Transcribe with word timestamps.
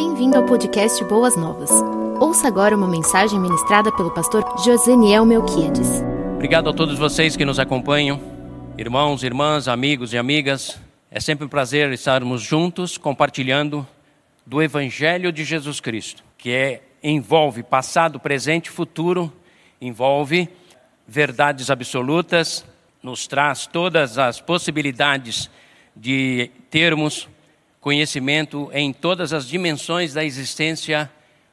Bem-vindo 0.00 0.36
ao 0.36 0.46
podcast 0.46 1.02
Boas 1.06 1.36
Novas. 1.36 1.70
Ouça 2.20 2.46
agora 2.46 2.76
uma 2.76 2.86
mensagem 2.86 3.36
ministrada 3.40 3.90
pelo 3.90 4.12
pastor 4.14 4.44
Joseniel 4.64 5.26
Melquiades. 5.26 5.88
Obrigado 6.36 6.70
a 6.70 6.72
todos 6.72 6.96
vocês 6.96 7.36
que 7.36 7.44
nos 7.44 7.58
acompanham, 7.58 8.20
irmãos, 8.78 9.24
irmãs, 9.24 9.66
amigos 9.66 10.12
e 10.12 10.16
amigas. 10.16 10.78
É 11.10 11.18
sempre 11.18 11.46
um 11.46 11.48
prazer 11.48 11.90
estarmos 11.92 12.42
juntos 12.42 12.96
compartilhando 12.96 13.84
do 14.46 14.62
Evangelho 14.62 15.32
de 15.32 15.42
Jesus 15.42 15.80
Cristo, 15.80 16.22
que 16.38 16.52
é, 16.52 16.80
envolve 17.02 17.64
passado, 17.64 18.20
presente 18.20 18.66
e 18.66 18.70
futuro, 18.70 19.32
envolve 19.80 20.48
verdades 21.08 21.70
absolutas, 21.70 22.64
nos 23.02 23.26
traz 23.26 23.66
todas 23.66 24.16
as 24.16 24.40
possibilidades 24.40 25.50
de 25.96 26.52
termos 26.70 27.28
conhecimento 27.80 28.70
em 28.72 28.92
todas 28.92 29.32
as 29.32 29.46
dimensões 29.46 30.14
da 30.14 30.24
existência 30.24 31.10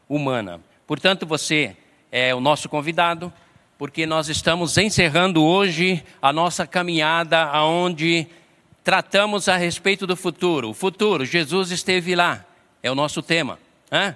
humana. 0.10 0.62
Portanto, 0.88 1.26
você 1.26 1.76
é 2.12 2.34
o 2.34 2.40
nosso 2.40 2.70
convidado, 2.70 3.32
porque 3.78 4.06
nós 4.06 4.30
estamos 4.30 4.78
encerrando 4.78 5.44
hoje 5.44 6.04
a 6.22 6.32
nossa 6.32 6.66
caminhada 6.66 7.44
aonde 7.44 8.28
tratamos 8.84 9.50
a 9.50 9.58
respeito 9.58 10.06
do 10.08 10.16
futuro. 10.16 10.70
O 10.70 10.74
futuro, 10.74 11.26
Jesus 11.26 11.72
esteve 11.72 12.16
lá, 12.16 12.46
é 12.82 12.90
o 12.90 12.96
nosso 12.96 13.22
tema. 13.22 13.60
Né? 13.92 14.16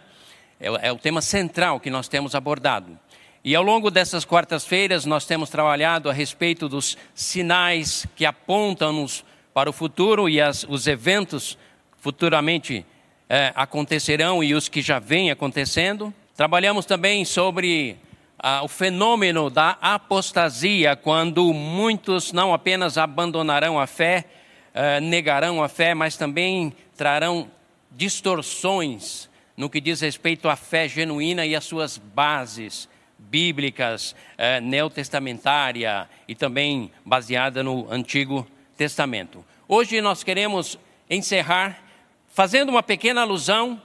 É, 0.60 0.92
o 0.92 0.98
tema 0.98 1.22
central 1.22 1.80
que 1.80 1.90
nós 1.90 2.08
temos 2.08 2.36
abordado. 2.36 2.98
E 3.44 3.56
ao 3.56 3.64
longo 3.64 3.90
dessas 3.90 4.26
quartas-feiras 4.26 5.06
nós 5.06 5.26
temos 5.26 5.50
trabalhado 5.50 6.10
a 6.10 6.14
respeito 6.14 6.68
dos 6.68 6.98
sinais 7.16 8.06
que 8.16 8.26
apontam-nos 8.26 9.24
para 9.54 9.70
o 9.70 9.74
futuro 9.74 10.30
e 10.30 10.40
as, 10.40 10.66
os 10.68 10.88
eventos 10.88 11.58
futuramente 12.00 12.86
é, 13.28 13.52
acontecerão 13.56 14.44
e 14.44 14.54
os 14.54 14.68
que 14.68 14.82
já 14.82 15.00
vêm 15.00 15.32
acontecendo. 15.32 16.14
Trabalhamos 16.36 16.86
também 16.86 17.26
sobre 17.26 17.98
ah, 18.42 18.64
o 18.64 18.70
fenômeno 18.70 19.50
da 19.50 19.78
apostasia, 19.82 20.96
quando 20.96 21.54
muitos 21.54 22.32
não 22.32 22.54
apenas 22.54 22.98
abandonarão 22.98 23.78
a 23.78 23.86
fé, 23.86 24.26
eh, 24.74 25.02
negarão 25.02 25.62
a 25.62 25.68
fé, 25.68 25.94
mas 25.94 26.16
também 26.16 26.74
trarão 26.96 27.52
distorções 27.92 29.30
no 29.58 29.70
que 29.70 29.82
diz 29.82 30.00
respeito 30.00 30.48
à 30.48 30.56
fé 30.56 30.88
genuína 30.88 31.46
e 31.46 31.54
às 31.54 31.66
suas 31.66 31.98
bases 31.98 32.88
bíblicas, 33.18 34.16
eh, 34.38 34.62
neotestamentária 34.62 36.08
e 36.26 36.34
também 36.34 36.90
baseada 37.06 37.62
no 37.62 37.92
Antigo 37.92 38.48
Testamento. 38.78 39.44
Hoje 39.68 40.00
nós 40.00 40.24
queremos 40.24 40.80
encerrar 41.10 41.89
fazendo 42.30 42.70
uma 42.70 42.84
pequena 42.84 43.22
alusão 43.22 43.82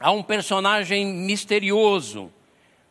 a 0.00 0.10
um 0.10 0.22
personagem 0.22 1.06
misterioso, 1.06 2.32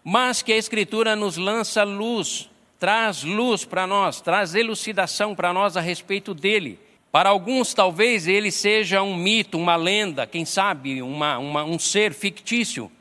mas 0.03 0.41
que 0.41 0.51
a 0.51 0.57
Escritura 0.57 1.15
nos 1.15 1.37
lança 1.37 1.83
luz, 1.83 2.49
traz 2.79 3.23
luz 3.23 3.65
para 3.65 3.87
nós, 3.87 4.21
traz 4.21 4.55
elucidação 4.55 5.33
para 5.33 5.53
nós 5.53 5.77
a 5.77 5.81
respeito 5.81 6.33
dele. 6.33 6.79
Para 7.11 7.29
alguns, 7.29 7.73
talvez 7.73 8.27
ele 8.27 8.51
seja 8.51 9.01
um 9.01 9.15
mito, 9.15 9.57
uma 9.57 9.75
lenda, 9.75 10.25
quem 10.25 10.45
sabe, 10.45 11.01
uma, 11.01 11.37
uma, 11.37 11.63
um 11.63 11.77
ser 11.77 12.13
fictício. 12.13 12.91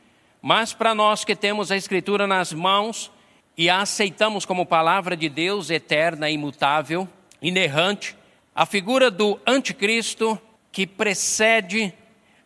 Mas 0.41 0.73
para 0.73 0.95
nós 0.95 1.25
que 1.25 1.35
temos 1.35 1.73
a 1.73 1.77
Escritura 1.77 2.27
nas 2.27 2.53
mãos 2.53 3.11
e 3.57 3.71
a 3.71 3.81
aceitamos 3.81 4.45
como 4.45 4.67
palavra 4.67 5.17
de 5.17 5.29
Deus 5.29 5.71
eterna, 5.71 6.31
imutável, 6.31 7.09
inerrante, 7.41 8.17
a 8.55 8.67
figura 8.67 9.11
do 9.11 9.41
anticristo 9.47 10.39
que 10.73 10.87
precede, 10.87 11.93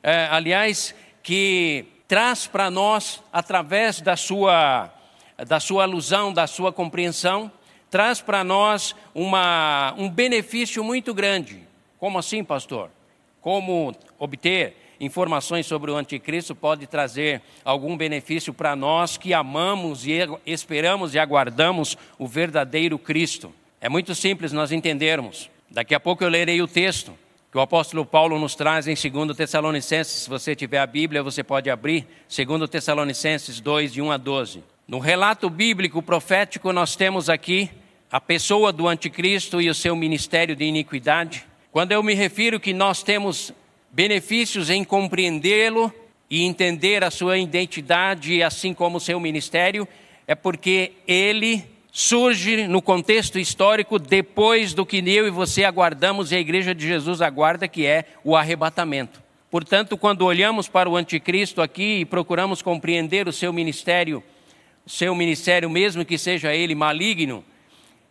é, 0.03 0.27
aliás, 0.31 0.95
que 1.23 1.87
traz 2.09 2.47
para 2.47 2.71
nós, 2.71 3.23
através 3.33 4.01
da 4.01 4.17
sua, 4.17 4.93
da 5.47 5.61
sua 5.61 5.85
alusão, 5.85 6.33
da 6.33 6.49
sua 6.49 6.73
compreensão, 6.73 7.51
traz 7.89 8.21
para 8.21 8.43
nós 8.43 8.97
uma, 9.15 9.95
um 9.97 10.11
benefício 10.11 10.83
muito 10.83 11.15
grande. 11.15 11.63
Como 11.99 12.19
assim, 12.19 12.43
pastor? 12.43 12.91
Como 13.41 13.95
obter 14.19 14.77
informações 14.99 15.67
sobre 15.67 15.91
o 15.91 15.97
anticristo 15.97 16.55
pode 16.55 16.87
trazer 16.87 17.43
algum 17.65 17.97
benefício 17.97 18.53
para 18.53 18.75
nós 18.75 19.17
que 19.17 19.33
amamos 19.33 20.05
e 20.07 20.19
esperamos 20.45 21.15
e 21.15 21.19
aguardamos 21.19 21.97
o 22.19 22.27
verdadeiro 22.27 22.99
Cristo? 22.99 23.55
É 23.81 23.89
muito 23.89 24.15
simples 24.17 24.53
nós 24.53 24.73
entendermos. 24.73 25.49
Daqui 25.71 25.95
a 25.95 26.01
pouco 26.01 26.25
eu 26.25 26.29
lerei 26.29 26.61
o 26.61 26.67
texto 26.67 27.17
que 27.51 27.59
o 27.59 27.61
apóstolo 27.61 28.05
Paulo 28.05 28.39
nos 28.39 28.55
traz 28.55 28.87
em 28.87 28.95
2 28.95 29.37
Tessalonicenses. 29.37 30.23
Se 30.23 30.29
você 30.29 30.55
tiver 30.55 30.79
a 30.79 30.87
Bíblia, 30.87 31.23
você 31.23 31.43
pode 31.43 31.71
abrir 31.71 32.07
2 32.29 32.69
Tessalonicenses 32.69 33.61
2, 33.61 33.93
de 33.93 34.03
1 34.03 34.11
a 34.11 34.17
12. 34.17 34.65
No 34.87 34.99
relato 34.99 35.49
bíblico 35.49 36.03
profético, 36.03 36.73
nós 36.73 36.97
temos 36.97 37.29
aqui 37.29 37.71
a 38.11 38.21
pessoa 38.21 38.73
do 38.73 38.87
anticristo 38.87 39.61
e 39.61 39.69
o 39.69 39.75
seu 39.75 39.97
ministério 39.97 40.55
de 40.55 40.65
iniquidade. 40.65 41.45
Quando 41.73 41.93
eu 41.93 42.03
me 42.03 42.15
refiro 42.15 42.61
que 42.61 42.73
nós 42.73 43.03
temos 43.03 43.53
benefícios 43.91 44.71
em 44.71 44.85
compreendê-lo 44.85 45.93
e 46.31 46.45
entender 46.45 47.03
a 47.03 47.11
sua 47.11 47.39
identidade, 47.39 48.43
assim 48.43 48.75
como 48.75 48.99
o 48.99 49.01
seu 49.01 49.19
ministério, 49.19 49.87
é 50.27 50.35
porque 50.35 50.93
ele 51.07 51.65
surge 51.99 52.69
no 52.69 52.83
contexto 52.83 53.39
histórico 53.39 53.99
depois 53.99 54.75
do 54.75 54.85
que 54.85 54.99
eu 54.99 55.27
e 55.27 55.31
você 55.31 55.65
aguardamos 55.65 56.31
e 56.31 56.37
a 56.37 56.39
Igreja 56.39 56.75
de 56.75 56.87
Jesus 56.87 57.23
aguarda, 57.23 57.67
que 57.67 57.87
é 57.87 58.05
o 58.23 58.37
arrebatamento. 58.37 59.23
Portanto, 59.51 59.97
quando 59.97 60.27
olhamos 60.27 60.69
para 60.69 60.91
o 60.91 60.95
anticristo 60.95 61.63
aqui 61.63 62.01
e 62.01 62.05
procuramos 62.05 62.61
compreender 62.61 63.27
o 63.27 63.33
seu 63.33 63.51
ministério, 63.51 64.23
o 64.85 64.91
seu 64.91 65.15
ministério, 65.15 65.71
mesmo 65.71 66.05
que 66.05 66.19
seja 66.19 66.55
ele 66.55 66.75
maligno, 66.75 67.43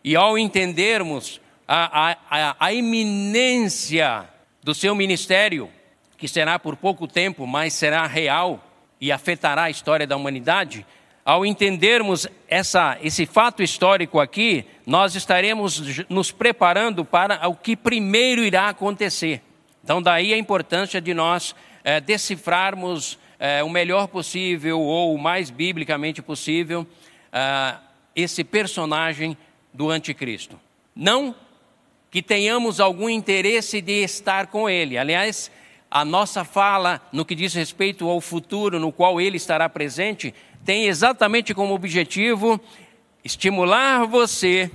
e 0.02 0.16
ao 0.16 0.36
entendermos 0.36 1.40
a, 1.68 2.10
a, 2.10 2.16
a, 2.28 2.56
a 2.58 2.72
iminência 2.72 4.24
do 4.64 4.74
seu 4.74 4.96
ministério, 4.96 5.70
que 6.18 6.26
será 6.26 6.58
por 6.58 6.74
pouco 6.74 7.06
tempo, 7.06 7.46
mas 7.46 7.72
será 7.72 8.04
real 8.04 8.68
e 9.00 9.12
afetará 9.12 9.62
a 9.62 9.70
história 9.70 10.08
da 10.08 10.16
humanidade, 10.16 10.84
ao 11.26 11.44
entendermos 11.44 12.28
essa, 12.46 12.96
esse 13.02 13.26
fato 13.26 13.60
histórico 13.60 14.20
aqui, 14.20 14.64
nós 14.86 15.16
estaremos 15.16 16.06
nos 16.08 16.30
preparando 16.30 17.04
para 17.04 17.48
o 17.48 17.56
que 17.56 17.74
primeiro 17.74 18.44
irá 18.44 18.68
acontecer. 18.68 19.42
Então, 19.82 20.00
daí 20.00 20.32
a 20.32 20.38
importância 20.38 21.00
de 21.00 21.12
nós 21.12 21.52
é, 21.82 22.00
decifrarmos 22.00 23.18
é, 23.40 23.60
o 23.64 23.68
melhor 23.68 24.06
possível 24.06 24.80
ou 24.80 25.16
o 25.16 25.18
mais 25.18 25.50
biblicamente 25.50 26.22
possível 26.22 26.86
é, 27.32 27.74
esse 28.14 28.44
personagem 28.44 29.36
do 29.74 29.90
anticristo. 29.90 30.60
Não 30.94 31.34
que 32.08 32.22
tenhamos 32.22 32.78
algum 32.78 33.10
interesse 33.10 33.80
de 33.80 34.04
estar 34.04 34.46
com 34.46 34.70
ele. 34.70 34.96
Aliás, 34.96 35.50
a 35.90 36.04
nossa 36.04 36.44
fala 36.44 37.00
no 37.12 37.24
que 37.24 37.34
diz 37.34 37.52
respeito 37.52 38.08
ao 38.08 38.20
futuro 38.20 38.78
no 38.78 38.92
qual 38.92 39.20
ele 39.20 39.36
estará 39.36 39.68
presente 39.68 40.32
tem 40.66 40.86
exatamente 40.86 41.54
como 41.54 41.74
objetivo 41.74 42.60
estimular 43.24 44.04
você 44.04 44.68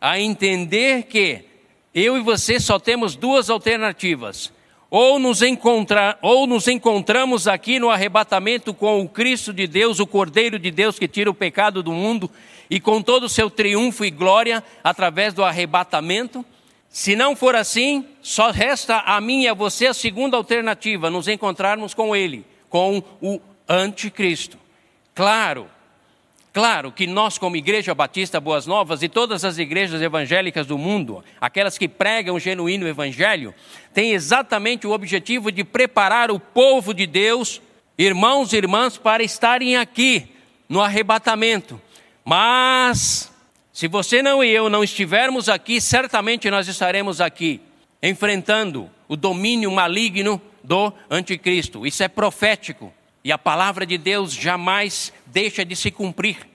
a 0.00 0.18
entender 0.18 1.04
que 1.04 1.44
eu 1.94 2.18
e 2.18 2.20
você 2.20 2.58
só 2.58 2.80
temos 2.80 3.14
duas 3.14 3.48
alternativas. 3.48 4.52
Ou 4.90 5.20
nos, 5.20 5.42
encontrar, 5.42 6.18
ou 6.20 6.48
nos 6.48 6.66
encontramos 6.66 7.46
aqui 7.46 7.78
no 7.78 7.90
arrebatamento 7.90 8.74
com 8.74 9.00
o 9.00 9.08
Cristo 9.08 9.52
de 9.52 9.68
Deus, 9.68 10.00
o 10.00 10.06
Cordeiro 10.06 10.58
de 10.58 10.70
Deus 10.72 10.98
que 10.98 11.06
tira 11.06 11.30
o 11.30 11.34
pecado 11.34 11.80
do 11.80 11.92
mundo, 11.92 12.28
e 12.68 12.80
com 12.80 13.00
todo 13.00 13.24
o 13.24 13.28
seu 13.28 13.48
triunfo 13.48 14.04
e 14.04 14.10
glória 14.10 14.64
através 14.82 15.32
do 15.32 15.44
arrebatamento. 15.44 16.44
Se 16.88 17.14
não 17.14 17.36
for 17.36 17.54
assim, 17.54 18.04
só 18.20 18.50
resta 18.50 18.98
a 18.98 19.20
mim 19.20 19.42
e 19.42 19.48
a 19.48 19.54
você 19.54 19.86
a 19.86 19.94
segunda 19.94 20.36
alternativa, 20.36 21.08
nos 21.08 21.28
encontrarmos 21.28 21.94
com 21.94 22.16
Ele, 22.16 22.44
com 22.68 23.00
o 23.20 23.40
Anticristo. 23.68 24.65
Claro, 25.16 25.66
claro 26.52 26.92
que 26.92 27.06
nós, 27.06 27.38
como 27.38 27.56
Igreja 27.56 27.94
Batista 27.94 28.38
Boas 28.38 28.66
Novas 28.66 29.02
e 29.02 29.08
todas 29.08 29.46
as 29.46 29.56
igrejas 29.56 30.02
evangélicas 30.02 30.66
do 30.66 30.76
mundo, 30.76 31.24
aquelas 31.40 31.78
que 31.78 31.88
pregam 31.88 32.34
o 32.34 32.38
genuíno 32.38 32.86
Evangelho, 32.86 33.54
têm 33.94 34.12
exatamente 34.12 34.86
o 34.86 34.90
objetivo 34.90 35.50
de 35.50 35.64
preparar 35.64 36.30
o 36.30 36.38
povo 36.38 36.92
de 36.92 37.06
Deus, 37.06 37.62
irmãos 37.96 38.52
e 38.52 38.58
irmãs, 38.58 38.98
para 38.98 39.22
estarem 39.22 39.78
aqui 39.78 40.28
no 40.68 40.82
arrebatamento. 40.82 41.80
Mas, 42.22 43.32
se 43.72 43.88
você 43.88 44.20
não 44.20 44.44
e 44.44 44.50
eu 44.50 44.68
não 44.68 44.84
estivermos 44.84 45.48
aqui, 45.48 45.80
certamente 45.80 46.50
nós 46.50 46.68
estaremos 46.68 47.22
aqui, 47.22 47.58
enfrentando 48.02 48.90
o 49.08 49.16
domínio 49.16 49.72
maligno 49.72 50.38
do 50.62 50.92
anticristo. 51.08 51.86
Isso 51.86 52.02
é 52.02 52.08
profético. 52.08 52.92
E 53.26 53.32
a 53.32 53.36
palavra 53.36 53.84
de 53.84 53.98
Deus 53.98 54.32
jamais 54.32 55.12
deixa 55.26 55.64
de 55.64 55.74
se 55.74 55.90
cumprir. 55.90 56.48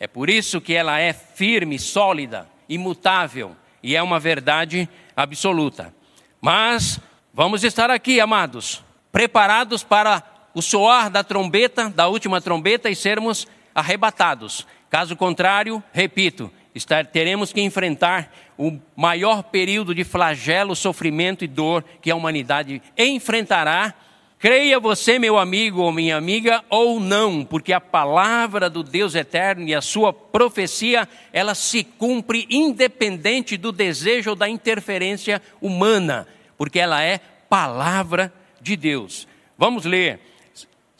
É 0.00 0.08
por 0.08 0.28
isso 0.28 0.60
que 0.60 0.74
ela 0.74 0.98
é 0.98 1.12
firme, 1.12 1.78
sólida, 1.78 2.48
imutável 2.68 3.54
e 3.80 3.94
é 3.94 4.02
uma 4.02 4.18
verdade 4.18 4.88
absoluta. 5.14 5.94
Mas 6.40 6.98
vamos 7.32 7.62
estar 7.62 7.92
aqui, 7.92 8.18
amados, 8.18 8.82
preparados 9.12 9.84
para 9.84 10.20
o 10.52 10.60
soar 10.60 11.10
da 11.10 11.22
trombeta, 11.22 11.88
da 11.88 12.08
última 12.08 12.40
trombeta, 12.40 12.90
e 12.90 12.96
sermos 12.96 13.46
arrebatados. 13.72 14.66
Caso 14.90 15.14
contrário, 15.14 15.80
repito, 15.92 16.50
estar, 16.74 17.06
teremos 17.06 17.52
que 17.52 17.60
enfrentar 17.60 18.34
o 18.58 18.76
maior 18.96 19.44
período 19.44 19.94
de 19.94 20.02
flagelo, 20.02 20.74
sofrimento 20.74 21.44
e 21.44 21.46
dor 21.46 21.84
que 22.02 22.10
a 22.10 22.16
humanidade 22.16 22.82
enfrentará. 22.98 23.94
Creia 24.38 24.78
você, 24.78 25.18
meu 25.18 25.38
amigo 25.38 25.80
ou 25.80 25.90
minha 25.90 26.16
amiga, 26.16 26.62
ou 26.68 27.00
não, 27.00 27.44
porque 27.44 27.72
a 27.72 27.80
palavra 27.80 28.68
do 28.68 28.82
Deus 28.82 29.14
eterno 29.14 29.66
e 29.66 29.74
a 29.74 29.80
sua 29.80 30.12
profecia, 30.12 31.08
ela 31.32 31.54
se 31.54 31.82
cumpre 31.82 32.46
independente 32.50 33.56
do 33.56 33.72
desejo 33.72 34.30
ou 34.30 34.36
da 34.36 34.48
interferência 34.48 35.40
humana, 35.60 36.26
porque 36.58 36.78
ela 36.78 37.02
é 37.02 37.18
palavra 37.48 38.32
de 38.60 38.76
Deus. 38.76 39.26
Vamos 39.56 39.84
ler 39.86 40.20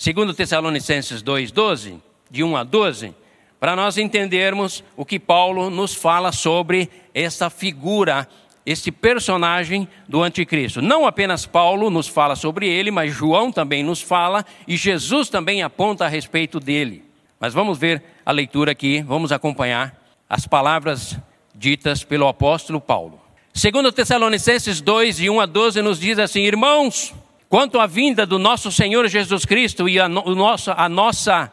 2 0.03 0.35
Tessalonicenses 0.35 1.23
2,12, 1.23 2.01
de 2.31 2.43
1 2.43 2.57
a 2.57 2.65
12 2.65 3.15
para 3.59 3.75
nós 3.75 3.97
entendermos 3.97 4.85
o 4.97 5.05
que 5.05 5.19
Paulo 5.19 5.71
nos 5.71 5.95
fala 5.95 6.31
sobre 6.31 6.91
essa 7.15 7.49
figura, 7.49 8.29
esse 8.67 8.91
personagem 8.91 9.87
do 10.09 10.25
anticristo. 10.25 10.83
Não 10.83 11.07
apenas 11.07 11.47
Paulo 11.47 11.89
nos 11.89 12.09
fala 12.09 12.35
sobre 12.35 12.69
ele, 12.69 12.91
mas 12.91 13.15
João 13.15 13.53
também 13.53 13.85
nos 13.85 14.03
fala 14.03 14.45
e 14.67 14.77
Jesus 14.77 15.29
também 15.29 15.63
aponta 15.63 16.05
a 16.05 16.09
respeito 16.09 16.59
dele. 16.59 17.05
Mas 17.39 17.55
vamos 17.55 17.79
ver 17.79 18.03
a 18.25 18.33
leitura 18.33 18.73
aqui, 18.73 19.03
vamos 19.03 19.31
acompanhar 19.31 19.97
as 20.29 20.49
palavras 20.49 21.17
ditas 21.55 22.03
pelo 22.03 22.27
apóstolo 22.27 22.81
Paulo. 22.81 23.21
Segundo 23.55 23.93
Tessalonicenses 23.93 24.81
2, 24.81 25.19
de 25.19 25.31
1 25.31 25.41
a 25.41 25.47
12, 25.47 25.81
nos 25.81 26.01
diz 26.01 26.19
assim, 26.19 26.43
irmãos, 26.43 27.15
quanto 27.49 27.79
à 27.79 27.87
vinda 27.87 28.27
do 28.27 28.39
nosso 28.39 28.73
Senhor 28.73 29.07
Jesus 29.07 29.45
Cristo 29.45 29.89
e 29.89 30.01
a, 30.01 30.09
no, 30.09 30.35
nosso, 30.35 30.73
a 30.73 30.89
nossa 30.89 31.53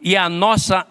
e 0.00 0.16
a 0.16 0.28
nossa 0.28 0.86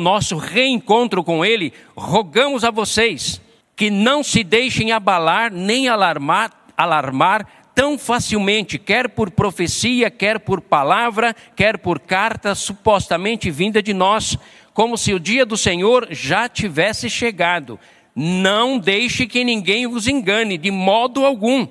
nosso 0.00 0.36
reencontro 0.36 1.24
com 1.24 1.44
Ele, 1.44 1.72
rogamos 1.96 2.62
a 2.62 2.70
vocês 2.70 3.40
que 3.76 3.90
não 3.90 4.22
se 4.22 4.44
deixem 4.44 4.92
abalar 4.92 5.52
nem 5.52 5.88
alarmar, 5.88 6.50
alarmar 6.76 7.46
tão 7.74 7.98
facilmente, 7.98 8.78
quer 8.78 9.08
por 9.08 9.30
profecia, 9.30 10.10
quer 10.10 10.38
por 10.38 10.60
palavra, 10.60 11.34
quer 11.56 11.78
por 11.78 11.98
carta 11.98 12.54
supostamente 12.54 13.50
vinda 13.50 13.82
de 13.82 13.92
nós, 13.92 14.38
como 14.72 14.96
se 14.96 15.12
o 15.12 15.18
dia 15.18 15.44
do 15.44 15.56
Senhor 15.56 16.06
já 16.10 16.48
tivesse 16.48 17.10
chegado. 17.10 17.78
Não 18.14 18.78
deixe 18.78 19.26
que 19.26 19.42
ninguém 19.42 19.88
vos 19.88 20.06
engane, 20.06 20.56
de 20.56 20.70
modo 20.70 21.24
algum. 21.24 21.66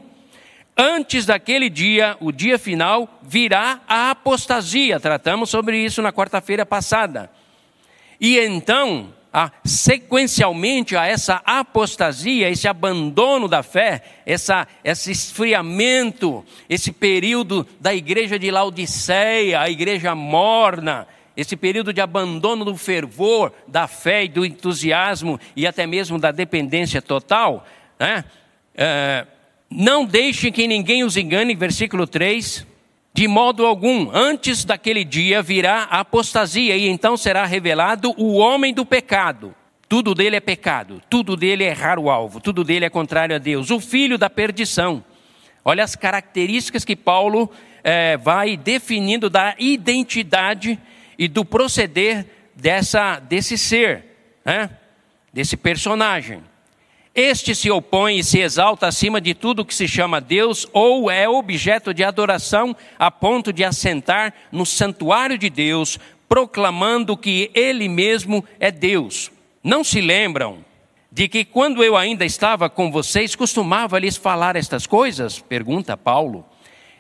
Antes 0.76 1.26
daquele 1.26 1.70
dia, 1.70 2.18
o 2.20 2.32
dia 2.32 2.60
final, 2.60 3.20
virá 3.22 3.80
a 3.88 4.10
apostasia. 4.12 5.00
Tratamos 5.00 5.50
sobre 5.50 5.78
isso 5.78 6.02
na 6.02 6.12
quarta-feira 6.12 6.66
passada. 6.66 7.32
E 8.20 8.38
então, 8.40 9.14
a, 9.34 9.52
sequencialmente 9.66 10.96
a 10.96 11.08
essa 11.08 11.42
apostasia, 11.44 12.50
esse 12.50 12.68
abandono 12.68 13.48
da 13.48 13.64
fé, 13.64 14.04
essa, 14.26 14.68
esse 14.84 15.12
esfriamento, 15.12 16.46
esse 16.70 16.92
período 16.92 17.66
da 17.80 17.96
igreja 17.96 18.38
de 18.38 18.52
Laodiceia, 18.52 19.60
a 19.60 19.70
igreja 19.70 20.14
morna, 20.14 21.08
esse 21.36 21.56
período 21.56 21.92
de 21.92 22.00
abandono 22.00 22.64
do 22.64 22.78
fervor, 22.78 23.52
da 23.68 23.88
fé 23.88 24.26
e 24.26 24.30
do 24.30 24.46
entusiasmo 24.46 25.40
e 25.56 25.66
até 25.66 25.88
mesmo 25.88 26.20
da 26.20 26.32
dependência 26.32 27.02
total, 27.02 27.66
né? 28.00 28.24
É, 28.76 29.26
não 29.70 30.06
deixem 30.06 30.52
que 30.52 30.68
ninguém 30.68 31.04
os 31.04 31.18
engane, 31.18 31.56
versículo 31.56 32.06
3, 32.06 32.68
de 33.14 33.28
modo 33.28 33.66
algum, 33.66 34.10
antes 34.12 34.66
daquele 34.66 35.04
dia 35.04 35.42
virá 35.42 35.88
a 35.90 36.00
apostasia, 36.00 36.76
e 36.76 36.88
então 36.88 37.16
será 37.16 37.46
revelado 37.46 38.12
o 38.18 38.34
homem 38.34 38.74
do 38.74 38.84
pecado. 38.84 39.54
Tudo 39.88 40.16
dele 40.16 40.36
é 40.36 40.40
pecado, 40.40 41.00
tudo 41.08 41.38
dele 41.38 41.64
é 41.64 41.68
errar 41.68 42.00
o 42.00 42.10
alvo, 42.10 42.40
tudo 42.40 42.64
dele 42.64 42.86
é 42.86 42.90
contrário 42.90 43.36
a 43.36 43.40
Deus. 43.40 43.70
O 43.70 43.80
filho 43.80 44.18
da 44.18 44.32
perdição. 44.32 45.06
Olha 45.64 45.84
as 45.84 45.96
características 45.96 46.84
que 46.84 46.96
Paulo 46.96 47.52
é, 47.84 48.18
vai 48.18 48.58
definindo 48.58 49.30
da 49.30 49.54
identidade 49.60 50.80
e 51.16 51.28
do 51.28 51.46
proceder 51.46 52.26
dessa, 52.56 53.20
desse 53.20 53.56
ser, 53.60 54.04
né? 54.44 54.72
desse 55.32 55.56
personagem. 55.56 56.42
Este 57.16 57.54
se 57.54 57.70
opõe 57.70 58.18
e 58.18 58.24
se 58.24 58.40
exalta 58.40 58.88
acima 58.88 59.22
de 59.22 59.36
tudo 59.36 59.64
que 59.64 59.76
se 59.76 59.88
chama 59.88 60.20
Deus 60.20 60.68
ou 60.74 61.12
é 61.12 61.30
objeto 61.30 61.94
de 61.94 62.04
adoração 62.04 62.76
a 62.98 63.12
ponto 63.12 63.54
de 63.54 63.64
assentar 63.64 64.34
no 64.52 64.66
santuário 64.66 65.38
de 65.38 65.48
Deus, 65.48 66.00
proclamando 66.28 67.16
que 67.16 67.52
ele 67.54 67.88
mesmo 67.88 68.44
é 68.60 68.72
Deus. 68.72 69.32
Não 69.64 69.84
se 69.84 70.02
lembram 70.02 70.66
de 71.12 71.28
que 71.28 71.46
quando 71.46 71.84
eu 71.84 71.96
ainda 71.96 72.26
estava 72.26 72.68
com 72.68 72.92
vocês 72.92 73.36
costumava 73.36 74.00
lhes 74.00 74.18
falar 74.18 74.56
estas 74.56 74.88
coisas? 74.88 75.38
Pergunta 75.38 75.96
Paulo. 75.96 76.44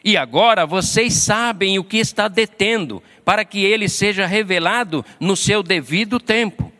E 0.03 0.17
agora 0.17 0.65
vocês 0.67 1.13
sabem 1.13 1.79
o 1.79 1.83
que 1.83 1.97
está 1.97 2.27
detendo, 2.27 3.01
para 3.23 3.45
que 3.45 3.63
ele 3.63 3.87
seja 3.87 4.27
revelado 4.27 5.03
no 5.19 5.35
seu 5.35 5.63
devido 5.63 6.19
tempo. 6.19 6.72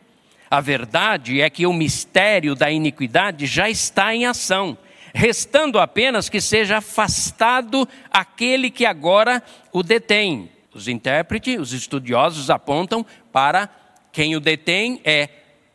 A 0.54 0.60
verdade 0.60 1.40
é 1.40 1.50
que 1.50 1.66
o 1.66 1.72
mistério 1.72 2.54
da 2.54 2.70
iniquidade 2.70 3.44
já 3.44 3.68
está 3.68 4.14
em 4.14 4.24
ação, 4.24 4.78
restando 5.12 5.80
apenas 5.80 6.28
que 6.28 6.40
seja 6.40 6.76
afastado 6.76 7.88
aquele 8.08 8.70
que 8.70 8.86
agora 8.86 9.42
o 9.72 9.82
detém. 9.82 10.48
Os 10.72 10.86
intérpretes, 10.86 11.58
os 11.58 11.72
estudiosos 11.72 12.50
apontam 12.50 13.04
para 13.32 13.68
quem 14.12 14.36
o 14.36 14.40
detém 14.40 15.00
é 15.04 15.28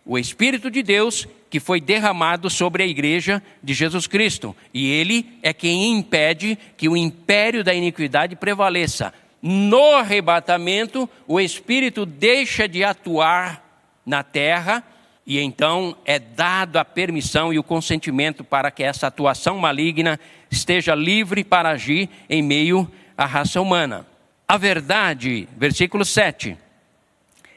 o 0.06 0.18
Espírito 0.18 0.72
de 0.72 0.82
Deus 0.82 1.28
que 1.50 1.60
foi 1.60 1.82
derramado 1.82 2.50
sobre 2.50 2.82
a 2.82 2.88
igreja 2.88 3.44
de 3.62 3.74
Jesus 3.74 4.08
Cristo. 4.08 4.56
E 4.74 4.90
ele 4.90 5.38
é 5.44 5.52
quem 5.52 5.92
impede 5.92 6.58
que 6.78 6.88
o 6.88 6.96
império 6.96 7.66
da 7.66 7.74
iniquidade 7.74 8.34
prevaleça. 8.38 9.14
No 9.42 9.96
arrebatamento, 9.96 11.10
o 11.28 11.38
Espírito 11.38 12.06
deixa 12.06 12.66
de 12.66 12.82
atuar 12.82 13.69
na 14.10 14.24
terra, 14.24 14.84
e 15.24 15.40
então 15.40 15.96
é 16.04 16.18
dado 16.18 16.78
a 16.78 16.84
permissão 16.84 17.54
e 17.54 17.60
o 17.60 17.64
consentimento 17.64 18.44
para 18.44 18.72
que 18.72 18.84
essa 18.84 19.06
atuação 19.06 19.60
maligna 19.60 20.20
esteja 20.50 20.96
livre 20.96 21.44
para 21.44 21.70
agir 21.70 22.10
em 22.28 22.42
meio 22.42 22.92
à 23.16 23.28
raça 23.28 23.62
humana. 23.62 24.08
A 24.48 24.58
verdade, 24.58 25.48
versículo 25.56 26.04
7, 26.04 26.58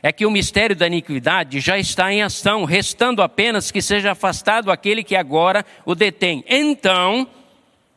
é 0.02 0.12
que 0.12 0.26
o 0.26 0.30
mistério 0.30 0.76
da 0.76 0.86
iniquidade 0.86 1.58
já 1.58 1.78
está 1.78 2.12
em 2.12 2.20
ação, 2.20 2.64
restando 2.64 3.22
apenas 3.22 3.70
que 3.70 3.80
seja 3.80 4.12
afastado 4.12 4.70
aquele 4.70 5.02
que 5.02 5.16
agora 5.16 5.64
o 5.86 5.94
detém. 5.94 6.44
Então, 6.46 7.26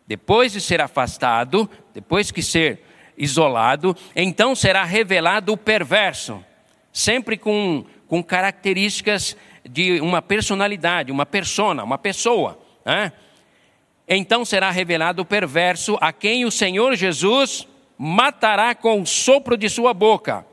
depois 0.08 0.54
de 0.54 0.62
ser 0.62 0.80
afastado, 0.80 1.70
depois 1.94 2.32
que 2.32 2.42
ser 2.42 2.82
isolado, 3.18 3.94
então 4.16 4.56
será 4.56 4.86
revelado 4.86 5.52
o 5.52 5.58
perverso, 5.58 6.42
sempre 6.94 7.38
com 7.38 7.84
com 8.08 8.24
características 8.24 9.36
de 9.68 10.00
uma 10.00 10.22
personalidade, 10.22 11.12
uma 11.12 11.26
persona, 11.26 11.84
uma 11.84 11.98
pessoa. 11.98 12.60
Né? 12.86 13.12
Então 14.08 14.46
será 14.46 14.70
revelado 14.70 15.22
o 15.22 15.26
perverso 15.26 15.98
a 16.00 16.14
quem 16.14 16.46
o 16.46 16.52
Senhor 16.52 16.96
Jesus 16.96 17.68
matará 17.98 18.76
com 18.76 19.02
o 19.02 19.06
sopro 19.06 19.58
de 19.58 19.70
sua 19.70 19.94
boca 19.94 20.46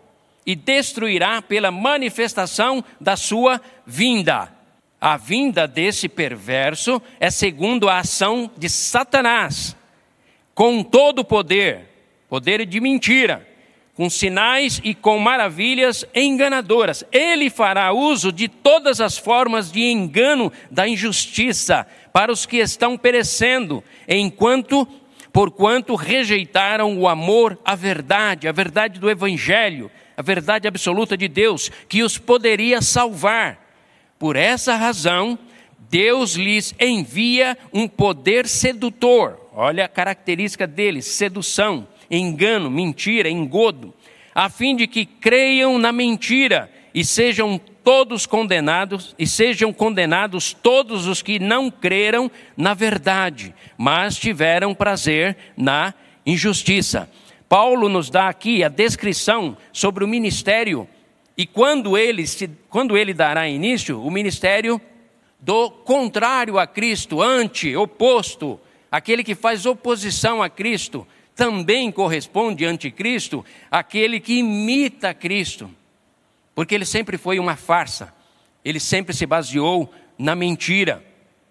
e 0.47 0.57
destruirá 0.57 1.43
pela 1.43 1.71
manifestação 1.71 2.85
da 3.01 3.17
sua 3.17 3.61
vinda. 3.87 4.53
A 5.01 5.17
vinda 5.17 5.67
desse 5.67 6.09
perverso 6.09 7.03
é 7.19 7.31
segundo 7.31 7.89
a 7.89 7.99
ação 7.99 8.51
de 8.57 8.69
Satanás, 8.69 9.77
com 10.55 10.83
todo 10.83 11.21
o 11.21 11.25
poder, 11.25 11.89
poder 12.29 12.65
de 12.65 12.81
mentira 12.81 13.52
com 13.95 14.09
sinais 14.09 14.81
e 14.83 14.95
com 14.95 15.19
maravilhas 15.19 16.05
enganadoras. 16.15 17.05
Ele 17.13 17.51
fará 17.51 17.93
uso 17.93 18.33
de 18.33 18.49
todas 18.49 19.01
as 19.01 19.19
formas 19.19 19.71
de 19.71 19.83
engano 19.83 20.51
da 20.71 20.89
injustiça 20.89 21.87
para 22.13 22.33
os 22.33 22.47
que 22.47 22.59
estão 22.59 22.97
perecendo, 22.97 23.85
enquanto 24.09 24.87
porquanto 25.33 25.95
rejeitaram 25.95 26.99
o 26.99 27.09
amor 27.09 27.59
à 27.65 27.75
verdade, 27.75 28.49
a 28.49 28.53
verdade 28.53 29.01
do 29.01 29.11
evangelho, 29.11 29.91
a 30.15 30.21
verdade 30.21 30.69
absoluta 30.69 31.17
de 31.17 31.27
Deus, 31.27 31.71
que 31.89 32.03
os 32.03 32.19
poderia 32.19 32.83
salvar. 32.83 33.59
Por 34.19 34.37
essa 34.37 34.77
razão, 34.77 35.39
Deus 35.91 36.35
lhes 36.35 36.75
envia 36.79 37.57
um 37.73 37.89
poder 37.89 38.47
sedutor. 38.47 39.39
Olha 39.55 39.87
a 39.87 39.89
característica 39.89 40.67
dele, 40.67 41.01
sedução 41.01 41.89
engano, 42.19 42.71
mentira, 42.71 43.29
engodo, 43.29 43.95
a 44.35 44.49
fim 44.49 44.77
de 44.77 44.87
que 44.87 45.05
creiam 45.07 45.79
na 45.79 45.93
mentira 45.93 46.71
e 46.95 47.05
sejam 47.05 47.59
todos 47.83 48.27
condenados, 48.27 49.15
e 49.19 49.27
sejam 49.27 49.73
condenados 49.73 50.53
todos 50.53 51.07
os 51.07 51.21
que 51.21 51.39
não 51.39 51.71
creram 51.71 52.31
na 52.57 52.75
verdade, 52.75 53.55
mas 53.77 54.17
tiveram 54.17 54.75
prazer 54.75 55.37
na 55.57 55.93
injustiça. 56.25 57.11
Paulo 57.49 57.89
nos 57.89 58.09
dá 58.09 58.29
aqui 58.29 58.63
a 58.63 58.69
descrição 58.69 59.57
sobre 59.73 60.05
o 60.05 60.09
ministério 60.09 60.89
e 61.37 61.47
quando 61.47 61.97
ele, 61.97 62.27
se, 62.27 62.49
quando 62.69 62.97
ele 62.97 63.15
dará 63.15 63.49
início, 63.49 64.03
o 64.03 64.11
ministério 64.11 64.81
do 65.41 65.71
contrário 65.71 66.59
a 66.59 66.67
Cristo, 66.67 67.21
anti, 67.21 67.75
oposto, 67.75 68.61
aquele 68.91 69.25
que 69.25 69.35
faz 69.35 69.67
oposição 69.67 70.43
a 70.43 70.49
Cristo, 70.49 71.07
também 71.35 71.91
corresponde 71.91 72.65
anticristo, 72.65 73.45
aquele 73.71 74.21
que 74.21 74.39
imita 74.39 75.15
Cristo, 75.15 75.71
porque 76.55 76.75
ele 76.75 76.85
sempre 76.85 77.17
foi 77.17 77.39
uma 77.39 77.57
farsa, 77.57 78.13
ele 78.65 78.79
sempre 78.79 79.15
se 79.15 79.27
baseou 79.27 79.93
na 80.19 80.35
mentira. 80.35 81.03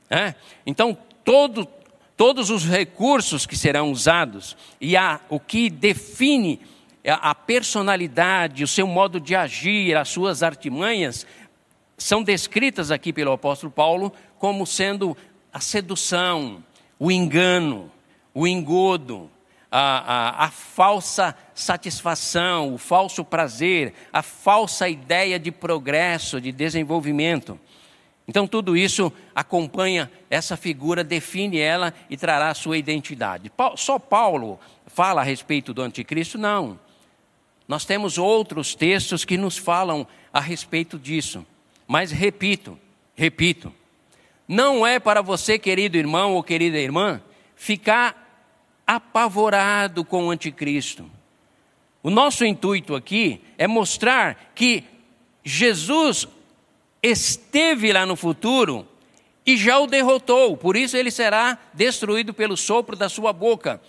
Né? 0.10 0.36
Então, 0.66 0.98
todo, 1.24 1.68
todos 2.16 2.50
os 2.50 2.66
recursos 2.66 3.46
que 3.46 3.58
serão 3.58 3.92
usados 3.92 4.56
e 4.80 4.96
a, 4.96 5.20
o 5.30 5.40
que 5.40 5.70
define 5.70 6.60
a 7.04 7.34
personalidade, 7.34 8.64
o 8.64 8.68
seu 8.68 8.86
modo 8.86 9.20
de 9.20 9.36
agir, 9.36 9.98
as 9.98 10.10
suas 10.10 10.44
artimanhas, 10.44 11.26
são 11.98 12.22
descritas 12.22 12.92
aqui 12.92 13.12
pelo 13.12 13.32
apóstolo 13.32 13.72
Paulo 13.72 14.14
como 14.38 14.66
sendo 14.66 15.18
a 15.52 15.60
sedução, 15.60 16.64
o 17.00 17.12
engano, 17.12 17.92
o 18.34 18.48
engodo, 18.48 19.30
a, 19.72 20.42
a, 20.42 20.46
a, 20.46 20.51
falsa 20.51 21.34
satisfação, 21.56 22.74
o 22.74 22.78
falso 22.78 23.24
prazer, 23.24 23.94
a 24.12 24.22
falsa 24.22 24.90
ideia 24.90 25.40
de 25.40 25.50
progresso, 25.50 26.42
de 26.42 26.51
desenvolvimento. 26.51 27.58
Então, 28.28 28.46
tudo 28.46 28.75
isso 28.75 29.12
acompanha 29.34 30.12
essa 30.30 30.58
figura, 30.58 31.04
define 31.04 31.58
ela 31.58 31.94
e 32.10 32.18
trará 32.18 32.50
a 32.50 32.54
sua 32.54 32.78
identidade. 32.78 33.51
Só 33.78 33.98
Paulo 33.98 34.60
fala 34.88 35.22
a 35.22 35.24
respeito 35.24 35.74
do 35.74 35.82
anticristo? 35.82 36.38
Não. 36.38 36.78
Nós 37.68 37.86
temos 37.86 38.18
outros 38.18 38.75
textos 38.75 39.24
que 39.24 39.38
nos 39.38 39.58
falam 39.58 40.06
a 40.34 40.42
respeito 40.42 41.00
disso. 41.00 41.46
Mas 41.88 42.12
repito, 42.12 42.78
repito, 43.16 43.74
não 44.48 44.86
é 44.86 45.00
para 45.00 45.22
você, 45.22 45.58
querido 45.58 45.98
irmão 45.98 46.34
ou 46.34 46.44
querida 46.44 46.78
irmã, 46.78 47.22
ficar 47.56 48.21
apavorado 48.96 50.04
com 50.04 50.28
o 50.28 50.32
anticristo. 50.32 51.10
O 52.04 52.10
nosso 52.10 52.44
intuito 52.44 52.96
aqui 52.96 53.42
é 53.58 53.68
mostrar 53.68 54.52
que 54.56 54.84
Jesus 55.44 56.28
esteve 57.02 57.94
lá 57.94 58.06
no 58.06 58.16
futuro 58.16 58.88
e 59.46 59.56
já 59.56 59.80
o 59.80 59.88
derrotou, 59.88 60.56
por 60.58 60.76
isso 60.76 60.98
ele 60.98 61.10
será 61.10 61.58
destruído 61.74 62.34
pelo 62.34 62.58
sopro 62.58 62.96
da 62.96 63.10
sua 63.10 63.32
boca. 63.32 63.82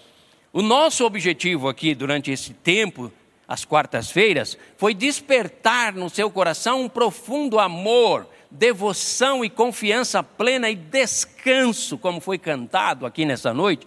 O 0.53 0.63
nosso 0.63 1.05
objetivo 1.05 1.69
aqui 1.69 1.95
durante 1.95 2.31
esse 2.31 2.55
tempo, 2.55 3.11
às 3.47 3.65
quartas-feiras, 3.65 4.57
foi 4.77 4.95
despertar 4.95 5.95
no 5.95 6.09
seu 6.09 6.31
coração 6.31 6.83
um 6.83 6.89
profundo 6.89 7.59
amor, 7.59 8.29
devoção 8.51 9.45
e 9.45 9.51
confiança 9.51 10.23
plena 10.23 10.71
e 10.71 10.75
descanso, 10.75 11.99
como 11.99 12.21
foi 12.21 12.39
cantado 12.39 13.05
aqui 13.05 13.25
nessa 13.25 13.53
noite, 13.53 13.87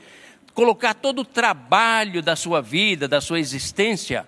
colocar 0.55 0.95
todo 0.95 1.19
o 1.19 1.25
trabalho 1.25 2.23
da 2.23 2.35
sua 2.35 2.61
vida, 2.61 3.07
da 3.07 3.21
sua 3.21 3.39
existência, 3.39 4.25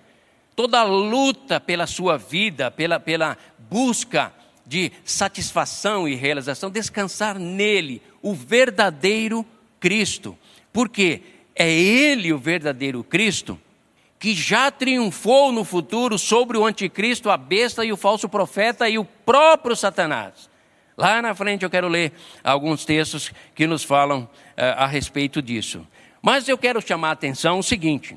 toda 0.54 0.78
a 0.78 0.84
luta 0.84 1.58
pela 1.58 1.86
sua 1.86 2.16
vida, 2.16 2.70
pela, 2.70 3.00
pela 3.00 3.36
busca 3.58 4.32
de 4.66 4.92
satisfação 5.04 6.06
e 6.06 6.14
realização, 6.14 6.70
descansar 6.70 7.38
nele, 7.38 8.02
o 8.20 8.34
verdadeiro 8.34 9.44
Cristo. 9.80 10.38
Porque 10.72 11.22
é 11.56 11.72
ele 11.72 12.32
o 12.32 12.38
verdadeiro 12.38 13.02
Cristo 13.02 13.58
que 14.18 14.34
já 14.34 14.70
triunfou 14.70 15.52
no 15.52 15.64
futuro 15.64 16.18
sobre 16.18 16.58
o 16.58 16.66
anticristo, 16.66 17.30
a 17.30 17.36
besta 17.36 17.84
e 17.84 17.92
o 17.92 17.96
falso 17.96 18.28
profeta 18.28 18.88
e 18.88 18.98
o 18.98 19.04
próprio 19.04 19.76
Satanás. 19.76 20.50
Lá 20.96 21.22
na 21.22 21.34
frente 21.34 21.62
eu 21.62 21.70
quero 21.70 21.86
ler 21.86 22.12
alguns 22.42 22.84
textos 22.84 23.32
que 23.54 23.66
nos 23.66 23.84
falam 23.84 24.22
uh, 24.22 24.28
a 24.56 24.86
respeito 24.86 25.40
disso. 25.40 25.86
Mas 26.22 26.48
eu 26.48 26.58
quero 26.58 26.80
chamar 26.80 27.10
a 27.10 27.12
atenção 27.12 27.58
o 27.58 27.62
seguinte: 27.62 28.16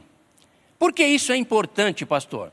por 0.78 0.94
que 0.94 1.06
isso 1.06 1.32
é 1.32 1.38
importante, 1.38 2.06
pastor? 2.06 2.52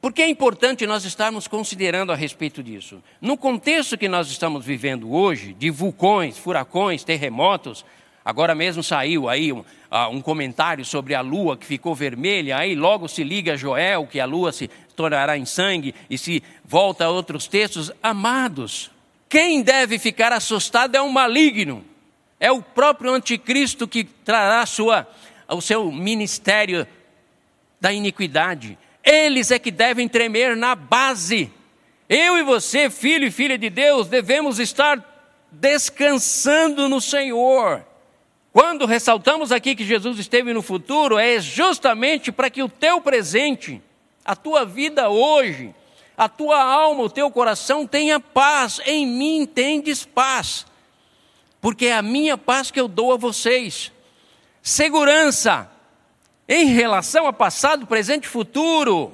Porque 0.00 0.22
é 0.22 0.28
importante 0.28 0.86
nós 0.86 1.04
estarmos 1.04 1.46
considerando 1.46 2.10
a 2.10 2.16
respeito 2.16 2.62
disso. 2.62 3.02
No 3.20 3.36
contexto 3.36 3.98
que 3.98 4.08
nós 4.08 4.30
estamos 4.30 4.64
vivendo 4.64 5.12
hoje, 5.12 5.52
de 5.52 5.68
vulcões, 5.68 6.38
furacões, 6.38 7.04
terremotos, 7.04 7.84
agora 8.24 8.54
mesmo 8.54 8.82
saiu 8.82 9.28
aí 9.28 9.52
um, 9.52 9.58
uh, 9.58 10.08
um 10.10 10.22
comentário 10.22 10.86
sobre 10.86 11.14
a 11.14 11.20
lua 11.20 11.56
que 11.56 11.66
ficou 11.66 11.94
vermelha, 11.94 12.56
aí 12.56 12.74
logo 12.74 13.08
se 13.08 13.22
liga 13.22 13.52
a 13.52 13.56
Joel 13.56 14.06
que 14.06 14.18
a 14.18 14.24
lua 14.24 14.52
se 14.52 14.70
tornará 14.96 15.36
em 15.36 15.44
sangue 15.44 15.94
e 16.08 16.16
se 16.16 16.42
volta 16.64 17.04
a 17.04 17.10
outros 17.10 17.46
textos. 17.46 17.92
Amados, 18.02 18.90
quem 19.28 19.62
deve 19.62 19.98
ficar 19.98 20.32
assustado 20.32 20.94
é 20.94 21.00
o 21.00 21.12
maligno, 21.12 21.84
é 22.40 22.50
o 22.50 22.60
próprio 22.62 23.12
anticristo 23.12 23.86
que 23.86 24.02
trará 24.02 24.66
sua, 24.66 25.06
o 25.46 25.60
seu 25.60 25.92
ministério 25.92 26.86
da 27.78 27.92
iniquidade 27.92 28.76
eles 29.02 29.50
é 29.50 29.58
que 29.58 29.70
devem 29.70 30.08
tremer 30.08 30.56
na 30.56 30.74
base. 30.74 31.50
Eu 32.08 32.36
e 32.38 32.42
você, 32.42 32.90
filho 32.90 33.26
e 33.26 33.30
filha 33.30 33.56
de 33.56 33.70
Deus, 33.70 34.08
devemos 34.08 34.58
estar 34.58 35.04
descansando 35.50 36.88
no 36.88 37.00
Senhor. 37.00 37.84
Quando 38.52 38.84
ressaltamos 38.84 39.52
aqui 39.52 39.74
que 39.74 39.84
Jesus 39.84 40.18
esteve 40.18 40.52
no 40.52 40.60
futuro, 40.60 41.18
é 41.18 41.40
justamente 41.40 42.32
para 42.32 42.50
que 42.50 42.62
o 42.62 42.68
teu 42.68 43.00
presente, 43.00 43.80
a 44.24 44.34
tua 44.34 44.64
vida 44.64 45.08
hoje, 45.08 45.74
a 46.16 46.28
tua 46.28 46.60
alma, 46.60 47.04
o 47.04 47.10
teu 47.10 47.30
coração 47.30 47.86
tenha 47.86 48.18
paz. 48.18 48.80
Em 48.84 49.06
mim 49.06 49.46
tendes 49.46 50.04
paz, 50.04 50.66
porque 51.60 51.86
é 51.86 51.94
a 51.94 52.02
minha 52.02 52.38
paz 52.38 52.70
que 52.70 52.80
eu 52.80 52.88
dou 52.88 53.12
a 53.12 53.16
vocês. 53.16 53.92
Segurança, 54.62 55.70
em 56.48 56.66
relação 56.66 57.26
a 57.26 57.32
passado, 57.32 57.86
presente 57.86 58.24
e 58.24 58.28
futuro. 58.28 59.12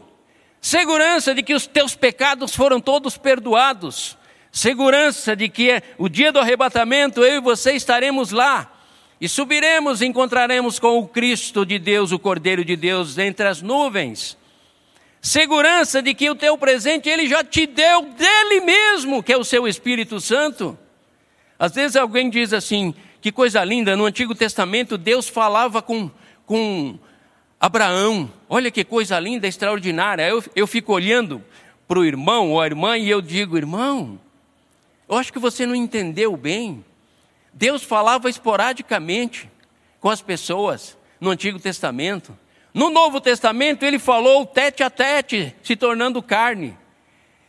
Segurança 0.60 1.34
de 1.34 1.42
que 1.42 1.54
os 1.54 1.66
teus 1.66 1.94
pecados 1.94 2.54
foram 2.54 2.80
todos 2.80 3.16
perdoados. 3.16 4.16
Segurança 4.50 5.36
de 5.36 5.48
que 5.48 5.82
o 5.98 6.08
dia 6.08 6.32
do 6.32 6.38
arrebatamento 6.38 7.24
eu 7.24 7.36
e 7.36 7.40
você 7.40 7.72
estaremos 7.72 8.30
lá. 8.30 8.72
E 9.20 9.28
subiremos 9.28 10.00
e 10.00 10.06
encontraremos 10.06 10.78
com 10.78 10.98
o 10.98 11.08
Cristo 11.08 11.64
de 11.64 11.78
Deus, 11.78 12.12
o 12.12 12.18
Cordeiro 12.18 12.64
de 12.64 12.76
Deus, 12.76 13.16
entre 13.18 13.46
as 13.48 13.62
nuvens. 13.62 14.36
Segurança 15.20 16.00
de 16.02 16.14
que 16.14 16.30
o 16.30 16.34
teu 16.34 16.56
presente 16.56 17.08
ele 17.08 17.26
já 17.26 17.42
te 17.42 17.66
deu 17.66 18.02
dele 18.02 18.60
mesmo, 18.60 19.22
que 19.22 19.32
é 19.32 19.36
o 19.36 19.44
seu 19.44 19.66
Espírito 19.66 20.20
Santo. 20.20 20.78
Às 21.58 21.72
vezes 21.72 21.96
alguém 21.96 22.28
diz 22.30 22.52
assim: 22.52 22.94
que 23.20 23.32
coisa 23.32 23.64
linda, 23.64 23.96
no 23.96 24.04
Antigo 24.04 24.34
Testamento 24.34 24.96
Deus 24.96 25.28
falava 25.28 25.82
com, 25.82 26.10
com 26.44 26.98
Abraão, 27.58 28.30
olha 28.48 28.70
que 28.70 28.84
coisa 28.84 29.18
linda, 29.18 29.46
extraordinária. 29.48 30.28
Eu, 30.28 30.44
eu 30.54 30.66
fico 30.66 30.92
olhando 30.92 31.42
para 31.88 31.98
o 31.98 32.04
irmão 32.04 32.52
ou 32.52 32.60
a 32.60 32.66
irmã 32.66 32.96
e 32.96 33.08
eu 33.08 33.22
digo, 33.22 33.56
irmão, 33.56 34.20
eu 35.08 35.16
acho 35.16 35.32
que 35.32 35.38
você 35.38 35.64
não 35.66 35.74
entendeu 35.74 36.36
bem. 36.36 36.84
Deus 37.52 37.82
falava 37.82 38.28
esporadicamente 38.28 39.50
com 40.00 40.10
as 40.10 40.20
pessoas 40.20 40.96
no 41.20 41.30
Antigo 41.30 41.58
Testamento. 41.58 42.36
No 42.74 42.90
Novo 42.90 43.20
Testamento, 43.20 43.84
ele 43.84 43.98
falou 43.98 44.44
tete 44.44 44.82
a 44.82 44.90
tete, 44.90 45.54
se 45.62 45.74
tornando 45.74 46.22
carne. 46.22 46.76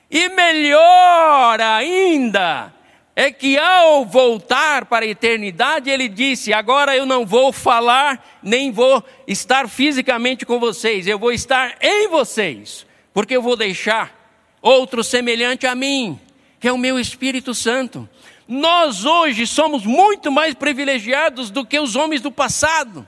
E 0.10 0.30
melhor 0.30 1.60
ainda, 1.60 2.74
é 3.20 3.32
que 3.32 3.58
ao 3.58 4.06
voltar 4.06 4.86
para 4.86 5.04
a 5.04 5.08
eternidade, 5.08 5.90
ele 5.90 6.08
disse: 6.08 6.54
Agora 6.54 6.96
eu 6.96 7.04
não 7.04 7.26
vou 7.26 7.52
falar, 7.52 8.24
nem 8.44 8.72
vou 8.72 9.04
estar 9.28 9.68
fisicamente 9.68 10.46
com 10.46 10.60
vocês, 10.60 11.08
eu 11.08 11.18
vou 11.18 11.32
estar 11.32 11.78
em 11.82 12.08
vocês, 12.10 12.86
porque 13.12 13.36
eu 13.36 13.42
vou 13.42 13.56
deixar 13.56 14.16
outro 14.62 15.04
semelhante 15.04 15.66
a 15.66 15.74
mim, 15.74 16.20
que 16.60 16.68
é 16.68 16.72
o 16.72 16.78
meu 16.78 17.00
Espírito 17.00 17.56
Santo. 17.56 18.08
Nós 18.48 19.04
hoje 19.04 19.48
somos 19.48 19.84
muito 19.84 20.32
mais 20.32 20.54
privilegiados 20.54 21.50
do 21.50 21.66
que 21.66 21.80
os 21.80 21.96
homens 21.96 22.22
do 22.22 22.32
passado, 22.32 23.08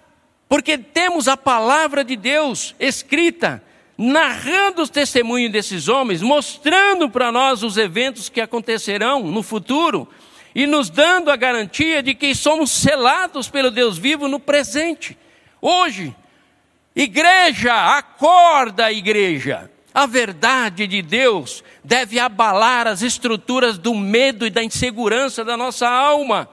porque 0.50 0.76
temos 0.76 1.28
a 1.28 1.38
palavra 1.38 2.04
de 2.04 2.16
Deus 2.16 2.74
escrita 2.80 3.62
narrando 4.00 4.82
os 4.82 4.90
testemunhos 4.90 5.52
desses 5.52 5.90
homens, 5.90 6.22
mostrando 6.22 7.10
para 7.10 7.34
nós 7.34 7.64
os 7.64 7.76
eventos 7.76 8.30
que 8.30 8.40
acontecerão 8.40 9.28
no 9.28 9.44
futuro 9.44 10.08
e 10.56 10.66
nos 10.66 10.90
dando 10.90 11.30
a 11.30 11.36
garantia 11.36 12.02
de 12.02 12.16
que 12.16 12.34
somos 12.34 12.72
selados 12.72 13.50
pelo 13.50 13.70
Deus 13.70 13.98
vivo 13.98 14.30
no 14.30 14.40
presente. 14.40 15.18
Hoje, 15.62 16.16
igreja, 16.96 17.74
acorda, 17.98 18.90
igreja. 18.90 19.70
A 19.94 20.06
verdade 20.06 20.88
de 20.88 21.02
Deus 21.02 21.62
deve 21.84 22.20
abalar 22.20 22.88
as 22.88 23.02
estruturas 23.02 23.78
do 23.78 23.94
medo 23.94 24.48
e 24.48 24.50
da 24.50 24.64
insegurança 24.64 25.44
da 25.44 25.58
nossa 25.58 25.90
alma. 25.90 26.48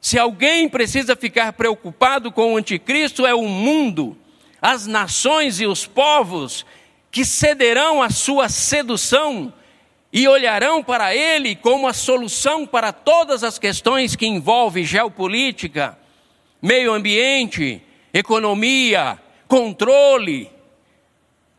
Se 0.00 0.16
alguém 0.16 0.68
precisa 0.68 1.16
ficar 1.16 1.54
preocupado 1.54 2.30
com 2.30 2.54
o 2.54 2.56
anticristo, 2.56 3.26
é 3.26 3.34
o 3.34 3.48
mundo 3.48 4.16
as 4.60 4.86
nações 4.86 5.60
e 5.60 5.66
os 5.66 5.86
povos 5.86 6.64
que 7.10 7.24
cederão 7.24 8.02
à 8.02 8.10
sua 8.10 8.48
sedução 8.48 9.52
e 10.12 10.26
olharão 10.26 10.82
para 10.82 11.14
ele 11.14 11.54
como 11.54 11.86
a 11.86 11.92
solução 11.92 12.66
para 12.66 12.92
todas 12.92 13.44
as 13.44 13.58
questões 13.58 14.16
que 14.16 14.26
envolvem 14.26 14.84
geopolítica, 14.84 15.98
meio 16.60 16.92
ambiente, 16.92 17.82
economia, 18.12 19.18
controle, 19.46 20.50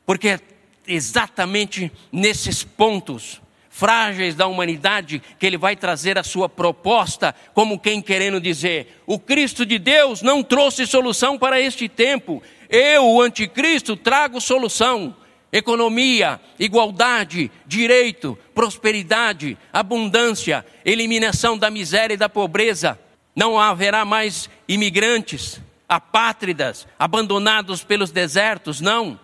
porque 0.06 0.30
é 0.30 0.40
exatamente 0.88 1.92
nesses 2.12 2.64
pontos 2.64 3.42
frágeis 3.70 4.36
da 4.36 4.46
humanidade 4.46 5.22
que 5.40 5.46
ele 5.46 5.58
vai 5.58 5.74
trazer 5.76 6.18
a 6.18 6.24
sua 6.24 6.50
proposta, 6.50 7.34
como 7.54 7.80
quem 7.80 8.02
querendo 8.02 8.42
dizer: 8.42 9.02
o 9.06 9.18
Cristo 9.18 9.66
de 9.66 9.80
Deus 9.80 10.22
não 10.22 10.44
trouxe 10.44 10.86
solução 10.86 11.38
para 11.38 11.62
este 11.62 11.88
tempo, 11.88 12.44
eu, 12.70 13.06
o 13.06 13.22
anticristo, 13.22 13.96
trago 13.96 14.40
solução 14.40 15.16
economia, 15.52 16.40
igualdade, 16.60 17.52
direito, 17.66 18.38
prosperidade, 18.54 19.58
abundância, 19.74 20.66
eliminação 20.86 21.58
da 21.58 21.70
miséria 21.70 22.14
e 22.14 22.18
da 22.18 22.30
pobreza. 22.30 23.00
Não 23.36 23.60
haverá 23.60 24.06
mais 24.06 24.50
imigrantes, 24.68 25.60
apátridas, 25.88 26.88
abandonados 26.98 27.84
pelos 27.84 28.12
desertos, 28.12 28.80
não. 28.80 29.20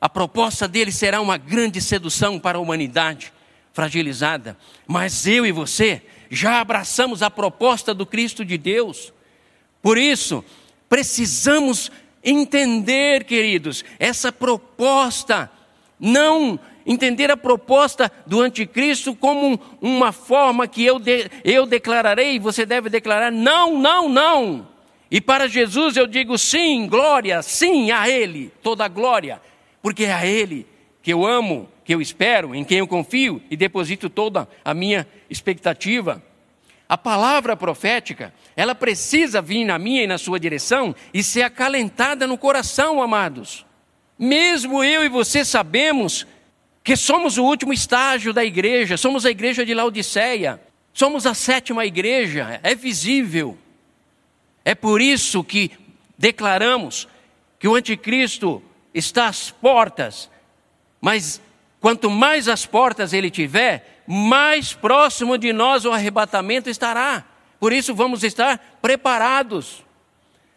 A 0.00 0.08
proposta 0.08 0.66
dele 0.66 0.90
será 0.90 1.20
uma 1.20 1.36
grande 1.36 1.80
sedução 1.80 2.38
para 2.38 2.58
a 2.58 2.60
humanidade 2.60 3.32
fragilizada. 3.72 4.56
Mas 4.86 5.26
eu 5.26 5.46
e 5.46 5.52
você 5.52 6.02
já 6.30 6.60
abraçamos 6.60 7.22
a 7.22 7.30
proposta 7.30 7.92
do 7.92 8.06
Cristo 8.06 8.44
de 8.44 8.56
Deus. 8.56 9.12
Por 9.82 9.98
isso, 9.98 10.44
precisamos 10.88 11.90
entender, 12.22 13.24
queridos, 13.24 13.84
essa 13.98 14.30
proposta, 14.30 15.50
não 15.98 16.58
entender 16.86 17.30
a 17.30 17.36
proposta 17.36 18.10
do 18.26 18.40
anticristo 18.40 19.14
como 19.14 19.60
uma 19.80 20.12
forma 20.12 20.66
que 20.66 20.84
eu, 20.84 20.98
de, 20.98 21.30
eu 21.44 21.66
declararei, 21.66 22.38
você 22.38 22.66
deve 22.66 22.88
declarar 22.88 23.30
não, 23.30 23.78
não, 23.78 24.08
não. 24.08 24.68
E 25.10 25.20
para 25.20 25.48
Jesus 25.48 25.96
eu 25.96 26.06
digo 26.06 26.38
sim, 26.38 26.86
glória, 26.86 27.42
sim 27.42 27.90
a 27.90 28.08
Ele, 28.08 28.50
toda 28.62 28.88
glória, 28.88 29.40
porque 29.82 30.04
é 30.04 30.12
a 30.12 30.26
Ele 30.26 30.66
que 31.02 31.12
eu 31.12 31.26
amo, 31.26 31.68
que 31.84 31.92
eu 31.92 32.00
espero, 32.00 32.54
em 32.54 32.64
quem 32.64 32.78
eu 32.78 32.86
confio 32.86 33.42
e 33.50 33.56
deposito 33.56 34.08
toda 34.08 34.48
a 34.64 34.72
minha 34.72 35.06
expectativa. 35.28 36.22
A 36.92 36.98
palavra 36.98 37.56
profética, 37.56 38.34
ela 38.54 38.74
precisa 38.74 39.40
vir 39.40 39.64
na 39.64 39.78
minha 39.78 40.02
e 40.02 40.06
na 40.06 40.18
sua 40.18 40.38
direção 40.38 40.94
e 41.14 41.22
ser 41.22 41.40
acalentada 41.40 42.26
no 42.26 42.36
coração, 42.36 43.00
amados. 43.00 43.64
Mesmo 44.18 44.84
eu 44.84 45.02
e 45.02 45.08
você 45.08 45.42
sabemos 45.42 46.26
que 46.84 46.94
somos 46.94 47.38
o 47.38 47.44
último 47.44 47.72
estágio 47.72 48.30
da 48.30 48.44
igreja, 48.44 48.98
somos 48.98 49.24
a 49.24 49.30
igreja 49.30 49.64
de 49.64 49.72
Laodiceia, 49.72 50.60
somos 50.92 51.26
a 51.26 51.32
sétima 51.32 51.86
igreja, 51.86 52.60
é 52.62 52.74
visível. 52.74 53.56
É 54.62 54.74
por 54.74 55.00
isso 55.00 55.42
que 55.42 55.70
declaramos 56.18 57.08
que 57.58 57.66
o 57.66 57.74
anticristo 57.74 58.62
está 58.92 59.28
às 59.28 59.50
portas, 59.50 60.30
mas 61.00 61.40
quanto 61.82 62.08
mais 62.08 62.46
as 62.46 62.64
portas 62.64 63.12
ele 63.12 63.28
tiver, 63.28 64.02
mais 64.06 64.72
próximo 64.72 65.36
de 65.36 65.52
nós 65.52 65.84
o 65.84 65.90
arrebatamento 65.90 66.70
estará. 66.70 67.24
Por 67.58 67.72
isso 67.72 67.92
vamos 67.92 68.22
estar 68.22 68.78
preparados. 68.80 69.84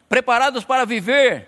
Preparados 0.08 0.64
para 0.64 0.86
viver, 0.86 1.48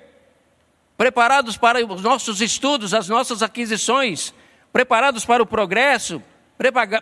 preparados 0.97 1.57
para 1.57 1.85
os 1.85 2.01
nossos 2.01 2.41
estudos, 2.41 2.91
as 2.91 3.07
nossas 3.07 3.43
aquisições, 3.43 4.33
preparados 4.73 5.23
para 5.23 5.43
o 5.43 5.45
progresso, 5.45 6.23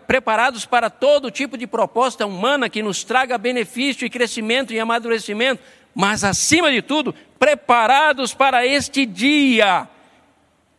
preparados 0.05 0.65
para 0.65 0.89
todo 0.89 1.31
tipo 1.31 1.57
de 1.57 1.65
proposta 1.65 2.25
humana 2.25 2.69
que 2.69 2.83
nos 2.83 3.05
traga 3.05 3.37
benefício 3.37 4.05
e 4.05 4.09
crescimento 4.09 4.73
e 4.73 4.79
amadurecimento, 4.81 5.63
mas 5.93 6.25
acima 6.25 6.69
de 6.69 6.81
tudo, 6.81 7.15
preparados 7.39 8.33
para 8.33 8.67
este 8.67 9.05
dia, 9.05 9.87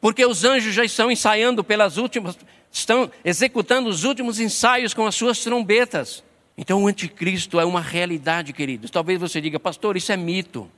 porque 0.06 0.24
os 0.24 0.44
anjos 0.44 0.72
já 0.72 0.84
estão 0.84 1.10
ensaiando 1.10 1.64
pelas 1.64 1.96
últimas, 1.96 2.38
estão 2.70 3.10
executando 3.24 3.88
os 3.88 4.04
últimos 4.04 4.38
ensaios 4.38 4.94
com 4.94 5.04
as 5.04 5.16
suas 5.16 5.40
trombetas. 5.40 6.22
Então 6.56 6.84
o 6.84 6.86
anticristo 6.86 7.58
é 7.58 7.64
uma 7.64 7.80
realidade, 7.80 8.52
queridos. 8.52 8.88
Talvez 8.88 9.18
você 9.18 9.40
diga, 9.40 9.58
pastor, 9.58 9.96
isso 9.96 10.12
é 10.12 10.16
mito, 10.16 10.70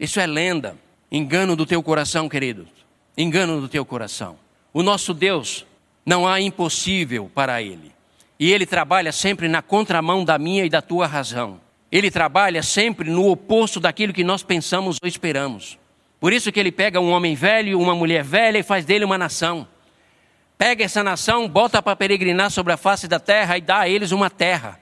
isso 0.00 0.18
é 0.18 0.26
lenda. 0.26 0.76
Engano 1.12 1.54
do 1.54 1.64
teu 1.64 1.80
coração, 1.80 2.28
queridos. 2.28 2.66
Engano 3.16 3.60
do 3.60 3.68
teu 3.68 3.84
coração. 3.84 4.36
O 4.74 4.82
nosso 4.82 5.14
Deus, 5.14 5.64
não 6.04 6.26
há 6.26 6.40
impossível 6.40 7.30
para 7.32 7.62
Ele. 7.62 7.92
E 8.36 8.50
Ele 8.50 8.66
trabalha 8.66 9.12
sempre 9.12 9.46
na 9.46 9.62
contramão 9.62 10.24
da 10.24 10.40
minha 10.40 10.64
e 10.64 10.68
da 10.68 10.82
tua 10.82 11.06
razão. 11.06 11.60
Ele 11.92 12.10
trabalha 12.10 12.64
sempre 12.64 13.08
no 13.08 13.30
oposto 13.30 13.78
daquilo 13.78 14.12
que 14.12 14.24
nós 14.24 14.42
pensamos 14.42 14.98
ou 15.00 15.08
esperamos. 15.08 15.78
Por 16.20 16.32
isso 16.32 16.50
que 16.50 16.60
Ele 16.60 16.72
pega 16.72 17.00
um 17.00 17.10
homem 17.10 17.34
velho, 17.34 17.80
uma 17.80 17.94
mulher 17.94 18.22
velha 18.22 18.58
e 18.58 18.62
faz 18.62 18.84
dele 18.84 19.04
uma 19.04 19.18
nação 19.18 19.66
pega 20.58 20.84
essa 20.84 21.02
nação, 21.02 21.48
bota 21.48 21.82
para 21.82 21.96
peregrinar 21.96 22.50
sobre 22.50 22.72
a 22.72 22.76
face 22.76 23.06
da 23.06 23.20
terra 23.20 23.58
e 23.58 23.60
dá 23.60 23.80
a 23.80 23.88
eles 23.88 24.12
uma 24.12 24.30
terra. 24.30 24.80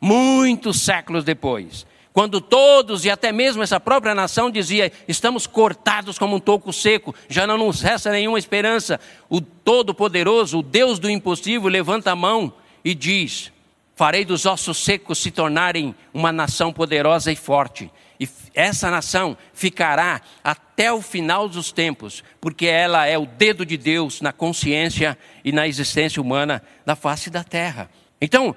Muitos 0.00 0.80
séculos 0.80 1.24
depois, 1.24 1.86
quando 2.12 2.40
todos 2.40 3.04
e 3.04 3.10
até 3.10 3.32
mesmo 3.32 3.62
essa 3.62 3.78
própria 3.78 4.14
nação 4.14 4.50
dizia: 4.50 4.92
estamos 5.06 5.46
cortados 5.46 6.18
como 6.18 6.36
um 6.36 6.40
toco 6.40 6.72
seco, 6.72 7.14
já 7.28 7.46
não 7.46 7.58
nos 7.58 7.80
resta 7.80 8.10
nenhuma 8.10 8.38
esperança. 8.38 8.98
O 9.28 9.40
Todo-Poderoso, 9.40 10.58
o 10.58 10.62
Deus 10.62 10.98
do 10.98 11.10
impossível, 11.10 11.68
levanta 11.68 12.10
a 12.10 12.16
mão 12.16 12.52
e 12.84 12.94
diz: 12.94 13.52
Farei 13.94 14.24
dos 14.24 14.44
ossos 14.44 14.78
secos 14.78 15.18
se 15.18 15.30
tornarem 15.30 15.94
uma 16.12 16.32
nação 16.32 16.72
poderosa 16.72 17.30
e 17.30 17.36
forte. 17.36 17.90
E 18.22 18.28
essa 18.54 18.88
nação 18.88 19.36
ficará 19.52 20.20
até 20.44 20.92
o 20.92 21.02
final 21.02 21.48
dos 21.48 21.72
tempos, 21.72 22.22
porque 22.40 22.66
ela 22.66 23.04
é 23.04 23.18
o 23.18 23.26
dedo 23.26 23.66
de 23.66 23.76
Deus 23.76 24.20
na 24.20 24.32
consciência 24.32 25.18
e 25.44 25.50
na 25.50 25.66
existência 25.66 26.22
humana 26.22 26.62
da 26.86 26.94
face 26.94 27.30
da 27.30 27.42
terra. 27.42 27.90
Então, 28.20 28.54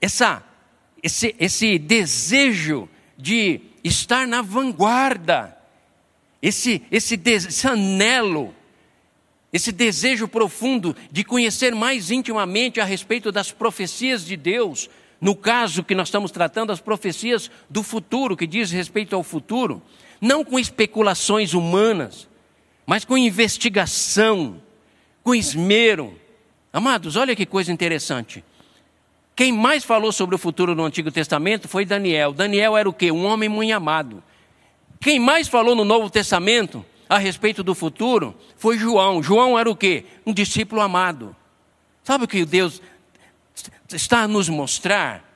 essa, 0.00 0.44
esse, 1.02 1.34
esse 1.40 1.76
desejo 1.76 2.88
de 3.18 3.62
estar 3.82 4.28
na 4.28 4.42
vanguarda, 4.42 5.58
esse, 6.40 6.80
esse, 6.88 7.20
esse 7.24 7.66
anelo, 7.66 8.54
esse 9.52 9.72
desejo 9.72 10.28
profundo 10.28 10.94
de 11.10 11.24
conhecer 11.24 11.74
mais 11.74 12.12
intimamente 12.12 12.80
a 12.80 12.84
respeito 12.84 13.32
das 13.32 13.50
profecias 13.50 14.24
de 14.24 14.36
Deus, 14.36 14.88
no 15.24 15.34
caso 15.34 15.82
que 15.82 15.94
nós 15.94 16.08
estamos 16.08 16.30
tratando, 16.30 16.70
as 16.70 16.82
profecias 16.82 17.50
do 17.70 17.82
futuro, 17.82 18.36
que 18.36 18.46
diz 18.46 18.70
respeito 18.70 19.16
ao 19.16 19.22
futuro, 19.22 19.80
não 20.20 20.44
com 20.44 20.58
especulações 20.58 21.54
humanas, 21.54 22.28
mas 22.84 23.06
com 23.06 23.16
investigação, 23.16 24.60
com 25.22 25.34
esmero. 25.34 26.20
Amados, 26.70 27.16
olha 27.16 27.34
que 27.34 27.46
coisa 27.46 27.72
interessante. 27.72 28.44
Quem 29.34 29.50
mais 29.50 29.82
falou 29.82 30.12
sobre 30.12 30.34
o 30.34 30.38
futuro 30.38 30.74
no 30.74 30.84
Antigo 30.84 31.10
Testamento 31.10 31.68
foi 31.68 31.86
Daniel. 31.86 32.34
Daniel 32.34 32.76
era 32.76 32.86
o 32.86 32.92
quê? 32.92 33.10
Um 33.10 33.24
homem 33.24 33.48
muito 33.48 33.72
amado. 33.72 34.22
Quem 35.00 35.18
mais 35.18 35.48
falou 35.48 35.74
no 35.74 35.86
Novo 35.86 36.10
Testamento 36.10 36.84
a 37.08 37.16
respeito 37.16 37.62
do 37.62 37.74
futuro 37.74 38.34
foi 38.58 38.76
João. 38.76 39.22
João 39.22 39.58
era 39.58 39.70
o 39.70 39.74
quê? 39.74 40.04
Um 40.26 40.34
discípulo 40.34 40.82
amado. 40.82 41.34
Sabe 42.02 42.24
o 42.24 42.28
que 42.28 42.44
Deus 42.44 42.82
está 43.92 44.22
a 44.22 44.28
nos 44.28 44.48
mostrar 44.48 45.34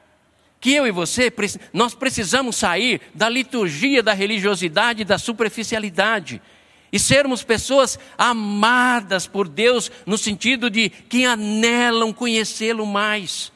que 0.60 0.72
eu 0.72 0.86
e 0.86 0.90
você, 0.90 1.32
nós 1.72 1.94
precisamos 1.94 2.56
sair 2.56 3.00
da 3.14 3.28
liturgia 3.28 4.02
da 4.02 4.12
religiosidade 4.12 5.04
da 5.04 5.18
superficialidade 5.18 6.42
e 6.90 6.98
sermos 6.98 7.44
pessoas 7.44 7.98
amadas 8.16 9.26
por 9.26 9.46
Deus 9.46 9.90
no 10.06 10.18
sentido 10.18 10.70
de 10.70 10.88
que 10.88 11.24
anelam 11.24 12.12
conhecê-lo 12.12 12.86
mais, 12.86 13.52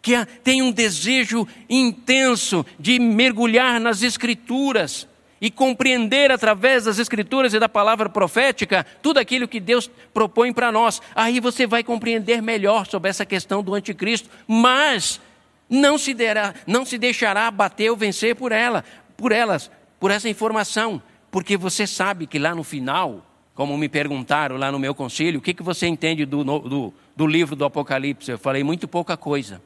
que 0.00 0.24
têm 0.42 0.62
um 0.62 0.72
desejo 0.72 1.46
intenso 1.68 2.64
de 2.78 2.98
mergulhar 2.98 3.80
nas 3.80 4.02
Escrituras 4.02 5.06
e 5.40 5.50
compreender 5.50 6.30
através 6.30 6.84
das 6.84 6.98
Escrituras 6.98 7.54
e 7.54 7.58
da 7.58 7.68
palavra 7.68 8.08
profética 8.08 8.84
tudo 9.00 9.18
aquilo 9.18 9.48
que 9.48 9.58
Deus 9.58 9.90
propõe 10.12 10.52
para 10.52 10.70
nós. 10.70 11.00
Aí 11.14 11.40
você 11.40 11.66
vai 11.66 11.82
compreender 11.82 12.42
melhor 12.42 12.86
sobre 12.86 13.08
essa 13.08 13.24
questão 13.24 13.62
do 13.62 13.74
anticristo, 13.74 14.28
mas 14.46 15.20
não 15.68 15.96
se, 15.96 16.12
derá, 16.12 16.54
não 16.66 16.84
se 16.84 16.98
deixará 16.98 17.46
abater 17.46 17.90
ou 17.90 17.96
vencer 17.96 18.36
por 18.36 18.52
ela, 18.52 18.84
por 19.16 19.32
elas, 19.32 19.70
por 19.98 20.10
essa 20.10 20.28
informação, 20.28 21.00
porque 21.30 21.56
você 21.56 21.86
sabe 21.86 22.26
que 22.26 22.38
lá 22.38 22.54
no 22.54 22.64
final, 22.64 23.24
como 23.54 23.78
me 23.78 23.88
perguntaram 23.88 24.56
lá 24.56 24.70
no 24.70 24.78
meu 24.78 24.94
conselho, 24.94 25.38
o 25.38 25.42
que, 25.42 25.54
que 25.54 25.62
você 25.62 25.86
entende 25.86 26.26
do, 26.26 26.42
do, 26.42 26.94
do 27.16 27.26
livro 27.26 27.54
do 27.54 27.64
Apocalipse? 27.64 28.30
Eu 28.30 28.38
falei 28.38 28.64
muito 28.64 28.88
pouca 28.88 29.16
coisa, 29.16 29.62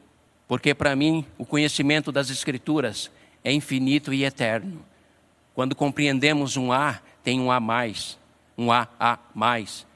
porque 0.46 0.74
para 0.74 0.94
mim 0.94 1.24
o 1.38 1.46
conhecimento 1.46 2.12
das 2.12 2.30
Escrituras 2.30 3.10
é 3.42 3.52
infinito 3.52 4.12
e 4.12 4.24
eterno. 4.24 4.84
Quando 5.55 5.77
compreendemos 5.77 6.57
um 6.57 6.73
A, 6.73 7.01
tem 7.23 7.40
um 7.40 7.51
a 7.51 7.61
mais, 7.61 8.19
um 8.59 8.73
a 8.73 8.88
a 8.99 9.19
mais. 9.35 9.87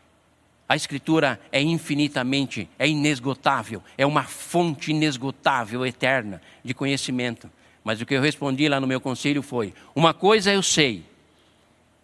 A 0.69 0.77
Escritura 0.77 1.41
é 1.51 1.61
infinitamente, 1.61 2.69
é 2.79 2.89
inesgotável, 2.89 3.83
é 3.97 4.07
uma 4.07 4.23
fonte 4.23 4.93
inesgotável, 4.93 5.85
eterna 5.85 6.41
de 6.63 6.75
conhecimento. 6.75 7.51
Mas 7.83 8.01
o 8.01 8.07
que 8.07 8.15
eu 8.15 8.21
respondi 8.21 8.69
lá 8.69 8.79
no 8.79 8.87
meu 8.87 9.01
conselho 9.01 9.43
foi: 9.43 9.75
uma 9.95 10.15
coisa 10.15 10.53
eu 10.53 10.63
sei, 10.63 11.05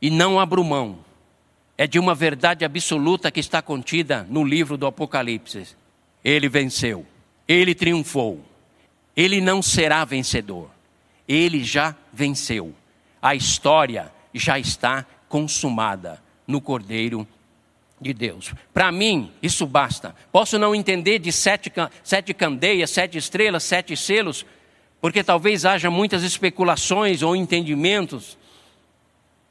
e 0.01 0.11
não 0.11 0.41
abro 0.41 0.65
mão, 0.65 0.99
é 1.77 1.87
de 1.87 1.99
uma 1.99 2.15
verdade 2.15 2.65
absoluta 2.65 3.31
que 3.31 3.41
está 3.41 3.61
contida 3.61 4.27
no 4.29 4.43
livro 4.43 4.77
do 4.77 4.87
Apocalipse. 4.87 5.77
Ele 6.25 6.49
venceu, 6.49 7.07
ele 7.47 7.75
triunfou, 7.75 8.43
ele 9.15 9.41
não 9.41 9.61
será 9.61 10.05
vencedor, 10.05 10.71
ele 11.29 11.63
já 11.63 11.95
venceu. 12.13 12.75
A 13.25 13.35
história 13.35 14.13
já 14.35 14.59
está 14.59 15.07
consumada 15.31 16.23
no 16.47 16.61
Cordeiro 16.61 17.27
de 17.99 18.13
Deus. 18.13 18.53
Para 18.71 18.93
mim, 18.93 19.33
isso 19.43 19.67
basta. 19.67 20.15
Posso 20.31 20.59
não 20.59 20.75
entender 20.75 21.19
de 21.21 21.33
sete, 21.33 21.73
sete 22.03 22.35
candeias, 22.35 22.91
sete 22.91 23.17
estrelas, 23.17 23.65
sete 23.65 23.97
selos, 23.97 24.45
porque 25.01 25.25
talvez 25.25 25.65
haja 25.65 25.91
muitas 25.91 26.23
especulações 26.23 27.23
ou 27.23 27.35
entendimentos 27.35 28.37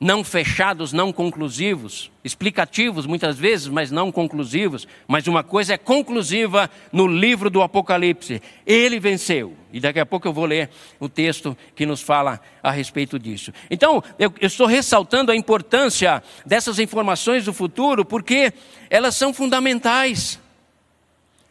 não 0.04 0.22
fechados, 0.22 0.92
não 0.92 1.13
conclusivos, 1.13 2.12
explicativos 2.26 3.06
muitas 3.06 3.38
vezes, 3.38 3.70
mas 3.70 3.89
não 3.89 4.12
conclusivos. 4.12 4.86
Mas 5.08 5.28
uma 5.28 5.44
coisa 5.44 5.76
é 5.76 5.78
conclusiva 5.78 6.70
no 6.92 7.08
livro 7.08 7.50
do 7.50 7.62
Apocalipse: 7.62 8.42
ele 8.66 9.00
venceu. 9.00 9.56
E 9.72 9.80
daqui 9.80 10.02
a 10.02 10.06
pouco 10.06 10.28
eu 10.28 10.34
vou 10.34 10.44
ler 10.44 10.70
o 11.00 11.08
texto 11.08 11.58
que 11.74 11.86
nos 11.86 12.02
fala 12.02 12.42
a 12.62 12.70
respeito 12.70 13.18
disso. 13.18 13.54
Então, 13.72 14.04
eu, 14.20 14.32
estou 14.42 14.68
ressaltando 14.68 15.32
a 15.32 15.36
importância 15.38 16.22
dessas 16.46 16.80
informações 16.80 17.46
do 17.46 17.54
futuro, 17.54 18.04
porque 18.04 18.52
elas 18.89 19.16
são 19.16 19.34
fundamentais 19.34 20.38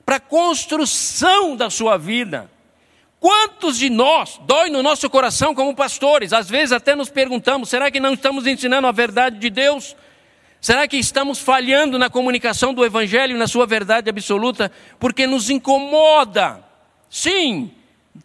para 0.05 0.17
a 0.17 0.21
construção 0.21 1.57
da 1.57 1.71
sua 1.71 1.97
vida. 1.97 2.51
Quantos 3.22 3.78
de 3.78 3.88
nós 3.88 4.40
dói 4.48 4.68
no 4.68 4.82
nosso 4.82 5.08
coração 5.08 5.54
como 5.54 5.76
pastores? 5.76 6.32
Às 6.32 6.50
vezes 6.50 6.72
até 6.72 6.96
nos 6.96 7.08
perguntamos: 7.08 7.68
será 7.68 7.88
que 7.88 8.00
não 8.00 8.14
estamos 8.14 8.48
ensinando 8.48 8.88
a 8.88 8.90
verdade 8.90 9.38
de 9.38 9.48
Deus? 9.48 9.94
Será 10.61 10.88
que 10.88 10.96
estamos 10.96 11.38
falhando 11.38 12.00
na 12.00 12.11
comunicação 12.11 12.74
do 12.74 12.85
Evangelho, 12.85 13.38
na 13.38 13.46
sua 13.46 13.64
verdade 13.64 14.11
absoluta? 14.11 14.72
Porque 14.98 15.24
nos 15.24 15.50
incomoda. 15.50 16.64
Sim, 17.08 17.70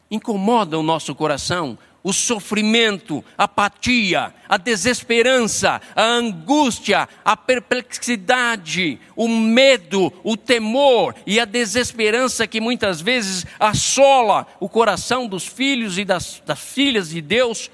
incomoda 0.10 0.80
o 0.80 0.84
nosso 0.84 1.14
coração 1.14 1.78
o 2.04 2.14
sofrimento, 2.14 3.24
a 3.38 3.44
apatia, 3.44 4.34
a 4.48 4.58
desesperança, 4.58 5.82
a 5.96 6.04
angústia, 6.04 7.08
a 7.26 7.36
perplexidade, 7.36 9.00
o 9.16 9.28
medo, 9.28 10.14
o 10.24 10.38
temor 10.38 11.16
e 11.26 11.40
a 11.40 11.46
desesperança 11.46 12.48
que 12.48 12.62
muitas 12.62 13.02
vezes 13.02 13.46
assola 13.60 14.48
o 14.60 14.70
coração 14.70 15.28
dos 15.28 15.46
filhos 15.46 15.98
e 15.98 16.06
das, 16.06 16.42
das 16.46 16.60
filhas 16.60 17.10
de 17.10 17.22
Deus, 17.22 17.70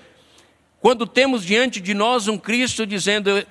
quando 0.82 1.06
temos 1.06 1.46
diante 1.46 1.80
de 1.80 1.94
nós 1.94 2.28
um 2.28 2.38
Cristo 2.38 2.86
dizendo: 2.86 3.46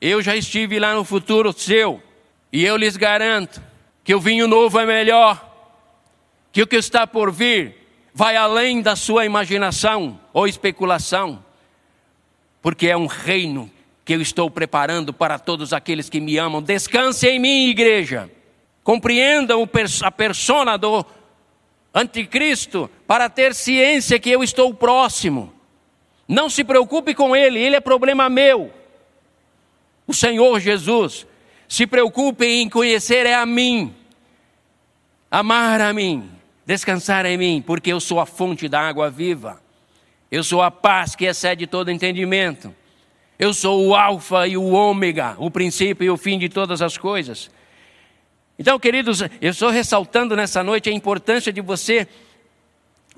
Eu 0.00 0.22
já 0.22 0.36
estive 0.36 0.78
lá 0.78 0.94
no 0.94 1.04
futuro 1.04 1.52
seu, 1.52 2.02
e 2.52 2.64
eu 2.64 2.76
lhes 2.76 2.96
garanto 2.96 3.60
que 4.04 4.14
o 4.14 4.20
vinho 4.20 4.46
novo 4.46 4.78
é 4.78 4.86
melhor, 4.86 5.50
que 6.52 6.62
o 6.62 6.66
que 6.66 6.76
está 6.76 7.06
por 7.06 7.32
vir 7.32 7.83
vai 8.14 8.36
além 8.36 8.80
da 8.80 8.94
sua 8.94 9.26
imaginação 9.26 10.20
ou 10.32 10.46
especulação, 10.46 11.44
porque 12.62 12.86
é 12.86 12.96
um 12.96 13.06
reino 13.06 13.68
que 14.04 14.14
eu 14.14 14.22
estou 14.22 14.48
preparando 14.48 15.12
para 15.12 15.38
todos 15.38 15.72
aqueles 15.72 16.08
que 16.08 16.20
me 16.20 16.38
amam. 16.38 16.62
Descanse 16.62 17.26
em 17.26 17.40
mim, 17.40 17.68
igreja. 17.68 18.30
Compreendam 18.84 19.68
a 20.02 20.10
persona 20.12 20.76
do 20.76 21.04
anticristo 21.92 22.88
para 23.06 23.28
ter 23.28 23.54
ciência 23.54 24.18
que 24.18 24.30
eu 24.30 24.44
estou 24.44 24.72
próximo. 24.72 25.52
Não 26.28 26.48
se 26.48 26.62
preocupe 26.62 27.14
com 27.14 27.34
ele, 27.34 27.58
ele 27.58 27.76
é 27.76 27.80
problema 27.80 28.28
meu. 28.28 28.72
O 30.06 30.14
Senhor 30.14 30.60
Jesus 30.60 31.26
se 31.66 31.86
preocupe 31.86 32.46
em 32.46 32.68
conhecer 32.68 33.26
é 33.26 33.34
a 33.34 33.44
mim, 33.44 33.94
amar 35.30 35.80
a 35.80 35.92
mim, 35.92 36.30
Descansar 36.66 37.26
em 37.26 37.36
mim, 37.36 37.62
porque 37.64 37.92
eu 37.92 38.00
sou 38.00 38.20
a 38.20 38.26
fonte 38.26 38.68
da 38.68 38.80
água 38.80 39.10
viva. 39.10 39.60
Eu 40.30 40.42
sou 40.42 40.62
a 40.62 40.70
paz 40.70 41.14
que 41.14 41.26
excede 41.26 41.66
todo 41.66 41.90
entendimento. 41.90 42.74
Eu 43.38 43.52
sou 43.52 43.86
o 43.86 43.94
Alfa 43.94 44.46
e 44.46 44.56
o 44.56 44.70
Ômega, 44.70 45.36
o 45.38 45.50
princípio 45.50 46.04
e 46.04 46.10
o 46.10 46.16
fim 46.16 46.38
de 46.38 46.48
todas 46.48 46.80
as 46.80 46.96
coisas. 46.96 47.50
Então, 48.58 48.78
queridos, 48.78 49.20
eu 49.20 49.50
estou 49.50 49.70
ressaltando 49.70 50.36
nessa 50.36 50.62
noite 50.62 50.88
a 50.88 50.92
importância 50.92 51.52
de 51.52 51.60
você 51.60 52.06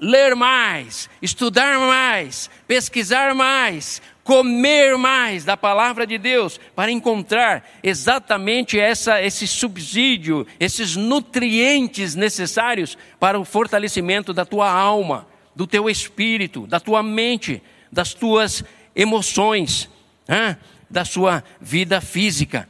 ler 0.01 0.35
mais, 0.35 1.09
estudar 1.21 1.79
mais, 1.79 2.51
pesquisar 2.67 3.35
mais, 3.35 4.03
comer 4.27 4.99
mais 4.99 5.45
da 5.45 5.57
palavra 5.57 6.05
de 6.05 6.19
Deus 6.19 6.59
para 6.75 6.91
encontrar 6.91 7.65
exatamente 7.81 8.77
essa, 8.77 9.23
esse 9.23 9.47
subsídio, 9.47 10.45
esses 10.59 10.97
nutrientes 10.97 12.17
necessários 12.17 12.99
para 13.21 13.39
o 13.39 13.45
fortalecimento 13.45 14.35
da 14.35 14.45
tua 14.45 14.69
alma, 14.69 15.29
do 15.55 15.65
teu 15.65 15.89
espírito, 15.89 16.67
da 16.67 16.81
tua 16.81 17.05
mente, 17.05 17.63
das 17.91 18.15
tuas 18.15 18.65
emoções, 18.97 19.89
hein? 20.29 20.57
da 20.91 21.05
sua 21.05 21.45
vida 21.61 22.01
física. 22.01 22.69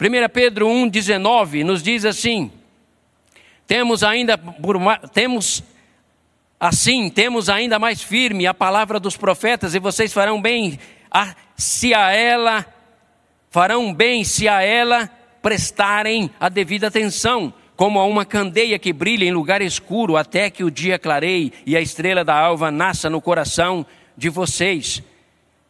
1 0.00 0.32
Pedro 0.32 0.68
1,19 0.68 1.64
nos 1.64 1.82
diz 1.82 2.06
assim: 2.06 2.50
temos 3.66 4.02
ainda, 4.02 4.38
temos 5.12 5.62
Assim, 6.58 7.10
temos 7.10 7.48
ainda 7.48 7.78
mais 7.78 8.02
firme 8.02 8.46
a 8.46 8.54
palavra 8.54 8.98
dos 8.98 9.16
profetas, 9.16 9.74
e 9.74 9.78
vocês 9.78 10.12
farão 10.12 10.40
bem 10.40 10.78
a, 11.10 11.34
se 11.56 11.94
a 11.94 12.10
ela 12.12 12.66
farão 13.50 13.94
bem 13.94 14.22
se 14.22 14.46
a 14.48 14.62
ela 14.62 15.10
prestarem 15.40 16.30
a 16.38 16.48
devida 16.50 16.88
atenção, 16.88 17.54
como 17.74 17.98
a 17.98 18.04
uma 18.04 18.24
candeia 18.24 18.78
que 18.78 18.92
brilha 18.92 19.24
em 19.24 19.32
lugar 19.32 19.62
escuro 19.62 20.16
até 20.16 20.50
que 20.50 20.62
o 20.62 20.70
dia 20.70 20.98
clareie 20.98 21.52
e 21.64 21.74
a 21.74 21.80
estrela 21.80 22.22
da 22.22 22.38
alva 22.38 22.70
nasça 22.70 23.08
no 23.08 23.18
coração 23.18 23.86
de 24.14 24.28
vocês. 24.28 25.02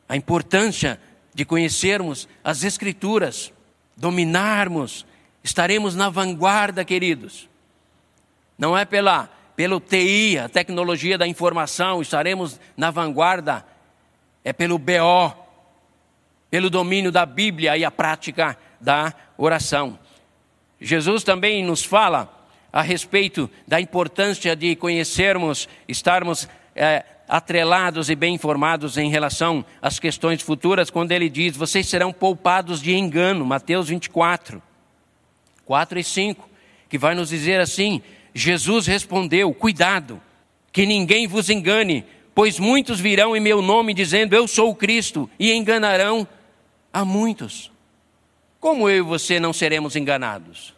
A 0.08 0.16
importância 0.16 1.00
de 1.32 1.44
conhecermos 1.44 2.28
as 2.42 2.64
escrituras, 2.64 3.52
dominarmos, 3.96 5.06
estaremos 5.44 5.94
na 5.94 6.08
vanguarda, 6.08 6.84
queridos. 6.84 7.48
Não 8.58 8.76
é 8.76 8.84
pela 8.84 9.28
pelo 9.56 9.80
TI, 9.80 10.38
a 10.38 10.50
tecnologia 10.50 11.16
da 11.16 11.26
informação, 11.26 12.02
estaremos 12.02 12.60
na 12.76 12.90
vanguarda, 12.90 13.64
é 14.44 14.52
pelo 14.52 14.78
BO, 14.78 15.34
pelo 16.50 16.68
domínio 16.68 17.10
da 17.10 17.24
Bíblia 17.24 17.76
e 17.76 17.84
a 17.84 17.90
prática 17.90 18.56
da 18.78 19.14
oração. 19.38 19.98
Jesus 20.78 21.24
também 21.24 21.64
nos 21.64 21.82
fala 21.82 22.32
a 22.70 22.82
respeito 22.82 23.50
da 23.66 23.80
importância 23.80 24.54
de 24.54 24.76
conhecermos, 24.76 25.66
estarmos 25.88 26.46
é, 26.74 27.02
atrelados 27.26 28.10
e 28.10 28.14
bem 28.14 28.34
informados 28.34 28.98
em 28.98 29.08
relação 29.08 29.64
às 29.80 29.98
questões 29.98 30.42
futuras, 30.42 30.90
quando 30.90 31.12
ele 31.12 31.30
diz: 31.30 31.56
Vocês 31.56 31.88
serão 31.88 32.12
poupados 32.12 32.82
de 32.82 32.94
engano, 32.94 33.46
Mateus 33.46 33.88
24, 33.88 34.62
4 35.64 35.98
e 35.98 36.04
5, 36.04 36.50
que 36.90 36.98
vai 36.98 37.14
nos 37.14 37.30
dizer 37.30 37.58
assim: 37.58 38.02
Jesus 38.36 38.86
respondeu: 38.86 39.52
Cuidado, 39.54 40.20
que 40.70 40.84
ninguém 40.84 41.26
vos 41.26 41.48
engane, 41.48 42.04
pois 42.34 42.58
muitos 42.58 43.00
virão 43.00 43.34
em 43.34 43.40
meu 43.40 43.62
nome 43.62 43.94
dizendo 43.94 44.36
eu 44.36 44.46
sou 44.46 44.70
o 44.70 44.74
Cristo 44.74 45.28
e 45.38 45.54
enganarão 45.54 46.28
a 46.92 47.02
muitos. 47.02 47.72
Como 48.60 48.90
eu 48.90 48.98
e 48.98 49.00
você 49.00 49.40
não 49.40 49.54
seremos 49.54 49.96
enganados? 49.96 50.74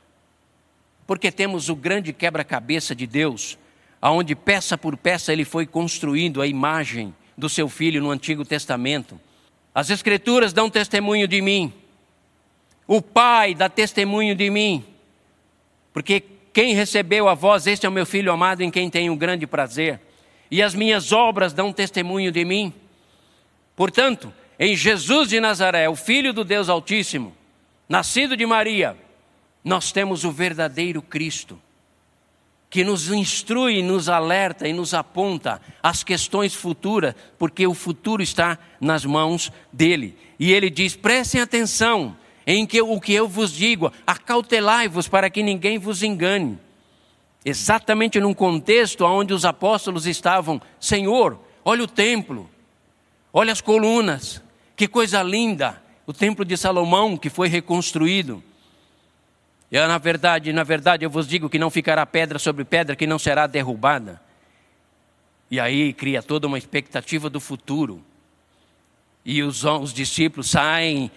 Porque 1.05 1.33
temos 1.33 1.69
o 1.69 1.75
grande 1.75 2.13
quebra-cabeça 2.13 2.95
de 2.95 3.09
Deus, 3.09 3.59
aonde 4.01 4.37
peça 4.37 4.79
por 4.79 4.97
peça 4.97 5.33
ele 5.33 5.45
foi 5.45 5.67
construindo 5.67 6.41
a 6.41 6.47
imagem 6.47 7.13
do 7.37 7.49
seu 7.49 7.69
filho 7.69 8.01
no 8.01 8.13
Antigo 8.13 8.45
Testamento. 8.45 9.19
As 9.75 9.91
Escrituras 9.91 10.53
dão 10.53 10.71
testemunho 10.71 11.27
de 11.27 11.43
mim, 11.43 11.73
o 12.87 13.03
Pai 13.03 13.53
dá 13.53 13.69
testemunho 13.69 14.37
de 14.37 14.49
mim, 14.49 14.85
porque 15.93 16.23
quem 16.59 16.75
recebeu 16.75 17.29
a 17.29 17.35
voz, 17.35 17.69
este 17.69 17.87
é 17.87 17.89
o 17.89 17.93
meu 17.93 18.05
filho 18.05 18.33
amado 18.33 18.63
em 18.63 18.69
quem 18.69 18.91
tenho 18.91 19.15
grande 19.15 19.47
prazer. 19.47 20.01
E 20.51 20.61
as 20.61 20.75
minhas 20.75 21.13
obras 21.13 21.53
dão 21.53 21.73
testemunho 21.73 22.33
de 22.33 22.45
mim. 22.45 22.75
Portanto, 23.77 24.35
em 24.59 24.75
Jesus 24.75 25.29
de 25.29 25.39
Nazaré, 25.39 25.89
o 25.89 25.95
Filho 25.95 26.33
do 26.33 26.43
Deus 26.43 26.69
Altíssimo, 26.69 27.33
nascido 27.89 28.37
de 28.37 28.45
Maria, 28.45 28.97
nós 29.63 29.93
temos 29.93 30.25
o 30.25 30.33
verdadeiro 30.33 31.01
Cristo, 31.01 31.63
que 32.69 32.83
nos 32.83 33.09
instrui, 33.09 33.81
nos 33.81 34.09
alerta 34.09 34.67
e 34.67 34.73
nos 34.73 34.95
aponta 34.95 35.63
as 35.81 36.03
questões 36.03 36.57
futuras, 36.57 37.15
porque 37.39 37.69
o 37.69 37.73
futuro 37.73 38.21
está 38.21 38.59
nas 38.81 39.05
mãos 39.05 39.53
dele. 39.73 40.19
E 40.41 40.53
ele 40.53 40.71
diz: 40.71 40.97
prestem 40.97 41.41
atenção 41.41 42.17
em 42.51 42.65
que 42.65 42.81
o 42.81 42.99
que 42.99 43.13
eu 43.13 43.29
vos 43.29 43.53
digo, 43.53 43.93
acautelai-vos 44.07 45.07
para 45.07 45.29
que 45.29 45.43
ninguém 45.43 45.79
vos 45.79 46.03
engane. 46.03 46.59
Exatamente 47.45 48.19
num 48.19 48.33
contexto 48.33 49.05
onde 49.05 49.35
os 49.35 49.45
apóstolos 49.45 50.07
estavam, 50.07 50.59
Senhor, 50.81 51.39
olha 51.63 51.85
o 51.85 51.87
templo, 51.87 52.49
olha 53.35 53.53
as 53.53 53.61
colunas, 53.61 54.43
que 54.75 54.89
coisa 54.89 55.23
linda, 55.23 55.83
o 56.07 56.13
templo 56.15 56.43
de 56.43 56.57
Salomão 56.57 57.19
que 57.19 57.29
foi 57.29 57.49
reconstruído. 57.49 58.43
E 59.71 59.79
na 59.79 59.99
verdade, 59.99 60.51
na 60.51 60.65
verdade, 60.65 61.05
eu 61.05 61.11
vos 61.11 61.29
digo 61.29 61.51
que 61.51 61.59
não 61.59 61.69
ficará 61.69 62.07
pedra 62.07 62.39
sobre 62.39 62.65
pedra 62.65 62.97
que 62.97 63.07
não 63.07 63.19
será 63.19 63.47
derrubada. 63.47 64.23
E 65.51 65.61
aí 65.61 65.93
cria 65.93 66.23
toda 66.23 66.47
uma 66.47 66.57
expectativa 66.57 67.29
do 67.29 67.41
futuro. 67.41 68.03
E 69.23 69.43
os, 69.43 69.65
os 69.65 69.93
discípulos 69.93 70.49
saem, 70.49 71.11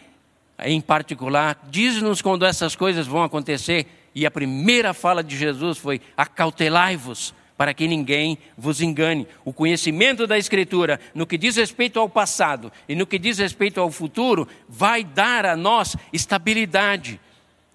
em 0.63 0.80
particular, 0.80 1.60
diz-nos 1.69 2.21
quando 2.21 2.45
essas 2.45 2.76
coisas 2.76 3.08
vão 3.08 3.24
acontecer. 3.24 3.88
E 4.13 4.26
a 4.26 4.32
primeira 4.32 4.93
fala 4.93 5.24
de 5.24 5.38
Jesus 5.38 5.78
foi: 5.78 6.02
acautelai-vos, 6.15 7.34
para 7.58 7.74
que 7.74 7.88
ninguém 7.88 8.38
vos 8.58 8.82
engane. 8.82 9.28
O 9.45 9.54
conhecimento 9.54 10.26
da 10.26 10.38
Escritura, 10.38 11.00
no 11.13 11.28
que 11.28 11.38
diz 11.38 11.56
respeito 11.56 12.00
ao 12.00 12.10
passado 12.10 12.71
e 12.89 12.95
no 12.95 13.06
que 13.06 13.19
diz 13.19 13.38
respeito 13.38 13.80
ao 13.80 13.91
futuro, 13.91 14.47
vai 14.67 15.04
dar 15.04 15.45
a 15.45 15.56
nós 15.56 15.95
estabilidade, 16.12 17.19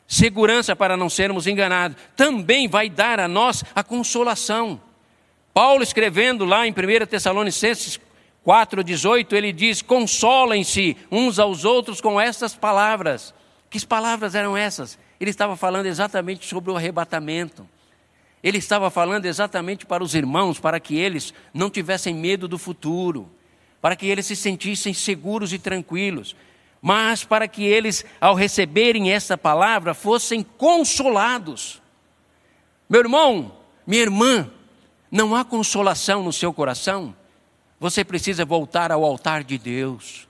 segurança 0.07 0.75
para 0.75 0.97
não 0.97 1.09
sermos 1.09 1.47
enganados. 1.47 1.97
Também 2.17 2.69
vai 2.69 2.89
dar 2.89 3.21
a 3.21 3.29
nós 3.29 3.65
a 3.75 3.83
consolação. 3.83 4.81
Paulo 5.55 5.83
escrevendo 5.83 6.45
lá 6.45 6.67
em 6.67 6.71
1 6.73 7.07
Tessalonicenses 7.07 7.99
4,18, 8.47 9.33
ele 9.33 9.53
diz: 9.53 9.83
consolem-se 9.83 10.97
uns 11.11 11.39
aos 11.39 11.65
outros 11.65 12.01
com 12.01 12.21
estas 12.21 12.55
palavras. 12.55 13.35
Que 13.69 13.85
palavras 13.85 14.35
eram 14.35 14.57
essas? 14.57 14.97
Ele 15.21 15.31
estava 15.31 15.57
falando 15.57 15.87
exatamente 15.87 16.47
sobre 16.47 16.71
o 16.71 16.77
arrebatamento. 16.77 17.69
Ele 18.43 18.59
estava 18.59 18.91
falando 18.91 19.27
exatamente 19.27 19.85
para 19.85 20.05
os 20.05 20.15
irmãos, 20.15 20.61
para 20.61 20.79
que 20.79 20.97
eles 20.97 21.35
não 21.53 21.69
tivessem 21.69 22.15
medo 22.15 22.47
do 22.47 22.57
futuro, 22.57 23.29
para 23.83 23.97
que 23.97 24.07
eles 24.07 24.27
se 24.27 24.37
sentissem 24.37 24.95
seguros 24.95 25.53
e 25.53 25.59
tranquilos, 25.59 26.37
mas 26.81 27.25
para 27.25 27.49
que 27.49 27.65
eles, 27.65 28.05
ao 28.21 28.35
receberem 28.35 29.11
essa 29.11 29.37
palavra, 29.37 29.93
fossem 29.95 30.43
consolados. 30.43 31.83
Meu 32.89 33.01
irmão, 33.01 33.53
minha 33.85 34.03
irmã, 34.03 34.49
não 35.11 35.35
há 35.35 35.45
consolação 35.45 36.23
no 36.23 36.33
seu 36.33 36.53
coração, 36.53 37.15
você 37.79 38.05
precisa 38.05 38.45
voltar 38.45 38.91
ao 38.91 39.05
altar 39.05 39.45
de 39.45 39.59
Deus, 39.59 40.27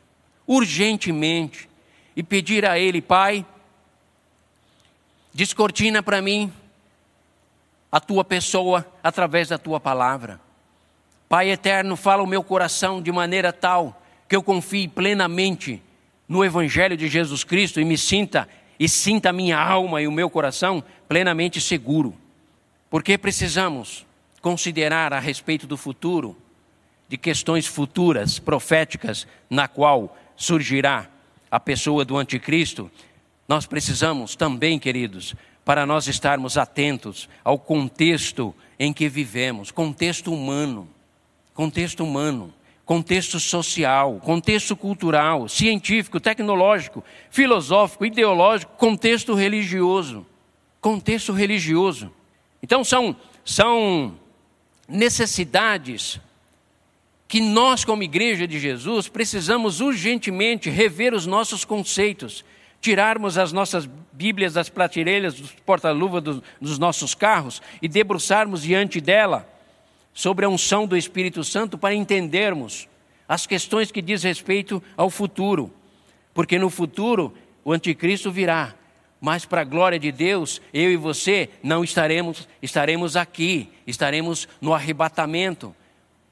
urgentemente, 0.46 1.68
e 2.14 2.22
pedir 2.22 2.64
a 2.64 2.78
Ele, 2.78 3.00
Pai, 3.00 3.44
descortina 5.32 6.02
para 6.02 6.22
mim 6.22 6.52
a 7.92 8.00
tua 8.00 8.24
pessoa 8.24 8.86
através 9.02 9.48
da 9.48 9.58
tua 9.58 9.78
palavra. 9.78 10.40
Pai 11.28 11.50
eterno, 11.50 11.96
fala 11.96 12.22
o 12.22 12.26
meu 12.26 12.42
coração 12.42 13.02
de 13.02 13.12
maneira 13.12 13.52
tal 13.52 14.02
que 14.28 14.34
eu 14.34 14.42
confie 14.42 14.88
plenamente 14.88 15.82
no 16.28 16.44
Evangelho 16.44 16.96
de 16.96 17.08
Jesus 17.08 17.44
Cristo 17.44 17.80
e 17.80 17.84
me 17.84 17.96
sinta, 17.96 18.48
e 18.78 18.88
sinta 18.88 19.30
a 19.30 19.32
minha 19.32 19.58
alma 19.58 20.02
e 20.02 20.08
o 20.08 20.12
meu 20.12 20.28
coração 20.28 20.82
plenamente 21.08 21.60
seguro. 21.60 22.14
Porque 22.90 23.16
precisamos 23.16 24.04
considerar 24.40 25.12
a 25.12 25.18
respeito 25.18 25.66
do 25.66 25.76
futuro, 25.76 26.36
de 27.08 27.16
questões 27.16 27.66
futuras, 27.66 28.38
proféticas, 28.38 29.26
na 29.48 29.68
qual 29.68 30.16
surgirá 30.36 31.08
a 31.50 31.60
pessoa 31.60 32.04
do 32.04 32.16
anticristo, 32.16 32.90
nós 33.48 33.66
precisamos 33.66 34.34
também, 34.34 34.78
queridos, 34.78 35.34
para 35.64 35.86
nós 35.86 36.06
estarmos 36.08 36.58
atentos 36.58 37.28
ao 37.44 37.58
contexto 37.58 38.54
em 38.78 38.92
que 38.92 39.08
vivemos, 39.08 39.70
contexto 39.70 40.32
humano, 40.32 40.88
contexto 41.54 42.04
humano, 42.04 42.52
contexto 42.84 43.40
social, 43.40 44.20
contexto 44.20 44.76
cultural, 44.76 45.48
científico, 45.48 46.20
tecnológico, 46.20 47.02
filosófico, 47.30 48.06
ideológico, 48.06 48.76
contexto 48.76 49.34
religioso, 49.34 50.26
contexto 50.80 51.32
religioso. 51.32 52.12
Então 52.62 52.84
são 52.84 53.16
são 53.44 54.18
necessidades 54.88 56.20
que 57.28 57.40
nós, 57.40 57.84
como 57.84 58.02
Igreja 58.02 58.46
de 58.46 58.58
Jesus, 58.58 59.08
precisamos 59.08 59.80
urgentemente 59.80 60.70
rever 60.70 61.12
os 61.12 61.26
nossos 61.26 61.64
conceitos, 61.64 62.44
tirarmos 62.80 63.36
as 63.36 63.52
nossas 63.52 63.88
Bíblias 64.12 64.54
das 64.54 64.68
prateleiras, 64.68 65.34
dos 65.34 65.50
porta-luvas 65.52 66.22
dos, 66.22 66.42
dos 66.60 66.78
nossos 66.78 67.14
carros 67.14 67.60
e 67.82 67.88
debruçarmos 67.88 68.62
diante 68.62 69.00
dela 69.00 69.46
sobre 70.14 70.46
a 70.46 70.48
unção 70.48 70.86
do 70.86 70.96
Espírito 70.96 71.44
Santo 71.44 71.76
para 71.76 71.94
entendermos 71.94 72.88
as 73.28 73.46
questões 73.46 73.90
que 73.90 74.00
diz 74.00 74.22
respeito 74.22 74.82
ao 74.96 75.10
futuro. 75.10 75.70
Porque 76.32 76.58
no 76.58 76.70
futuro 76.70 77.34
o 77.64 77.72
anticristo 77.72 78.30
virá, 78.30 78.74
mas 79.20 79.44
para 79.44 79.62
a 79.62 79.64
glória 79.64 79.98
de 79.98 80.12
Deus, 80.12 80.62
eu 80.72 80.90
e 80.90 80.96
você 80.96 81.50
não 81.62 81.82
estaremos, 81.82 82.48
estaremos 82.62 83.16
aqui, 83.16 83.68
estaremos 83.86 84.48
no 84.60 84.72
arrebatamento, 84.72 85.74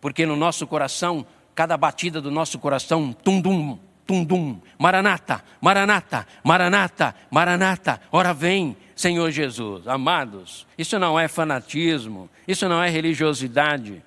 porque 0.04 0.26
no 0.26 0.36
nosso 0.36 0.66
coração, 0.66 1.24
cada 1.54 1.78
batida 1.78 2.20
do 2.20 2.30
nosso 2.30 2.58
coração, 2.58 3.10
tum-dum, 3.10 3.78
tum-dum, 4.06 4.60
maranata, 4.78 5.42
maranata, 5.62 6.26
maranata, 6.44 7.14
maranata, 7.30 8.02
ora 8.12 8.34
vem, 8.34 8.76
Senhor 8.94 9.30
Jesus. 9.30 9.88
Amados, 9.88 10.66
isso 10.76 10.98
não 10.98 11.18
é 11.18 11.26
fanatismo, 11.26 12.28
isso 12.46 12.68
não 12.68 12.82
é 12.82 12.90
religiosidade, 12.90 14.04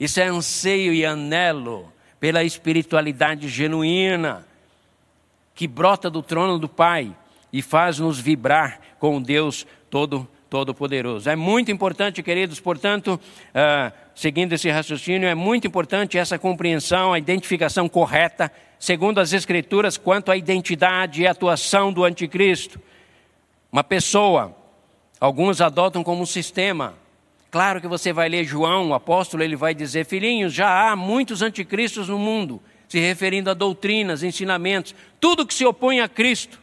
isso 0.00 0.18
é 0.18 0.28
anseio 0.28 0.94
e 0.94 1.04
anelo 1.04 1.92
pela 2.18 2.42
espiritualidade 2.42 3.46
genuína 3.46 4.46
que 5.54 5.68
brota 5.68 6.08
do 6.08 6.22
trono 6.22 6.58
do 6.58 6.70
Pai 6.70 7.14
e 7.52 7.60
faz-nos 7.60 8.18
vibrar 8.18 8.80
com 8.98 9.20
Deus 9.20 9.66
todo 9.90 10.26
Todo-Poderoso. 10.54 11.28
É 11.28 11.34
muito 11.34 11.72
importante, 11.72 12.22
queridos, 12.22 12.60
portanto, 12.60 13.18
uh, 13.18 13.92
seguindo 14.14 14.52
esse 14.52 14.70
raciocínio, 14.70 15.28
é 15.28 15.34
muito 15.34 15.66
importante 15.66 16.16
essa 16.16 16.38
compreensão, 16.38 17.12
a 17.12 17.18
identificação 17.18 17.88
correta, 17.88 18.52
segundo 18.78 19.18
as 19.18 19.32
Escrituras, 19.32 19.96
quanto 19.96 20.30
à 20.30 20.36
identidade 20.36 21.22
e 21.22 21.26
atuação 21.26 21.92
do 21.92 22.04
anticristo. 22.04 22.80
Uma 23.72 23.82
pessoa, 23.82 24.56
alguns 25.18 25.60
adotam 25.60 26.04
como 26.04 26.22
um 26.22 26.26
sistema. 26.26 26.94
Claro 27.50 27.80
que 27.80 27.88
você 27.88 28.12
vai 28.12 28.28
ler 28.28 28.44
João, 28.44 28.90
o 28.90 28.94
apóstolo, 28.94 29.42
ele 29.42 29.56
vai 29.56 29.74
dizer: 29.74 30.06
Filhinhos, 30.06 30.52
já 30.52 30.88
há 30.88 30.94
muitos 30.94 31.42
anticristos 31.42 32.08
no 32.08 32.16
mundo, 32.16 32.62
se 32.88 33.00
referindo 33.00 33.50
a 33.50 33.54
doutrinas, 33.54 34.22
ensinamentos, 34.22 34.94
tudo 35.18 35.44
que 35.44 35.52
se 35.52 35.66
opõe 35.66 35.98
a 35.98 36.08
Cristo. 36.08 36.60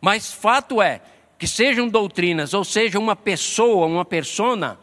Mas 0.00 0.32
fato 0.32 0.80
é 0.80 1.02
que 1.44 1.48
sejam 1.48 1.86
doutrinas 1.86 2.54
ou 2.54 2.64
seja 2.64 2.98
uma 2.98 3.14
pessoa, 3.14 3.86
uma 3.86 4.02
persona, 4.02 4.78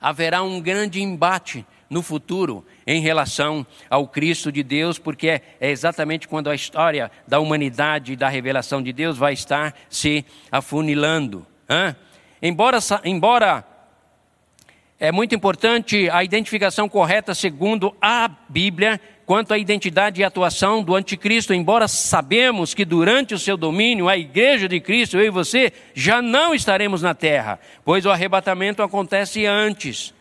haverá 0.00 0.42
um 0.42 0.58
grande 0.58 1.02
embate 1.02 1.66
no 1.90 2.00
futuro 2.00 2.64
em 2.86 3.02
relação 3.02 3.66
ao 3.90 4.08
Cristo 4.08 4.50
de 4.50 4.62
Deus, 4.62 4.98
porque 4.98 5.28
é, 5.28 5.42
é 5.60 5.70
exatamente 5.70 6.26
quando 6.26 6.48
a 6.48 6.54
história 6.54 7.10
da 7.28 7.38
humanidade 7.38 8.14
e 8.14 8.16
da 8.16 8.30
revelação 8.30 8.82
de 8.82 8.94
Deus 8.94 9.18
vai 9.18 9.34
estar 9.34 9.74
se 9.90 10.24
afunilando. 10.50 11.46
Hã? 11.68 11.94
Embora, 12.40 12.78
embora 13.04 13.62
é 14.98 15.12
muito 15.12 15.34
importante 15.34 16.08
a 16.08 16.24
identificação 16.24 16.88
correta 16.88 17.34
segundo 17.34 17.94
a 18.00 18.26
Bíblia 18.48 18.98
quanto 19.26 19.54
à 19.54 19.58
identidade 19.58 20.20
e 20.20 20.24
atuação 20.24 20.82
do 20.82 20.94
anticristo, 20.94 21.54
embora 21.54 21.88
sabemos 21.88 22.74
que 22.74 22.84
durante 22.84 23.34
o 23.34 23.38
seu 23.38 23.56
domínio, 23.56 24.08
a 24.08 24.16
igreja 24.16 24.68
de 24.68 24.80
Cristo, 24.80 25.18
eu 25.18 25.26
e 25.26 25.30
você, 25.30 25.72
já 25.94 26.20
não 26.20 26.54
estaremos 26.54 27.02
na 27.02 27.14
terra, 27.14 27.58
pois 27.84 28.04
o 28.04 28.10
arrebatamento 28.10 28.82
acontece 28.82 29.46
antes. 29.46 30.14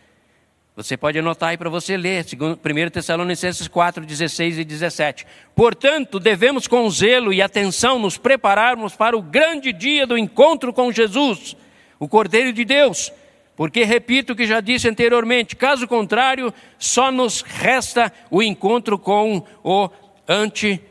Você 0.76 0.98
pode 0.98 1.20
anotar 1.20 1.50
aí 1.50 1.58
para 1.58 1.70
você 1.70 1.96
ler, 1.96 2.26
1 2.26 2.90
Tessalonicenses 2.90 3.68
4, 3.68 4.04
16 4.06 4.58
e 4.58 4.64
17. 4.64 5.28
Portanto, 5.56 6.20
devemos 6.20 6.66
com 6.66 6.90
zelo 6.90 7.32
e 7.32 7.44
atenção 7.44 8.00
nos 8.00 8.18
prepararmos 8.18 8.96
para 8.96 9.16
o 9.16 9.22
grande 9.22 9.72
dia 9.72 10.08
do 10.08 10.18
encontro 10.18 10.74
com 10.74 10.92
Jesus, 10.92 11.56
o 12.00 12.08
Cordeiro 12.08 12.52
de 12.52 12.66
Deus 12.66 13.12
porque, 13.56 13.84
repito 13.84 14.34
o 14.34 14.36
que 14.36 14.48
já 14.48 14.60
disse 14.60 14.90
anteriormente, 14.90 15.56
caso 15.56 15.88
contrário, 15.88 16.54
só 16.80 17.12
nos 17.12 17.42
resta 17.42 18.12
o 18.32 18.42
encontro 18.42 18.98
com 18.98 19.46
o 19.64 19.90
anticristo. 20.28 20.82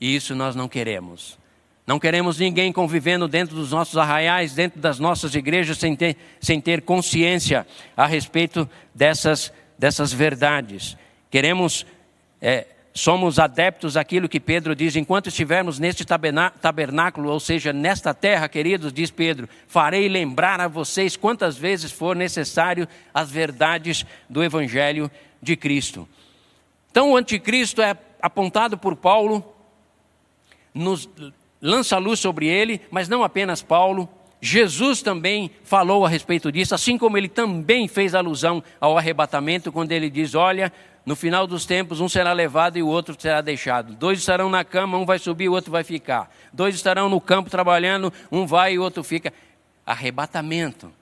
E 0.00 0.14
isso 0.14 0.34
nós 0.34 0.56
não 0.56 0.68
queremos. 0.68 1.38
Não 1.86 1.98
queremos 1.98 2.38
ninguém 2.38 2.72
convivendo 2.72 3.26
dentro 3.26 3.56
dos 3.56 3.70
nossos 3.70 3.96
arraiais, 3.96 4.52
dentro 4.52 4.80
das 4.80 4.98
nossas 4.98 5.34
igrejas, 5.34 5.78
sem 5.78 5.96
ter, 5.96 6.16
sem 6.40 6.60
ter 6.60 6.82
consciência 6.82 7.66
a 7.96 8.04
respeito 8.04 8.68
dessas, 8.94 9.52
dessas 9.78 10.12
verdades. 10.12 10.96
Queremos 11.30 11.86
é, 12.42 12.66
somos 12.98 13.38
adeptos 13.38 13.96
àquilo 13.96 14.28
que 14.28 14.40
Pedro 14.40 14.74
diz: 14.74 14.96
enquanto 14.96 15.28
estivermos 15.28 15.78
neste 15.78 16.04
tabernáculo, 16.04 17.30
ou 17.30 17.38
seja, 17.38 17.72
nesta 17.72 18.12
terra, 18.12 18.48
queridos, 18.48 18.92
diz 18.92 19.10
Pedro, 19.10 19.48
farei 19.66 20.08
lembrar 20.08 20.60
a 20.60 20.68
vocês 20.68 21.16
quantas 21.16 21.56
vezes 21.56 21.92
for 21.92 22.16
necessário 22.16 22.88
as 23.14 23.30
verdades 23.30 24.04
do 24.28 24.42
Evangelho 24.42 25.10
de 25.40 25.56
Cristo. 25.56 26.08
Então, 26.90 27.12
o 27.12 27.16
anticristo 27.16 27.80
é 27.80 27.96
apontado 28.20 28.76
por 28.76 28.96
Paulo, 28.96 29.54
nos 30.74 31.08
lança 31.62 31.98
luz 31.98 32.18
sobre 32.18 32.46
ele, 32.46 32.80
mas 32.90 33.08
não 33.08 33.22
apenas 33.22 33.62
Paulo. 33.62 34.08
Jesus 34.40 35.02
também 35.02 35.50
falou 35.64 36.06
a 36.06 36.08
respeito 36.08 36.52
disso, 36.52 36.74
assim 36.74 36.96
como 36.96 37.18
ele 37.18 37.28
também 37.28 37.88
fez 37.88 38.14
alusão 38.14 38.62
ao 38.80 38.96
arrebatamento, 38.96 39.72
quando 39.72 39.92
ele 39.92 40.08
diz: 40.08 40.34
Olha, 40.34 40.72
no 41.04 41.16
final 41.16 41.46
dos 41.46 41.66
tempos, 41.66 42.00
um 42.00 42.08
será 42.08 42.32
levado 42.32 42.78
e 42.78 42.82
o 42.82 42.86
outro 42.86 43.16
será 43.18 43.40
deixado. 43.40 43.94
Dois 43.94 44.18
estarão 44.18 44.48
na 44.48 44.64
cama, 44.64 44.96
um 44.96 45.04
vai 45.04 45.18
subir 45.18 45.44
e 45.44 45.48
o 45.48 45.52
outro 45.52 45.72
vai 45.72 45.82
ficar. 45.82 46.32
Dois 46.52 46.74
estarão 46.74 47.08
no 47.08 47.20
campo 47.20 47.50
trabalhando, 47.50 48.12
um 48.30 48.46
vai 48.46 48.74
e 48.74 48.78
o 48.78 48.82
outro 48.82 49.02
fica. 49.02 49.32
Arrebatamento. 49.84 50.92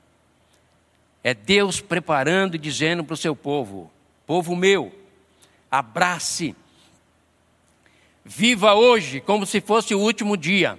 É 1.23 1.35
Deus 1.35 1.81
preparando 1.81 2.55
e 2.55 2.59
dizendo 2.59 3.05
para 3.05 3.15
o 3.15 3.19
seu 3.19 3.37
povo: 3.37 3.91
Povo 4.27 4.57
meu, 4.57 4.93
abrace 5.71 6.55
Viva 8.29 8.75
hoje 8.75 9.21
como 9.21 9.47
se 9.47 9.61
fosse 9.61 9.95
o 9.95 10.01
último 10.01 10.37
dia, 10.37 10.77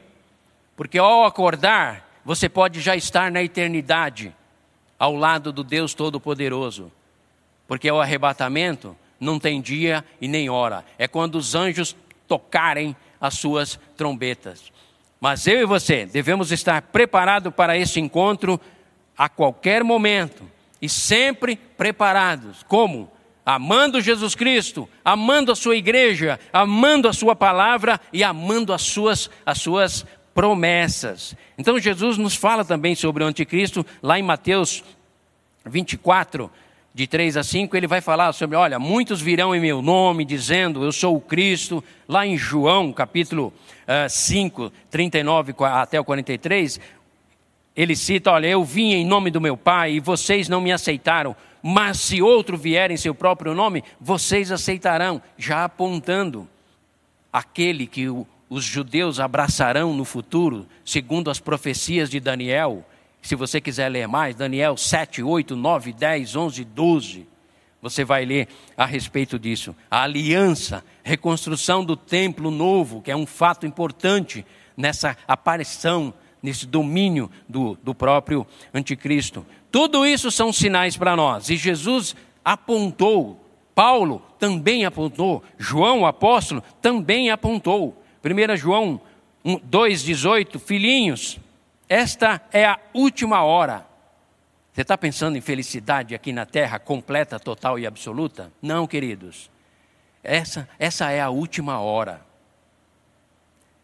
porque 0.76 0.98
ao 0.98 1.24
acordar, 1.24 2.06
você 2.28 2.50
pode 2.50 2.82
já 2.82 2.94
estar 2.94 3.32
na 3.32 3.42
eternidade, 3.42 4.36
ao 5.00 5.16
lado 5.16 5.54
do 5.54 5.64
Deus 5.64 5.94
Todo-Poderoso. 5.94 6.92
Porque 7.66 7.90
o 7.90 8.02
arrebatamento 8.02 8.98
não 9.18 9.40
tem 9.40 9.62
dia 9.62 10.04
e 10.20 10.28
nem 10.28 10.50
hora, 10.50 10.84
é 10.98 11.08
quando 11.08 11.36
os 11.36 11.56
anjos 11.56 11.96
tocarem 12.28 12.94
as 13.22 13.36
suas 13.36 13.80
trombetas. 13.96 14.74
Mas 15.22 15.48
eu 15.48 15.62
e 15.62 15.66
você 15.66 16.06
devemos 16.06 16.52
estar 16.52 16.82
preparados 16.82 17.54
para 17.54 17.78
esse 17.78 17.98
encontro 17.98 18.60
a 19.18 19.30
qualquer 19.30 19.82
momento 19.82 20.44
e 20.82 20.90
sempre 20.90 21.56
preparados. 21.56 22.62
Como? 22.64 23.10
amando 23.48 24.02
Jesus 24.02 24.36
Cristo, 24.36 24.90
amando 25.06 25.54
a 25.54 25.56
sua 25.56 25.78
igreja, 25.78 26.38
amando 26.52 27.08
a 27.08 27.14
sua 27.14 27.34
palavra 27.34 27.98
e 28.12 28.22
amando 28.22 28.74
as 28.74 28.82
suas, 28.82 29.30
as 29.46 29.60
suas 29.60 30.06
promessas. 30.38 31.36
Então 31.58 31.80
Jesus 31.80 32.16
nos 32.16 32.36
fala 32.36 32.64
também 32.64 32.94
sobre 32.94 33.24
o 33.24 33.28
anticristo, 33.28 33.84
lá 34.04 34.20
em 34.20 34.22
Mateus 34.22 34.84
24, 35.66 36.52
de 36.94 37.08
3 37.08 37.38
a 37.38 37.44
5, 37.44 37.76
ele 37.76 37.88
vai 37.88 38.02
falar 38.02 38.32
sobre, 38.34 38.56
olha, 38.56 38.78
muitos 38.78 39.20
virão 39.20 39.56
em 39.56 39.60
meu 39.60 39.82
nome, 39.82 40.24
dizendo, 40.24 40.84
eu 40.84 40.92
sou 40.92 41.16
o 41.16 41.22
Cristo. 41.22 41.84
Lá 42.08 42.24
em 42.24 42.38
João, 42.38 42.94
capítulo 42.94 43.52
uh, 43.88 44.08
5, 44.08 44.72
39 44.92 45.56
até 45.60 46.00
o 46.00 46.06
43, 46.06 46.80
ele 47.76 47.96
cita, 47.96 48.32
olha, 48.32 48.46
eu 48.46 48.64
vim 48.64 48.94
em 48.94 49.06
nome 49.06 49.32
do 49.32 49.42
meu 49.42 49.58
Pai 49.58 49.94
e 49.94 50.00
vocês 50.00 50.48
não 50.48 50.62
me 50.62 50.72
aceitaram 50.72 51.36
mas 51.64 52.00
se 52.00 52.22
outro 52.22 52.56
vier 52.56 52.92
em 52.92 52.98
seu 52.98 53.16
próprio 53.16 53.56
nome, 53.56 53.84
vocês 54.00 54.52
aceitarão, 54.52 55.20
já 55.36 55.66
apontando 55.66 56.48
aquele 57.34 57.88
que 57.88 58.08
os 58.50 58.64
judeus 58.64 59.20
abraçarão 59.20 59.94
no 59.94 60.06
futuro, 60.06 60.66
segundo 60.86 61.30
as 61.30 61.40
profecias 61.40 62.10
de 62.10 62.20
Daniel. 62.20 62.86
Se 63.22 63.36
você 63.36 63.60
quiser 63.60 63.90
ler 63.90 64.08
mais, 64.08 64.36
Daniel 64.36 64.78
7, 64.78 65.22
8, 65.22 65.56
9, 65.56 65.94
10, 65.94 66.36
11, 66.36 66.64
12. 66.64 67.28
Você 67.82 68.06
vai 68.06 68.26
ler 68.26 68.48
a 68.76 68.86
respeito 68.86 69.38
disso. 69.38 69.76
A 69.92 70.04
aliança, 70.04 70.84
reconstrução 71.04 71.84
do 71.84 71.96
templo 71.96 72.50
novo, 72.50 73.02
que 73.02 73.12
é 73.12 73.16
um 73.16 73.26
fato 73.26 73.66
importante 73.66 74.46
nessa 74.76 75.18
aparição, 75.28 76.14
nesse 76.42 76.66
domínio 76.66 77.30
do, 77.50 77.78
do 77.84 77.94
próprio 77.94 78.48
anticristo. 78.74 79.46
Tudo 79.70 80.06
isso 80.06 80.32
são 80.32 80.54
sinais 80.54 80.96
para 80.96 81.16
nós. 81.16 81.50
E 81.50 81.58
Jesus 81.58 82.16
apontou, 82.46 83.44
Paulo 83.76 84.22
também 84.40 84.86
apontou, 84.86 85.44
João, 85.58 86.02
o 86.02 86.06
apóstolo, 86.06 86.64
também 86.82 87.30
apontou. 87.30 87.97
1 88.24 88.58
João 88.58 89.02
2,18, 89.46 90.60
filhinhos, 90.60 91.40
esta 91.88 92.42
é 92.52 92.66
a 92.66 92.80
última 92.94 93.44
hora. 93.44 93.86
Você 94.74 94.82
está 94.82 94.98
pensando 94.98 95.38
em 95.38 95.42
felicidade 95.42 96.14
aqui 96.14 96.32
na 96.32 96.46
terra, 96.46 96.78
completa, 96.78 97.40
total 97.40 97.80
e 97.80 97.88
absoluta? 97.88 98.52
Não, 98.62 98.86
queridos. 98.86 99.50
Essa, 100.24 100.68
essa 100.78 101.10
é 101.10 101.22
a 101.22 101.30
última 101.30 101.80
hora. 101.80 102.22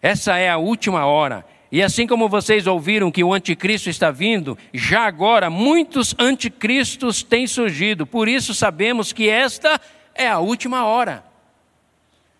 Essa 0.02 0.38
é 0.38 0.50
a 0.50 0.58
última 0.58 1.06
hora. 1.06 1.46
E 1.72 1.82
assim 1.82 2.06
como 2.06 2.30
vocês 2.30 2.68
ouviram 2.68 3.10
que 3.10 3.24
o 3.24 3.34
anticristo 3.34 3.90
está 3.90 4.12
vindo, 4.12 4.56
já 4.72 5.08
agora 5.08 5.50
muitos 5.50 6.14
anticristos 6.20 7.24
têm 7.24 7.48
surgido. 7.48 8.06
Por 8.06 8.28
isso 8.28 8.54
sabemos 8.54 9.12
que 9.12 9.30
esta 9.30 9.82
é 10.14 10.28
a 10.28 10.38
última 10.40 10.86
hora. 10.86 11.24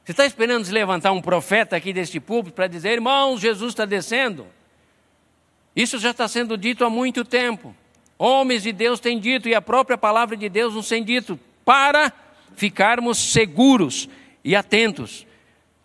Você 0.04 0.12
está 0.12 0.26
esperando 0.26 0.66
se 0.66 0.72
levantar 0.72 1.14
um 1.14 1.22
profeta 1.22 1.78
aqui 1.78 1.94
deste 1.94 2.20
público 2.20 2.56
para 2.56 2.68
dizer, 2.68 2.92
irmãos, 2.92 3.40
Jesus 3.40 3.72
está 3.72 3.86
descendo? 3.86 4.46
Isso 5.74 5.98
já 5.98 6.12
está 6.12 6.28
sendo 6.28 6.58
dito 6.58 6.84
há 6.84 6.90
muito 6.90 7.24
tempo. 7.24 7.74
Homens 8.18 8.64
de 8.64 8.74
Deus 8.74 9.00
têm 9.00 9.18
dito, 9.18 9.48
e 9.48 9.56
a 9.56 9.62
própria 9.62 9.98
palavra 9.98 10.36
de 10.36 10.50
Deus 10.50 10.74
nos 10.74 10.90
tem 10.90 11.04
dito, 11.04 11.40
para 11.64 12.12
ficarmos 12.56 13.18
seguros 13.18 14.10
e 14.44 14.56
atentos. 14.56 15.26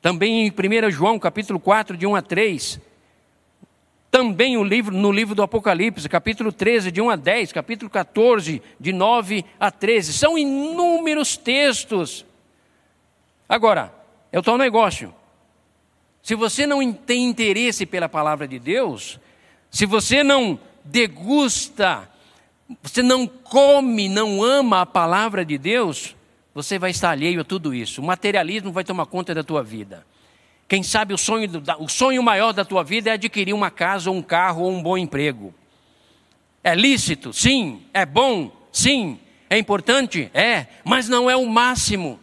Também 0.02 0.46
em 0.46 0.50
1 0.50 0.90
João 0.90 1.18
capítulo 1.18 1.60
4, 1.60 1.96
de 1.96 2.06
1 2.06 2.16
a 2.16 2.22
3, 2.22 2.80
também 4.10 4.56
o 4.56 4.64
livro, 4.64 4.94
no 4.94 5.12
livro 5.12 5.34
do 5.34 5.42
Apocalipse, 5.42 6.08
capítulo 6.08 6.50
13, 6.50 6.90
de 6.90 7.00
1 7.00 7.10
a 7.10 7.16
10, 7.16 7.52
capítulo 7.52 7.90
14, 7.90 8.62
de 8.80 8.92
9 8.92 9.44
a 9.60 9.70
13. 9.70 10.12
São 10.12 10.38
inúmeros 10.38 11.36
textos. 11.36 12.24
Agora, 13.48 13.92
é 14.38 14.40
o 14.40 14.42
tal 14.42 14.56
negócio. 14.56 15.12
Se 16.22 16.34
você 16.34 16.66
não 16.66 16.92
tem 16.92 17.24
interesse 17.24 17.84
pela 17.84 18.08
palavra 18.08 18.46
de 18.46 18.58
Deus, 18.58 19.18
se 19.70 19.84
você 19.84 20.22
não 20.22 20.58
degusta, 20.84 22.08
você 22.82 23.02
não 23.02 23.26
come, 23.26 24.08
não 24.08 24.42
ama 24.42 24.82
a 24.82 24.86
palavra 24.86 25.44
de 25.44 25.58
Deus, 25.58 26.14
você 26.54 26.78
vai 26.78 26.90
estar 26.90 27.10
alheio 27.10 27.40
a 27.40 27.44
tudo 27.44 27.74
isso. 27.74 28.00
O 28.00 28.04
materialismo 28.04 28.72
vai 28.72 28.84
tomar 28.84 29.06
conta 29.06 29.34
da 29.34 29.42
tua 29.42 29.62
vida. 29.62 30.06
Quem 30.68 30.82
sabe 30.82 31.14
o 31.14 31.18
sonho, 31.18 31.50
o 31.78 31.88
sonho 31.88 32.22
maior 32.22 32.52
da 32.52 32.64
tua 32.64 32.84
vida 32.84 33.10
é 33.10 33.14
adquirir 33.14 33.54
uma 33.54 33.70
casa, 33.70 34.10
um 34.10 34.22
carro 34.22 34.64
ou 34.64 34.70
um 34.70 34.82
bom 34.82 34.98
emprego. 34.98 35.54
É 36.62 36.74
lícito? 36.74 37.32
Sim. 37.32 37.82
É 37.94 38.04
bom? 38.04 38.52
Sim. 38.70 39.18
É 39.48 39.56
importante? 39.56 40.30
É. 40.34 40.66
Mas 40.84 41.08
não 41.08 41.30
é 41.30 41.36
o 41.36 41.46
máximo. 41.46 42.20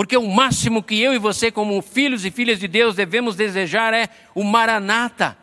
Porque 0.00 0.16
o 0.16 0.26
máximo 0.26 0.82
que 0.82 0.98
eu 0.98 1.12
e 1.12 1.18
você, 1.18 1.50
como 1.50 1.82
filhos 1.82 2.24
e 2.24 2.30
filhas 2.30 2.58
de 2.58 2.66
Deus, 2.66 2.96
devemos 2.96 3.36
desejar 3.36 3.92
é 3.92 4.08
o 4.34 4.42
Maranata. 4.42 5.36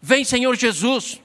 Vem, 0.00 0.22
Senhor 0.22 0.54
Jesus. 0.54 1.20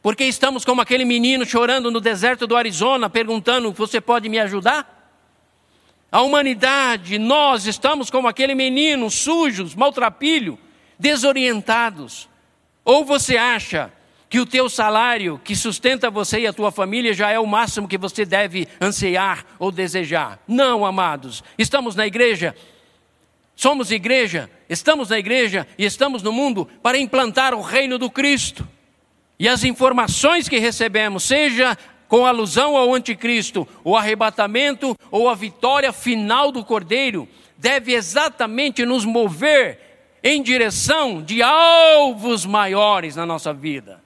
Porque 0.00 0.24
estamos 0.24 0.64
como 0.64 0.80
aquele 0.80 1.04
menino 1.04 1.44
chorando 1.44 1.90
no 1.90 2.00
deserto 2.00 2.46
do 2.46 2.56
Arizona, 2.56 3.10
perguntando: 3.10 3.70
Você 3.72 4.00
pode 4.00 4.30
me 4.30 4.38
ajudar? 4.38 5.12
A 6.10 6.22
humanidade, 6.22 7.18
nós 7.18 7.66
estamos 7.66 8.08
como 8.08 8.28
aquele 8.28 8.54
menino, 8.54 9.10
sujos, 9.10 9.74
maltrapilho, 9.74 10.58
desorientados. 10.98 12.30
Ou 12.82 13.04
você 13.04 13.36
acha 13.36 13.92
que 14.28 14.40
o 14.40 14.46
teu 14.46 14.68
salário, 14.68 15.40
que 15.44 15.54
sustenta 15.54 16.10
você 16.10 16.40
e 16.40 16.46
a 16.46 16.52
tua 16.52 16.72
família, 16.72 17.14
já 17.14 17.30
é 17.30 17.38
o 17.38 17.46
máximo 17.46 17.86
que 17.86 17.96
você 17.96 18.24
deve 18.24 18.66
ansiar 18.80 19.44
ou 19.58 19.70
desejar? 19.70 20.40
Não, 20.48 20.84
amados. 20.84 21.44
Estamos 21.56 21.94
na 21.94 22.06
igreja, 22.06 22.54
somos 23.54 23.90
igreja, 23.90 24.50
estamos 24.68 25.10
na 25.10 25.18
igreja 25.18 25.66
e 25.78 25.84
estamos 25.84 26.22
no 26.22 26.32
mundo 26.32 26.68
para 26.82 26.98
implantar 26.98 27.54
o 27.54 27.62
reino 27.62 27.98
do 27.98 28.10
Cristo. 28.10 28.66
E 29.38 29.48
as 29.48 29.64
informações 29.64 30.48
que 30.48 30.58
recebemos, 30.58 31.22
seja 31.22 31.76
com 32.08 32.26
alusão 32.26 32.76
ao 32.76 32.94
anticristo, 32.94 33.66
o 33.84 33.96
arrebatamento 33.96 34.96
ou 35.10 35.28
a 35.28 35.34
vitória 35.34 35.92
final 35.92 36.50
do 36.50 36.64
Cordeiro, 36.64 37.28
deve 37.56 37.92
exatamente 37.94 38.84
nos 38.84 39.04
mover 39.04 39.80
em 40.22 40.42
direção 40.42 41.22
de 41.22 41.42
alvos 41.42 42.44
maiores 42.44 43.14
na 43.14 43.24
nossa 43.26 43.52
vida. 43.52 44.05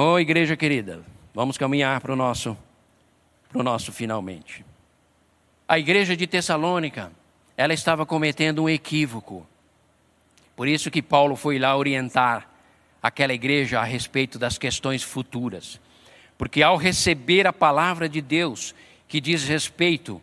Oh, 0.00 0.16
igreja 0.16 0.56
querida, 0.56 1.04
vamos 1.34 1.58
caminhar 1.58 2.00
para 2.00 2.12
o 2.12 2.14
nosso, 2.14 2.56
para 3.48 3.58
o 3.58 3.64
nosso 3.64 3.90
finalmente. 3.90 4.64
A 5.66 5.76
igreja 5.76 6.16
de 6.16 6.24
Tessalônica, 6.24 7.10
ela 7.56 7.74
estava 7.74 8.06
cometendo 8.06 8.62
um 8.62 8.68
equívoco. 8.68 9.44
Por 10.54 10.68
isso 10.68 10.88
que 10.88 11.02
Paulo 11.02 11.34
foi 11.34 11.58
lá 11.58 11.76
orientar 11.76 12.48
aquela 13.02 13.34
igreja 13.34 13.80
a 13.80 13.82
respeito 13.82 14.38
das 14.38 14.56
questões 14.56 15.02
futuras. 15.02 15.80
Porque 16.38 16.62
ao 16.62 16.76
receber 16.76 17.44
a 17.48 17.52
palavra 17.52 18.08
de 18.08 18.20
Deus, 18.20 18.76
que 19.08 19.20
diz 19.20 19.42
respeito 19.48 20.22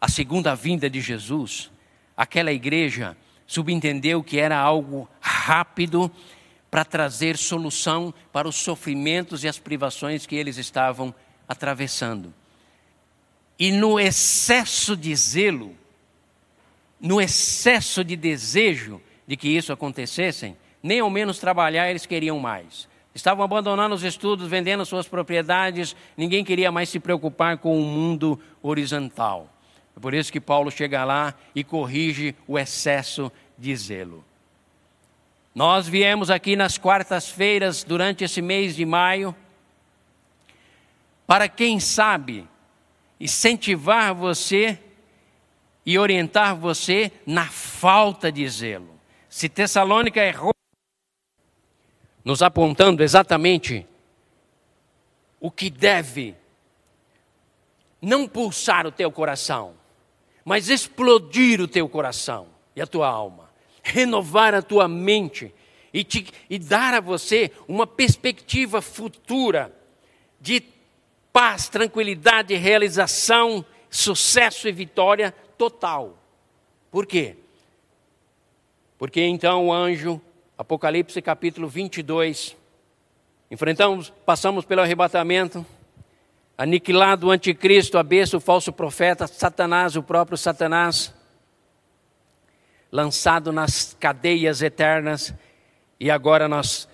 a 0.00 0.08
segunda 0.08 0.52
vinda 0.56 0.90
de 0.90 1.00
Jesus, 1.00 1.70
aquela 2.16 2.50
igreja 2.50 3.16
subentendeu 3.46 4.20
que 4.20 4.36
era 4.40 4.58
algo 4.58 5.08
rápido 5.20 6.10
para 6.70 6.84
trazer 6.84 7.36
solução 7.36 8.12
para 8.32 8.48
os 8.48 8.56
sofrimentos 8.56 9.44
e 9.44 9.48
as 9.48 9.58
privações 9.58 10.26
que 10.26 10.36
eles 10.36 10.58
estavam 10.58 11.14
atravessando. 11.48 12.32
E 13.58 13.72
no 13.72 13.98
excesso 13.98 14.96
de 14.96 15.14
zelo, 15.16 15.74
no 17.00 17.20
excesso 17.20 18.04
de 18.04 18.16
desejo 18.16 19.00
de 19.26 19.36
que 19.36 19.48
isso 19.48 19.72
acontecesse, 19.72 20.54
nem 20.82 21.00
ao 21.00 21.10
menos 21.10 21.38
trabalhar 21.38 21.90
eles 21.90 22.06
queriam 22.06 22.38
mais. 22.38 22.88
Estavam 23.14 23.44
abandonando 23.44 23.94
os 23.94 24.04
estudos, 24.04 24.48
vendendo 24.48 24.84
suas 24.86 25.08
propriedades, 25.08 25.96
ninguém 26.16 26.44
queria 26.44 26.70
mais 26.70 26.88
se 26.88 27.00
preocupar 27.00 27.58
com 27.58 27.80
o 27.80 27.84
mundo 27.84 28.38
horizontal. 28.62 29.52
É 29.96 30.00
por 30.00 30.14
isso 30.14 30.30
que 30.30 30.40
Paulo 30.40 30.70
chega 30.70 31.04
lá 31.04 31.34
e 31.52 31.64
corrige 31.64 32.34
o 32.46 32.56
excesso 32.56 33.32
de 33.58 33.74
zelo. 33.74 34.24
Nós 35.58 35.88
viemos 35.88 36.30
aqui 36.30 36.54
nas 36.54 36.78
quartas-feiras 36.78 37.82
durante 37.82 38.22
esse 38.22 38.40
mês 38.40 38.76
de 38.76 38.84
maio 38.86 39.34
para 41.26 41.48
quem 41.48 41.80
sabe 41.80 42.46
incentivar 43.18 44.14
você 44.14 44.78
e 45.84 45.98
orientar 45.98 46.54
você 46.54 47.10
na 47.26 47.46
falta 47.46 48.30
de 48.30 48.48
zelo. 48.48 49.00
Se 49.28 49.48
Tessalônica 49.48 50.24
errou, 50.24 50.54
nos 52.24 52.40
apontando 52.40 53.02
exatamente 53.02 53.84
o 55.40 55.50
que 55.50 55.68
deve 55.70 56.36
não 58.00 58.28
pulsar 58.28 58.86
o 58.86 58.92
teu 58.92 59.10
coração, 59.10 59.74
mas 60.44 60.68
explodir 60.68 61.60
o 61.60 61.66
teu 61.66 61.88
coração 61.88 62.46
e 62.76 62.80
a 62.80 62.86
tua 62.86 63.08
alma, 63.08 63.47
renovar 63.82 64.54
a 64.54 64.62
tua 64.62 64.88
mente 64.88 65.54
e, 65.92 66.04
te, 66.04 66.26
e 66.48 66.58
dar 66.58 66.94
a 66.94 67.00
você 67.00 67.50
uma 67.66 67.86
perspectiva 67.86 68.80
futura 68.80 69.74
de 70.40 70.62
paz, 71.32 71.68
tranquilidade, 71.68 72.54
realização, 72.54 73.64
sucesso 73.90 74.68
e 74.68 74.72
vitória 74.72 75.32
total. 75.56 76.18
Por 76.90 77.06
quê? 77.06 77.36
Porque 78.98 79.20
então 79.22 79.66
o 79.66 79.72
anjo, 79.72 80.20
Apocalipse 80.56 81.22
capítulo 81.22 81.68
22, 81.68 82.56
enfrentamos, 83.50 84.12
passamos 84.26 84.64
pelo 84.64 84.80
arrebatamento, 84.80 85.64
aniquilado 86.56 87.28
o 87.28 87.30
anticristo, 87.30 87.96
a 87.98 88.02
besta, 88.02 88.36
o 88.36 88.40
falso 88.40 88.72
profeta, 88.72 89.26
Satanás, 89.26 89.94
o 89.94 90.02
próprio 90.02 90.36
Satanás, 90.36 91.14
lançado 92.90 93.52
nas 93.52 93.96
cadeias 93.98 94.62
eternas, 94.62 95.34
e 96.00 96.10
agora 96.10 96.48
nós 96.48 96.88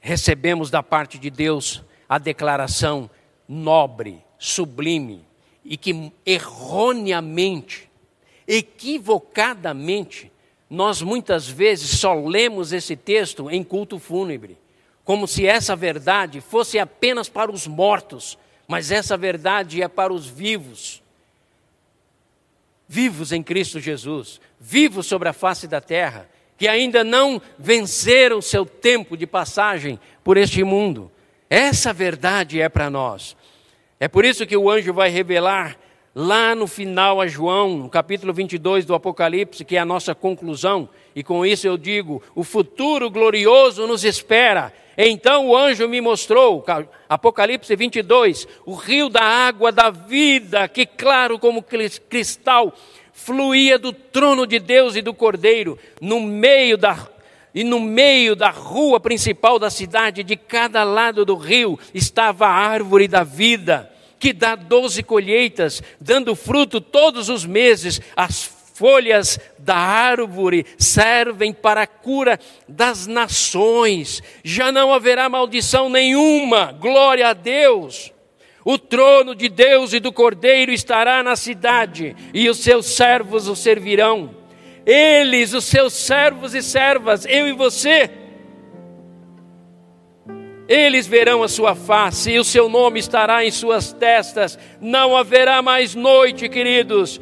recebemos 0.00 0.70
da 0.70 0.82
parte 0.82 1.18
de 1.18 1.30
Deus 1.30 1.82
a 2.08 2.18
declaração 2.18 3.08
nobre, 3.48 4.22
sublime, 4.38 5.24
e 5.64 5.76
que 5.76 6.12
erroneamente, 6.26 7.90
equivocadamente, 8.46 10.30
nós 10.68 11.00
muitas 11.00 11.48
vezes 11.48 11.98
só 11.98 12.14
lemos 12.14 12.72
esse 12.72 12.96
texto 12.96 13.50
em 13.50 13.62
culto 13.62 13.98
fúnebre, 13.98 14.58
como 15.04 15.28
se 15.28 15.46
essa 15.46 15.76
verdade 15.76 16.40
fosse 16.40 16.78
apenas 16.78 17.28
para 17.28 17.50
os 17.50 17.66
mortos, 17.66 18.38
mas 18.66 18.90
essa 18.90 19.16
verdade 19.16 19.82
é 19.82 19.88
para 19.88 20.12
os 20.12 20.26
vivos. 20.26 21.02
Vivos 22.88 23.32
em 23.32 23.42
Cristo 23.42 23.80
Jesus, 23.80 24.40
vivos 24.66 25.06
sobre 25.06 25.28
a 25.28 25.34
face 25.34 25.68
da 25.68 25.78
terra, 25.78 26.26
que 26.56 26.66
ainda 26.66 27.04
não 27.04 27.40
venceram 27.58 28.40
seu 28.40 28.64
tempo 28.64 29.14
de 29.14 29.26
passagem 29.26 30.00
por 30.24 30.38
este 30.38 30.64
mundo. 30.64 31.12
Essa 31.50 31.92
verdade 31.92 32.62
é 32.62 32.68
para 32.70 32.88
nós. 32.88 33.36
É 34.00 34.08
por 34.08 34.24
isso 34.24 34.46
que 34.46 34.56
o 34.56 34.70
anjo 34.70 34.94
vai 34.94 35.10
revelar 35.10 35.76
lá 36.14 36.54
no 36.54 36.66
final 36.66 37.20
a 37.20 37.26
João, 37.26 37.76
no 37.76 37.90
capítulo 37.90 38.32
22 38.32 38.86
do 38.86 38.94
Apocalipse, 38.94 39.66
que 39.66 39.76
é 39.76 39.80
a 39.80 39.84
nossa 39.84 40.14
conclusão, 40.14 40.88
e 41.14 41.22
com 41.22 41.44
isso 41.44 41.66
eu 41.66 41.76
digo: 41.76 42.22
o 42.34 42.42
futuro 42.42 43.10
glorioso 43.10 43.86
nos 43.86 44.02
espera. 44.02 44.72
Então 44.96 45.48
o 45.48 45.56
anjo 45.56 45.88
me 45.88 46.00
mostrou, 46.00 46.64
Apocalipse 47.08 47.74
22, 47.76 48.48
o 48.64 48.74
rio 48.74 49.08
da 49.08 49.24
água 49.24 49.72
da 49.72 49.90
vida, 49.90 50.68
que 50.68 50.86
claro 50.86 51.38
como 51.38 51.62
cristal, 52.08 52.72
fluía 53.14 53.78
do 53.78 53.92
trono 53.92 54.46
de 54.46 54.58
Deus 54.58 54.96
e 54.96 55.00
do 55.00 55.14
Cordeiro, 55.14 55.78
no 56.00 56.20
meio 56.20 56.76
da 56.76 57.08
e 57.54 57.62
no 57.62 57.78
meio 57.78 58.34
da 58.34 58.50
rua 58.50 58.98
principal 58.98 59.60
da 59.60 59.70
cidade, 59.70 60.24
de 60.24 60.34
cada 60.34 60.82
lado 60.82 61.24
do 61.24 61.36
rio, 61.36 61.78
estava 61.94 62.48
a 62.48 62.52
árvore 62.52 63.06
da 63.06 63.22
vida, 63.22 63.88
que 64.18 64.32
dá 64.32 64.56
doze 64.56 65.04
colheitas, 65.04 65.80
dando 66.00 66.34
fruto 66.34 66.80
todos 66.80 67.28
os 67.28 67.46
meses. 67.46 68.00
As 68.16 68.42
folhas 68.74 69.38
da 69.56 69.76
árvore 69.76 70.66
servem 70.76 71.52
para 71.52 71.82
a 71.82 71.86
cura 71.86 72.40
das 72.68 73.06
nações. 73.06 74.20
Já 74.42 74.72
não 74.72 74.92
haverá 74.92 75.28
maldição 75.28 75.88
nenhuma. 75.88 76.72
Glória 76.72 77.28
a 77.28 77.32
Deus. 77.32 78.13
O 78.64 78.78
trono 78.78 79.34
de 79.34 79.48
Deus 79.48 79.92
e 79.92 80.00
do 80.00 80.10
Cordeiro 80.10 80.72
estará 80.72 81.22
na 81.22 81.36
cidade, 81.36 82.16
e 82.32 82.48
os 82.48 82.58
seus 82.58 82.86
servos 82.86 83.46
o 83.46 83.54
servirão. 83.54 84.30
Eles, 84.86 85.52
os 85.52 85.64
seus 85.64 85.92
servos 85.92 86.54
e 86.54 86.62
servas, 86.62 87.26
eu 87.26 87.46
e 87.46 87.52
você, 87.52 88.10
eles 90.66 91.06
verão 91.06 91.42
a 91.42 91.48
sua 91.48 91.74
face 91.74 92.32
e 92.32 92.38
o 92.38 92.44
seu 92.44 92.70
nome 92.70 92.98
estará 92.98 93.44
em 93.44 93.50
suas 93.50 93.92
testas. 93.92 94.58
Não 94.80 95.14
haverá 95.14 95.60
mais 95.60 95.94
noite, 95.94 96.48
queridos. 96.48 97.20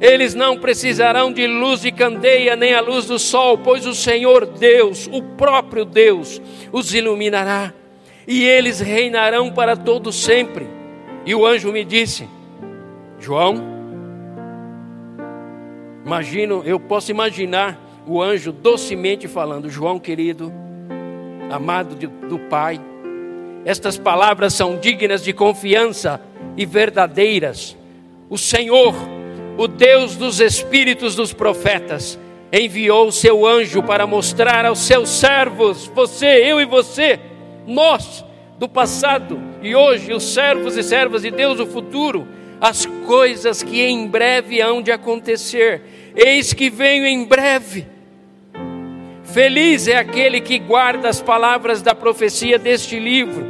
Eles 0.00 0.34
não 0.34 0.58
precisarão 0.58 1.30
de 1.30 1.46
luz 1.46 1.82
de 1.82 1.92
candeia 1.92 2.56
nem 2.56 2.74
a 2.74 2.80
luz 2.80 3.06
do 3.06 3.18
sol, 3.18 3.58
pois 3.58 3.86
o 3.86 3.94
Senhor 3.94 4.46
Deus, 4.46 5.06
o 5.12 5.22
próprio 5.22 5.84
Deus, 5.84 6.40
os 6.72 6.94
iluminará 6.94 7.74
e 8.26 8.44
eles 8.44 8.80
reinarão 8.80 9.50
para 9.50 9.76
todo 9.76 10.12
sempre. 10.12 10.66
E 11.24 11.34
o 11.34 11.46
anjo 11.46 11.72
me 11.72 11.84
disse: 11.84 12.28
João, 13.18 13.62
imagino, 16.04 16.62
eu 16.64 16.78
posso 16.80 17.10
imaginar 17.10 17.78
o 18.06 18.20
anjo 18.22 18.52
docemente 18.52 19.28
falando: 19.28 19.70
João 19.70 19.98
querido, 19.98 20.52
amado 21.50 21.94
de, 21.94 22.06
do 22.06 22.38
Pai, 22.38 22.80
estas 23.64 23.96
palavras 23.96 24.54
são 24.54 24.76
dignas 24.76 25.22
de 25.22 25.32
confiança 25.32 26.20
e 26.56 26.66
verdadeiras. 26.66 27.76
O 28.28 28.36
Senhor, 28.36 28.94
o 29.56 29.68
Deus 29.68 30.16
dos 30.16 30.40
espíritos 30.40 31.14
dos 31.14 31.32
profetas, 31.32 32.18
enviou 32.52 33.08
o 33.08 33.12
seu 33.12 33.46
anjo 33.46 33.82
para 33.82 34.06
mostrar 34.06 34.66
aos 34.66 34.80
seus 34.80 35.08
servos, 35.08 35.86
você, 35.94 36.26
eu 36.44 36.60
e 36.60 36.64
você, 36.64 37.18
nós 37.66 38.24
do 38.58 38.68
passado 38.68 39.40
e 39.62 39.74
hoje, 39.74 40.12
os 40.12 40.34
servos 40.34 40.76
e 40.76 40.82
servas 40.82 41.22
de 41.22 41.30
Deus 41.30 41.56
do 41.56 41.66
futuro, 41.66 42.26
as 42.60 42.86
coisas 43.06 43.62
que 43.62 43.82
em 43.82 44.06
breve 44.06 44.60
hão 44.60 44.82
de 44.82 44.90
acontecer. 44.90 45.82
Eis 46.14 46.52
que 46.52 46.68
venho 46.68 47.06
em 47.06 47.24
breve. 47.24 47.86
Feliz 49.24 49.88
é 49.88 49.96
aquele 49.96 50.40
que 50.40 50.58
guarda 50.58 51.08
as 51.08 51.22
palavras 51.22 51.80
da 51.80 51.94
profecia 51.94 52.58
deste 52.58 52.98
livro. 52.98 53.46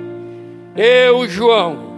Eu, 0.77 1.27
João, 1.29 1.93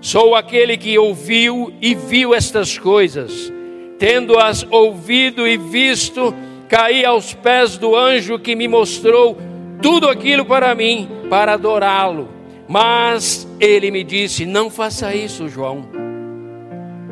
sou 0.00 0.34
aquele 0.34 0.76
que 0.76 0.98
ouviu 0.98 1.72
e 1.80 1.94
viu 1.94 2.34
estas 2.34 2.78
coisas. 2.78 3.52
Tendo-as 3.98 4.66
ouvido 4.70 5.48
e 5.48 5.56
visto, 5.56 6.34
caí 6.68 7.04
aos 7.04 7.32
pés 7.32 7.78
do 7.78 7.96
anjo 7.96 8.38
que 8.38 8.54
me 8.54 8.68
mostrou 8.68 9.36
tudo 9.80 10.08
aquilo 10.08 10.44
para 10.44 10.74
mim, 10.74 11.08
para 11.28 11.54
adorá-lo. 11.54 12.28
Mas 12.68 13.46
ele 13.60 13.90
me 13.90 14.02
disse: 14.02 14.44
Não 14.44 14.70
faça 14.70 15.14
isso, 15.14 15.48
João. 15.48 15.86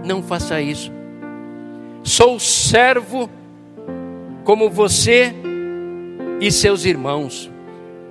Não 0.05 0.23
faça 0.23 0.61
isso. 0.61 0.93
Sou 2.03 2.39
servo 2.39 3.31
como 4.45 4.69
você 4.69 5.35
e 6.41 6.51
seus 6.51 6.85
irmãos, 6.85 7.51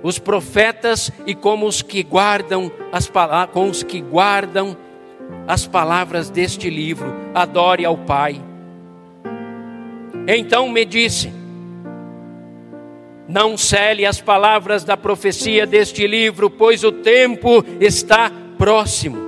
os 0.02 0.18
profetas 0.18 1.12
e 1.26 1.34
como 1.34 1.66
os 1.66 1.82
que 1.82 2.02
guardam 2.02 2.72
as 2.90 3.06
palavras, 3.06 3.54
com 3.54 3.68
os 3.68 3.82
que 3.82 4.00
guardam 4.00 4.76
as 5.46 5.66
palavras 5.66 6.30
deste 6.30 6.68
livro. 6.68 7.14
Adore 7.34 7.84
ao 7.84 7.96
Pai. 7.98 8.40
Então 10.26 10.68
me 10.68 10.84
disse: 10.84 11.32
não 13.28 13.56
cele 13.56 14.04
as 14.04 14.20
palavras 14.20 14.84
da 14.84 14.96
profecia 14.96 15.66
deste 15.66 16.06
livro, 16.06 16.50
pois 16.50 16.84
o 16.84 16.92
tempo 16.92 17.64
está 17.80 18.30
próximo. 18.58 19.18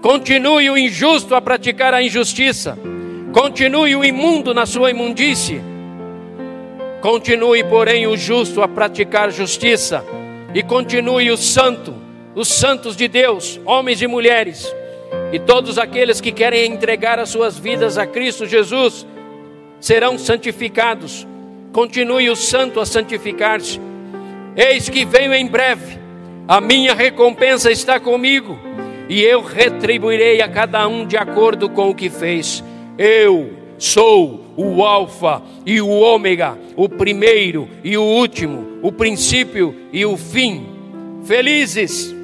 Continue 0.00 0.70
o 0.70 0.78
injusto 0.78 1.34
a 1.34 1.40
praticar 1.40 1.94
a 1.94 2.02
injustiça. 2.02 2.78
Continue 3.32 3.96
o 3.96 4.04
imundo 4.04 4.54
na 4.54 4.66
sua 4.66 4.90
imundície. 4.90 5.60
Continue, 7.00 7.64
porém, 7.64 8.06
o 8.06 8.16
justo 8.16 8.62
a 8.62 8.68
praticar 8.68 9.30
justiça. 9.30 10.04
E 10.54 10.62
continue 10.62 11.30
o 11.30 11.36
santo, 11.36 11.94
os 12.34 12.48
santos 12.48 12.96
de 12.96 13.08
Deus, 13.08 13.60
homens 13.64 14.00
e 14.00 14.06
mulheres, 14.06 14.72
e 15.32 15.38
todos 15.38 15.78
aqueles 15.78 16.20
que 16.20 16.30
querem 16.30 16.72
entregar 16.72 17.18
as 17.18 17.30
suas 17.30 17.58
vidas 17.58 17.98
a 17.98 18.06
Cristo 18.06 18.46
Jesus, 18.46 19.04
serão 19.80 20.16
santificados. 20.16 21.26
Continue 21.74 22.30
o 22.30 22.36
santo 22.36 22.78
a 22.78 22.86
santificar-se. 22.86 23.80
Eis 24.56 24.88
que 24.88 25.04
venho 25.04 25.34
em 25.34 25.44
breve, 25.44 25.98
a 26.46 26.60
minha 26.60 26.94
recompensa 26.94 27.68
está 27.68 27.98
comigo 27.98 28.56
e 29.08 29.20
eu 29.20 29.42
retribuirei 29.42 30.40
a 30.40 30.48
cada 30.48 30.86
um 30.86 31.04
de 31.04 31.16
acordo 31.16 31.68
com 31.68 31.90
o 31.90 31.94
que 31.94 32.08
fez. 32.08 32.62
Eu 32.96 33.54
sou 33.76 34.54
o 34.56 34.84
Alfa 34.84 35.42
e 35.66 35.80
o 35.80 35.88
Ômega, 35.88 36.56
o 36.76 36.88
primeiro 36.88 37.68
e 37.82 37.98
o 37.98 38.04
último, 38.04 38.78
o 38.80 38.92
princípio 38.92 39.74
e 39.92 40.06
o 40.06 40.16
fim. 40.16 40.68
Felizes, 41.24 42.14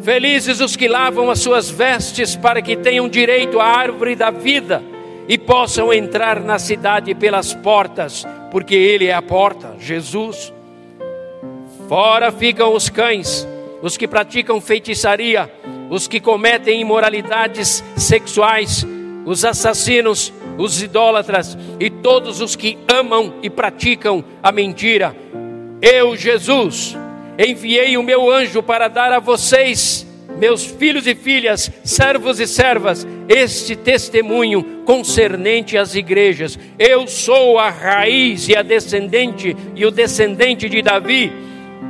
felizes 0.00 0.60
os 0.60 0.76
que 0.76 0.86
lavam 0.86 1.28
as 1.28 1.40
suas 1.40 1.68
vestes 1.68 2.36
para 2.36 2.62
que 2.62 2.76
tenham 2.76 3.08
direito 3.08 3.58
à 3.58 3.64
árvore 3.64 4.14
da 4.14 4.30
vida 4.30 4.91
e 5.28 5.38
possam 5.38 5.92
entrar 5.92 6.40
na 6.40 6.58
cidade 6.58 7.14
pelas 7.14 7.54
portas, 7.54 8.26
porque 8.50 8.74
Ele 8.74 9.06
é 9.06 9.14
a 9.14 9.22
porta, 9.22 9.76
Jesus. 9.78 10.52
Fora 11.88 12.32
ficam 12.32 12.74
os 12.74 12.88
cães 12.88 13.46
os 13.82 13.96
que 13.96 14.06
praticam 14.06 14.60
feitiçaria, 14.60 15.52
os 15.90 16.06
que 16.06 16.20
cometem 16.20 16.80
imoralidades 16.80 17.84
sexuais, 17.96 18.86
os 19.26 19.44
assassinos, 19.44 20.32
os 20.56 20.80
idólatras 20.80 21.58
e 21.80 21.90
todos 21.90 22.40
os 22.40 22.54
que 22.54 22.78
amam 22.88 23.34
e 23.42 23.50
praticam 23.50 24.24
a 24.40 24.52
mentira. 24.52 25.14
Eu, 25.82 26.16
Jesus, 26.16 26.96
enviei 27.36 27.96
o 27.96 28.02
meu 28.04 28.30
anjo 28.30 28.62
para 28.62 28.86
dar 28.86 29.12
a 29.12 29.18
vocês, 29.18 30.01
meus 30.42 30.64
filhos 30.64 31.06
e 31.06 31.14
filhas, 31.14 31.70
servos 31.84 32.40
e 32.40 32.48
servas, 32.48 33.06
este 33.28 33.76
testemunho 33.76 34.82
concernente 34.84 35.78
às 35.78 35.94
igrejas. 35.94 36.58
Eu 36.76 37.06
sou 37.06 37.60
a 37.60 37.70
raiz 37.70 38.48
e 38.48 38.56
a 38.56 38.62
descendente 38.62 39.56
e 39.76 39.86
o 39.86 39.90
descendente 39.92 40.68
de 40.68 40.82
Davi 40.82 41.32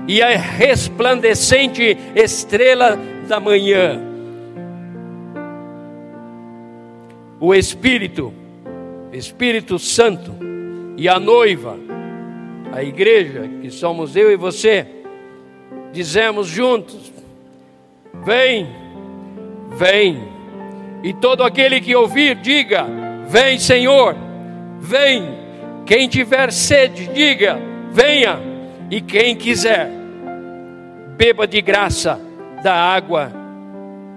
e 0.07 0.21
a 0.21 0.37
resplandecente 0.37 1.97
estrela 2.15 2.99
da 3.27 3.41
manhã. 3.41 3.99
O 7.41 7.55
Espírito, 7.55 8.35
Espírito 9.15 9.79
Santo 9.79 10.31
e 10.99 11.09
a 11.09 11.19
noiva, 11.19 11.79
a 12.71 12.85
igreja, 12.85 13.49
que 13.63 13.71
somos 13.71 14.15
eu 14.15 14.31
e 14.31 14.37
você, 14.37 14.87
dizemos 15.91 16.49
juntos: 16.49 17.12
Vem, 18.25 18.69
vem. 19.71 20.29
E 21.03 21.13
todo 21.13 21.43
aquele 21.43 21.81
que 21.81 21.95
ouvir, 21.95 22.37
diga: 22.37 22.87
Vem, 23.27 23.59
Senhor, 23.59 24.15
vem. 24.79 25.25
Quem 25.85 26.09
tiver 26.09 26.53
sede, 26.53 27.09
diga: 27.09 27.59
Venha 27.91 28.39
e 28.91 29.01
quem 29.01 29.35
quiser, 29.35 29.91
beba 31.17 31.47
de 31.47 31.61
graça 31.61 32.21
da 32.63 32.75
água 32.75 33.33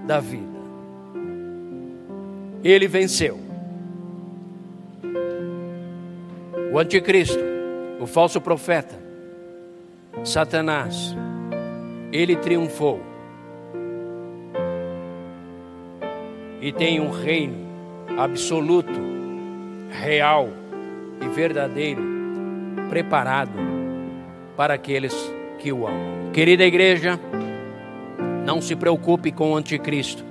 da 0.05 0.19
vida. 0.19 0.43
Ele 2.63 2.87
venceu. 2.87 3.39
O 6.71 6.77
anticristo, 6.77 7.39
o 7.99 8.05
falso 8.05 8.41
profeta, 8.41 8.95
Satanás, 10.23 11.15
ele 12.11 12.35
triunfou. 12.35 13.14
E 16.65 16.71
tem 16.71 16.99
um 16.99 17.11
reino 17.11 17.53
absoluto, 18.17 18.99
real 20.01 20.49
e 21.21 21.27
verdadeiro 21.27 22.01
preparado 22.89 23.51
para 24.57 24.73
aqueles 24.73 25.13
que 25.59 25.71
o 25.71 25.85
amam. 25.85 26.31
Querida 26.33 26.63
igreja, 26.63 27.19
não 28.43 28.59
se 28.61 28.75
preocupe 28.75 29.31
com 29.31 29.51
o 29.51 29.55
anticristo. 29.55 30.25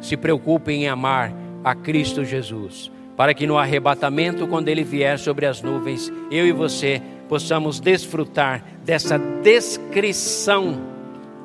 Se 0.00 0.16
preocupe 0.16 0.72
em 0.72 0.88
amar 0.88 1.30
a 1.62 1.74
Cristo 1.74 2.24
Jesus, 2.24 2.90
para 3.14 3.34
que 3.34 3.46
no 3.46 3.58
arrebatamento, 3.58 4.48
quando 4.48 4.68
ele 4.68 4.82
vier 4.82 5.18
sobre 5.18 5.44
as 5.44 5.60
nuvens, 5.60 6.10
eu 6.30 6.46
e 6.46 6.52
você 6.52 7.02
possamos 7.28 7.80
desfrutar 7.80 8.64
dessa 8.82 9.18
descrição 9.18 10.80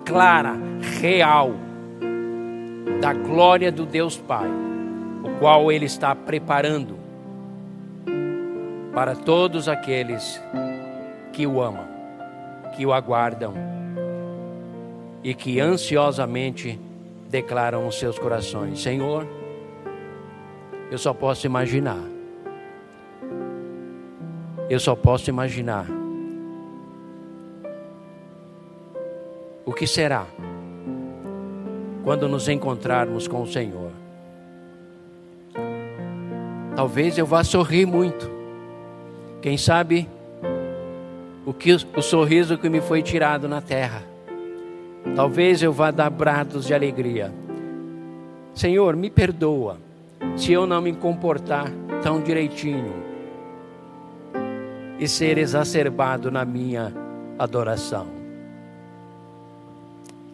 clara, 0.05 0.55
real 1.01 1.64
da 3.01 3.13
glória 3.13 3.71
do 3.71 3.85
Deus 3.85 4.17
Pai, 4.17 4.49
o 5.23 5.39
qual 5.39 5.71
ele 5.71 5.85
está 5.85 6.15
preparando 6.15 6.97
para 8.93 9.15
todos 9.15 9.67
aqueles 9.67 10.41
que 11.33 11.45
o 11.45 11.61
amam 11.61 11.95
que 12.75 12.85
o 12.85 12.93
aguardam 12.93 13.53
e 15.23 15.33
que 15.33 15.59
ansiosamente 15.59 16.79
declaram 17.29 17.87
os 17.87 17.97
seus 17.97 18.19
corações: 18.19 18.81
Senhor, 18.81 19.25
eu 20.91 20.97
só 20.97 21.13
posso 21.13 21.47
imaginar. 21.47 21.99
Eu 24.69 24.79
só 24.79 24.95
posso 24.95 25.29
imaginar. 25.29 25.85
O 29.65 29.73
que 29.73 29.87
será 29.87 30.27
quando 32.05 32.29
nos 32.29 32.47
encontrarmos 32.47 33.27
com 33.27 33.41
o 33.41 33.47
Senhor? 33.47 33.91
Talvez 36.75 37.17
eu 37.17 37.25
vá 37.25 37.43
sorrir 37.43 37.85
muito. 37.85 38.29
Quem 39.41 39.57
sabe 39.57 40.07
o, 41.45 41.53
que, 41.53 41.73
o 41.73 42.01
sorriso 42.01 42.57
que 42.57 42.69
me 42.69 42.81
foi 42.81 43.01
tirado 43.01 43.47
na 43.47 43.61
terra. 43.61 44.03
Talvez 45.15 45.61
eu 45.61 45.71
vá 45.71 45.91
dar 45.91 46.09
brados 46.09 46.65
de 46.65 46.73
alegria. 46.73 47.33
Senhor, 48.53 48.95
me 48.95 49.09
perdoa 49.09 49.77
se 50.35 50.51
eu 50.51 50.65
não 50.65 50.81
me 50.81 50.93
comportar 50.93 51.71
tão 52.01 52.21
direitinho 52.21 52.93
e 54.99 55.07
ser 55.07 55.37
exacerbado 55.37 56.31
na 56.31 56.45
minha 56.45 56.93
adoração. 57.37 58.07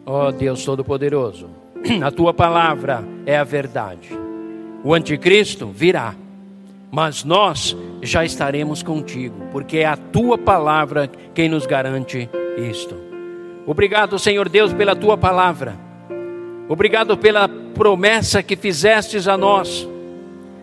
Ó 0.05 0.28
oh, 0.28 0.32
Deus 0.32 0.63
Todo-Poderoso, 0.65 1.49
a 2.03 2.11
tua 2.11 2.34
palavra 2.34 3.03
é 3.26 3.38
a 3.38 3.43
verdade. 3.43 4.09
O 4.84 4.93
anticristo 4.93 5.67
virá 5.67 6.15
mas 6.91 7.24
nós 7.24 7.76
já 8.01 8.26
estaremos 8.26 8.84
contigo, 8.84 9.47
porque 9.49 9.78
é 9.78 9.86
a 9.86 9.95
tua 9.95 10.38
palavra 10.38 11.09
quem 11.34 11.47
nos 11.47 11.65
garante 11.65 12.30
isto. 12.69 12.95
Obrigado, 13.65 14.19
Senhor 14.19 14.49
Deus, 14.49 14.74
pela 14.74 14.93
tua 14.93 15.17
palavra. 15.17 15.80
Obrigado 16.67 17.17
pela 17.17 17.47
promessa 17.47 18.43
que 18.43 18.57
fizestes 18.57 19.28
a 19.28 19.38
nós. 19.38 19.88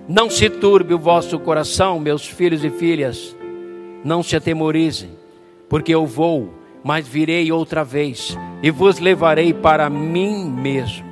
Não 0.07 0.29
se 0.29 0.51
turbe 0.51 0.93
o 0.93 0.99
vosso 0.99 1.39
coração, 1.39 1.99
meus 1.99 2.27
filhos 2.27 2.63
e 2.63 2.69
filhas. 2.69 3.35
Não 4.05 4.23
se 4.23 4.37
atemorizem, 4.37 5.11
porque 5.69 5.95
eu 5.95 6.05
vou, 6.05 6.53
mas 6.89 7.07
virei 7.07 7.53
outra 7.53 7.85
vez 7.85 8.35
e 8.63 8.71
vos 8.71 8.99
levarei 8.99 9.53
para 9.53 9.91
mim 9.91 10.47
mesmo. 10.49 11.05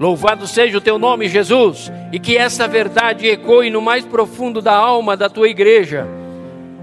Louvado 0.00 0.46
seja 0.46 0.78
o 0.78 0.80
teu 0.80 0.98
nome, 0.98 1.28
Jesus, 1.28 1.92
e 2.10 2.18
que 2.18 2.34
essa 2.34 2.66
verdade 2.66 3.28
ecoe 3.28 3.68
no 3.68 3.82
mais 3.82 4.06
profundo 4.06 4.62
da 4.62 4.74
alma 4.74 5.14
da 5.14 5.28
tua 5.28 5.50
igreja, 5.50 6.08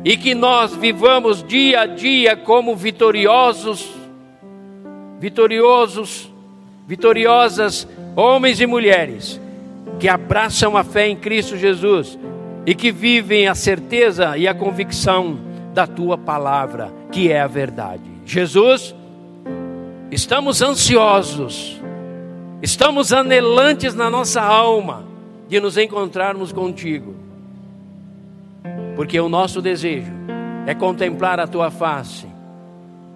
e 0.06 0.16
que 0.16 0.36
nós 0.36 0.76
vivamos 0.76 1.42
dia 1.42 1.82
a 1.82 1.86
dia 1.88 2.36
como 2.36 2.76
vitoriosos, 2.76 3.92
vitoriosos, 5.20 6.32
vitoriosas 6.88 7.88
homens 8.16 8.62
e 8.62 8.68
mulheres 8.68 9.42
que 10.00 10.08
abraçam 10.08 10.78
a 10.78 10.84
fé 10.84 11.08
em 11.08 11.16
Cristo 11.16 11.58
Jesus 11.58 12.20
e 12.64 12.76
que 12.76 12.92
vivem 12.92 13.48
a 13.48 13.56
certeza 13.56 14.38
e 14.38 14.48
a 14.48 14.54
convicção 14.54 15.40
da 15.74 15.88
tua 15.88 16.16
palavra, 16.16 16.94
que 17.14 17.32
é 17.32 17.40
a 17.40 17.48
verdade. 17.48 18.04
Jesus, 18.26 18.94
estamos 20.12 20.62
ansiosos 20.62 21.82
Estamos 22.64 23.12
anelantes 23.12 23.94
na 23.94 24.10
nossa 24.10 24.42
alma 24.42 25.04
de 25.50 25.60
nos 25.60 25.78
encontrarmos 25.78 26.54
contigo, 26.54 27.14
porque 28.96 29.20
o 29.20 29.28
nosso 29.28 29.62
desejo 29.62 30.14
é 30.66 30.74
contemplar 30.74 31.42
a 31.42 31.46
tua 31.46 31.70
face, 31.70 32.26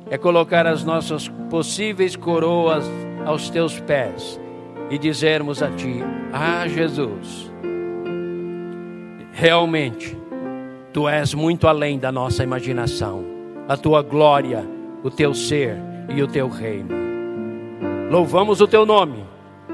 é 0.09 0.17
colocar 0.17 0.67
as 0.67 0.83
nossas 0.83 1.29
possíveis 1.49 2.13
coroas 2.17 2.83
aos 3.25 3.49
teus 3.49 3.79
pés 3.79 4.37
e 4.89 4.97
dizermos 4.97 5.63
a 5.63 5.71
Ti: 5.71 6.03
Ah, 6.33 6.67
Jesus, 6.67 7.49
realmente, 9.31 10.17
Tu 10.91 11.07
és 11.07 11.33
muito 11.33 11.69
além 11.69 11.97
da 11.97 12.11
nossa 12.11 12.43
imaginação, 12.43 13.23
a 13.67 13.75
Tua 13.75 14.01
glória, 14.01 14.63
o 15.03 15.09
Teu 15.09 15.33
ser 15.33 15.77
e 16.15 16.21
o 16.21 16.27
Teu 16.27 16.47
reino. 16.47 16.95
Louvamos 18.09 18.61
o 18.61 18.67
Teu 18.67 18.85
nome 18.85 19.23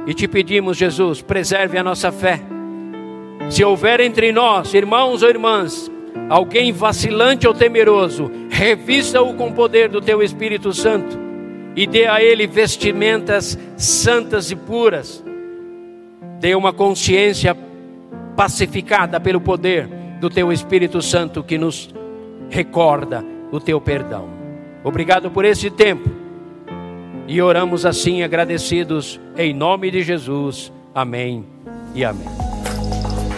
e 0.05 0.13
te 0.13 0.27
pedimos, 0.27 0.77
Jesus, 0.77 1.21
preserve 1.21 1.77
a 1.77 1.83
nossa 1.83 2.11
fé. 2.11 2.41
Se 3.49 3.63
houver 3.63 3.99
entre 3.99 4.31
nós, 4.31 4.73
irmãos 4.73 5.21
ou 5.21 5.29
irmãs, 5.29 5.91
alguém 6.29 6.71
vacilante 6.71 7.47
ou 7.47 7.53
temeroso, 7.53 8.31
revista-o 8.49 9.33
com 9.35 9.49
o 9.49 9.53
poder 9.53 9.89
do 9.89 10.01
teu 10.01 10.21
Espírito 10.21 10.73
Santo 10.73 11.17
e 11.75 11.87
dê 11.87 12.05
a 12.05 12.21
ele 12.21 12.47
vestimentas 12.47 13.57
santas 13.77 14.51
e 14.51 14.55
puras. 14.55 15.23
Dê 16.39 16.55
uma 16.55 16.73
consciência 16.73 17.55
pacificada 18.35 19.19
pelo 19.19 19.39
poder 19.39 19.87
do 20.19 20.29
teu 20.29 20.51
Espírito 20.51 21.01
Santo 21.01 21.43
que 21.43 21.57
nos 21.57 21.93
recorda 22.49 23.32
o 23.53 23.59
teu 23.59 23.79
perdão. 23.79 24.27
Obrigado 24.83 25.29
por 25.29 25.45
esse 25.45 25.69
tempo. 25.69 26.09
E 27.27 27.39
oramos 27.39 27.85
assim 27.85 28.23
agradecidos 28.23 29.19
em 29.37 29.53
nome 29.53 29.91
de 29.91 30.01
Jesus. 30.01 30.73
Amém 30.93 31.45
e 31.93 32.03
amém. 32.03 32.27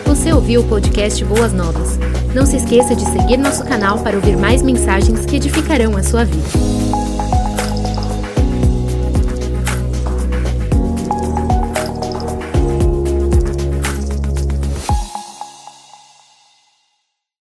Você 0.06 0.32
ouviu 0.32 0.62
o 0.62 0.68
podcast 0.70 1.24
Boas 1.26 1.52
Novas? 1.52 2.00
Não 2.34 2.46
se 2.46 2.56
esqueça 2.56 2.96
de 2.96 3.04
seguir 3.04 3.36
nosso 3.36 3.66
canal 3.66 4.00
para 4.00 4.16
ouvir 4.16 4.38
mais 4.38 4.62
mensagens 4.62 5.26
que 5.26 5.36
edificarão 5.36 5.98
a 5.98 6.04
sua 6.04 6.24
vida. 6.24 6.75